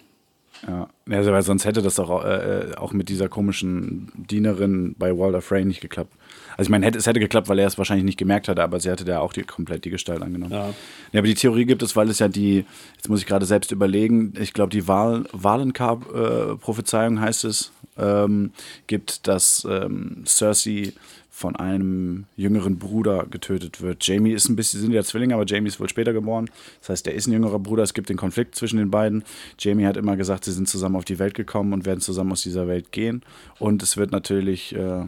Ja, 0.67 0.89
also, 1.11 1.31
weil 1.31 1.43
sonst 1.43 1.67
hätte 1.67 1.83
das 1.83 1.97
doch 1.97 2.11
auch, 2.11 2.25
äh, 2.25 2.73
auch 2.77 2.93
mit 2.93 3.11
dieser 3.11 3.29
komischen 3.29 4.11
Dienerin 4.17 4.97
bei 4.99 5.17
Walder 5.17 5.43
Frey 5.43 5.65
nicht 5.65 5.81
geklappt. 5.81 6.13
Also 6.57 6.67
ich 6.67 6.71
meine, 6.71 6.87
hätte, 6.87 6.99
es 6.99 7.07
hätte 7.07 7.21
geklappt, 7.21 7.49
weil 7.49 7.59
er 7.59 7.67
es 7.67 7.79
wahrscheinlich 7.79 8.05
nicht 8.05 8.19
gemerkt 8.19 8.49
hatte, 8.49 8.63
aber 8.63 8.81
sie 8.81 8.91
hatte 8.91 9.05
da 9.05 9.21
auch 9.21 9.33
die, 9.33 9.43
komplett 9.43 9.85
die 9.85 9.91
Gestalt 9.91 10.23
angenommen. 10.23 10.53
Ja. 10.53 10.71
Ja, 11.13 11.21
aber 11.21 11.29
die 11.29 11.35
Theorie 11.35 11.67
gibt 11.67 11.83
es, 11.83 11.95
weil 11.95 12.09
es 12.09 12.19
ja 12.19 12.29
die, 12.29 12.65
jetzt 12.97 13.09
muss 13.09 13.21
ich 13.21 13.27
gerade 13.27 13.47
selbst 13.47 13.71
überlegen, 13.71 14.33
ich 14.41 14.55
glaube 14.55 14.71
die 14.71 14.89
Wahl, 14.89 15.27
Wahlenkar-Prophezeiung 15.33 17.21
heißt 17.21 17.45
es, 17.45 17.71
ähm, 17.97 18.53
gibt, 18.87 19.29
dass 19.29 19.67
ähm, 19.71 20.25
Cersei 20.27 20.93
von 21.39 21.55
einem 21.55 22.25
jüngeren 22.37 22.81
Bruder 22.81 23.25
getötet 23.31 23.81
wird. 23.81 24.05
Jamie 24.05 24.33
ist 24.33 24.49
ein 24.49 24.57
bisschen, 24.57 24.81
sind 24.81 24.91
ja 24.93 25.05
Zwillinge, 25.05 25.35
aber 25.35 25.47
Jamie 25.47 25.69
ist 25.69 25.79
wohl 25.79 25.89
später 25.89 26.13
geboren. 26.13 26.51
Das 26.81 26.89
heißt, 26.89 27.07
er 27.07 27.15
ist 27.15 27.29
ein 27.29 27.33
jüngerer 27.33 27.61
Bruder, 27.61 27.85
es 27.85 27.95
gibt 27.95 28.09
den 28.09 28.17
Konflikt 28.17 28.57
zwischen 28.57 28.79
den 28.79 28.91
beiden. 28.91 29.23
Jamie 29.57 29.87
hat 29.87 29.97
immer 29.97 30.17
gesagt, 30.17 30.45
sie 30.47 30.51
sind 30.51 30.69
zusammen 30.69 30.97
auf 30.97 31.05
die 31.05 31.21
Welt 31.21 31.35
gekommen 31.35 31.73
und 31.73 31.87
werden 31.87 32.01
zusammen 32.01 32.33
aus 32.33 32.43
dieser 32.43 32.67
Welt 32.67 32.91
gehen. 32.91 33.23
Und 33.61 33.85
es 33.85 33.97
wird 33.97 34.11
natürlich, 34.11 34.75
äh, 34.75 35.05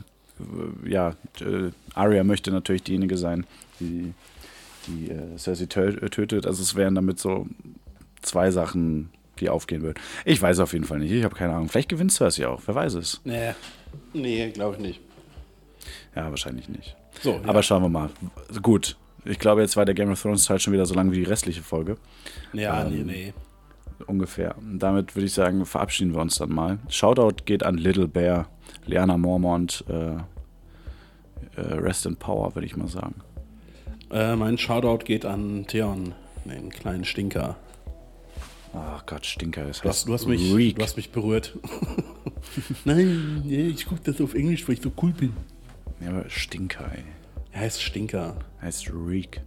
ja, 0.87 1.17
äh, 1.41 1.73
Arya 1.95 2.23
möchte 2.23 2.53
natürlich 2.53 2.85
diejenige 2.85 3.17
sein, 3.17 3.45
die 3.81 4.13
die 4.87 5.11
äh, 5.11 5.37
Cersei 5.37 5.65
tö- 5.65 6.09
tötet. 6.11 6.47
Also 6.47 6.63
es 6.63 6.77
wären 6.77 6.95
damit 6.95 7.19
so 7.19 7.49
zwei 8.23 8.53
Sachen, 8.53 9.11
die 9.41 9.49
aufgehen 9.49 9.83
würden. 9.83 9.99
Ich 10.25 10.41
weiß 10.41 10.61
auf 10.61 10.75
jeden 10.75 10.85
Fall 10.85 11.01
nicht. 11.01 11.11
Ich 11.11 11.25
habe 11.25 11.35
keine 11.35 11.55
Ahnung. 11.55 11.69
Vielleicht 11.69 11.89
gewinnt 11.89 12.13
Cersei 12.13 12.47
auch. 12.47 12.63
Wer 12.67 12.77
weiß 12.77 12.95
es. 12.95 13.21
Nee, 13.25 13.51
nee 14.13 14.49
glaube 14.51 14.77
ich 14.77 14.83
nicht. 14.83 15.01
Ja, 16.15 16.29
wahrscheinlich 16.31 16.69
nicht. 16.69 16.97
So, 17.23 17.33
ja. 17.33 17.41
Aber 17.49 17.63
schauen 17.63 17.83
wir 17.83 17.89
mal. 17.89 18.11
Gut. 18.63 18.97
Ich 19.25 19.39
glaube, 19.39 19.61
jetzt 19.61 19.77
war 19.77 19.85
der 19.85 19.95
Game 19.95 20.11
of 20.11 20.21
Thrones 20.21 20.45
Teil 20.47 20.59
schon 20.61 20.73
wieder 20.73 20.87
so 20.87 20.95
lang 20.95 21.11
wie 21.13 21.17
die 21.17 21.25
restliche 21.25 21.63
Folge. 21.63 21.97
Ja, 22.53 22.87
Ähm, 22.87 23.07
nee, 23.07 23.13
nee. 23.13 23.35
Ungefähr. 24.07 24.57
Und 24.57 24.79
damit 24.79 25.15
würde 25.15 25.27
ich 25.27 25.35
sagen, 25.35 25.67
verabschieden 25.67 26.15
wir 26.15 26.23
uns 26.23 26.37
dann 26.37 26.51
mal. 26.51 26.79
Shoutout 26.89 27.45
geht 27.45 27.63
an 27.63 27.77
Little 27.77 28.09
Bear, 28.09 28.49
Liana 28.87 29.19
Mormont, 29.19 29.85
äh, 29.91 30.15
äh, 30.15 30.21
Rest 31.57 32.07
in 32.07 32.17
Power, 32.17 32.55
würde 32.55 32.65
ich 32.67 32.77
mal 32.77 32.89
sagen. 32.89 33.17
Äh, 34.11 34.37
mein 34.37 34.57
Shoutout 34.57 35.05
geht 35.05 35.27
an 35.27 35.67
Theon, 35.67 36.15
den 36.47 36.71
kleinen 36.71 37.05
Stinker. 37.05 37.57
Ach 38.73 39.05
Gott, 39.05 39.27
Stinker. 39.27 39.65
Das 39.65 39.81
Du 39.83 39.89
hast, 39.89 39.99
heißt 39.99 40.09
du 40.09 40.13
hast, 40.15 40.27
mich, 40.27 40.75
du 40.75 40.83
hast 40.83 40.97
mich 40.97 41.11
berührt. 41.11 41.59
Nein, 42.85 43.43
nee, 43.45 43.67
ich 43.69 43.85
gucke 43.87 44.01
das 44.05 44.21
auf 44.21 44.35
Englisch, 44.35 44.67
weil 44.67 44.77
ich 44.77 44.83
so 44.83 44.93
cool 45.03 45.11
bin. 45.13 45.33
Ja, 46.01 46.11
aber 46.11 46.29
Stinker, 46.29 46.91
ey. 46.93 47.05
Er 47.53 47.61
heißt 47.61 47.83
Stinker. 47.83 48.37
Heißt 48.63 48.91
Reek. 48.93 49.43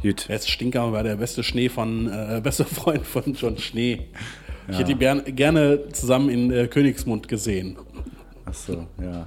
Gut. 0.00 0.28
Er 0.28 0.36
ist 0.36 0.50
Stinker, 0.50 0.92
war 0.92 1.02
der 1.02 1.16
beste 1.16 1.42
Schnee 1.42 1.68
von, 1.68 2.08
äh, 2.08 2.40
beste 2.42 2.64
Freund 2.66 3.06
von 3.06 3.34
John 3.34 3.58
Schnee. 3.58 4.08
Ich 4.68 4.78
hätte 4.78 4.92
ihn 4.92 4.98
gern, 4.98 5.24
gerne 5.24 5.88
zusammen 5.88 6.28
in 6.28 6.50
äh, 6.52 6.68
Königsmund 6.68 7.26
gesehen. 7.28 7.76
Ach 8.44 8.54
so, 8.54 8.86
ja. 9.00 9.26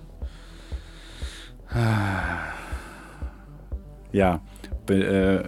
Ja, 4.14 4.42
be, 4.86 5.04
äh, 5.04 5.44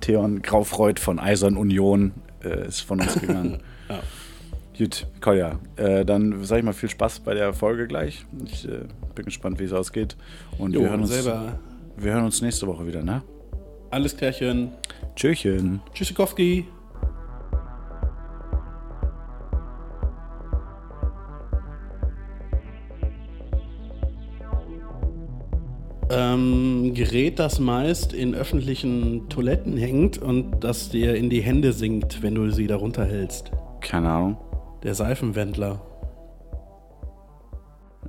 Theon 0.00 0.42
Graufreud 0.42 1.00
von 1.00 1.18
Eisern 1.18 1.56
Union 1.56 2.12
äh, 2.44 2.68
ist 2.68 2.80
von 2.80 3.00
uns 3.00 3.20
gegangen. 3.20 3.62
Ja. 3.88 4.00
Gut, 4.78 5.06
Kolja, 5.22 5.58
äh, 5.76 6.04
dann 6.04 6.44
sage 6.44 6.58
ich 6.58 6.64
mal 6.64 6.74
viel 6.74 6.90
Spaß 6.90 7.20
bei 7.20 7.32
der 7.32 7.54
Folge 7.54 7.86
gleich. 7.86 8.26
Ich 8.44 8.68
äh, 8.68 8.80
bin 9.14 9.24
gespannt, 9.24 9.58
wie 9.58 9.64
es 9.64 9.72
ausgeht. 9.72 10.16
Und 10.58 10.74
jo, 10.74 10.82
wir, 10.82 10.90
hören 10.90 11.00
uns, 11.00 11.10
selber. 11.10 11.58
wir 11.96 12.12
hören 12.12 12.24
uns 12.24 12.42
nächste 12.42 12.66
Woche 12.66 12.86
wieder, 12.86 13.02
ne? 13.02 13.22
Alles 13.90 14.14
Klärchen. 14.14 14.72
Tschüsschen. 15.14 15.80
Tschüssikowski. 15.94 16.66
Ähm, 26.10 26.92
Gerät, 26.94 27.38
das 27.38 27.58
meist 27.60 28.12
in 28.12 28.34
öffentlichen 28.34 29.28
Toiletten 29.30 29.78
hängt 29.78 30.18
und 30.18 30.60
das 30.60 30.90
dir 30.90 31.14
in 31.14 31.30
die 31.30 31.40
Hände 31.40 31.72
sinkt, 31.72 32.22
wenn 32.22 32.34
du 32.34 32.50
sie 32.50 32.66
darunter 32.66 33.06
hältst. 33.06 33.50
Keine 33.80 34.10
Ahnung. 34.10 34.45
Der 34.82 34.94
Seifenwendler. 34.94 35.80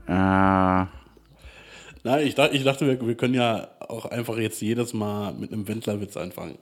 Äh, 0.07 0.86
Nein, 2.07 2.26
ich, 2.26 2.38
ich 2.38 2.63
dachte, 2.63 2.88
wir, 2.88 3.05
wir 3.05 3.15
können 3.15 3.34
ja 3.34 3.68
auch 3.80 4.05
einfach 4.05 4.38
jetzt 4.38 4.61
jedes 4.61 4.93
Mal 4.93 5.34
mit 5.34 5.51
einem 5.51 5.68
Wendlerwitz 5.68 6.15
anfangen. 6.15 6.57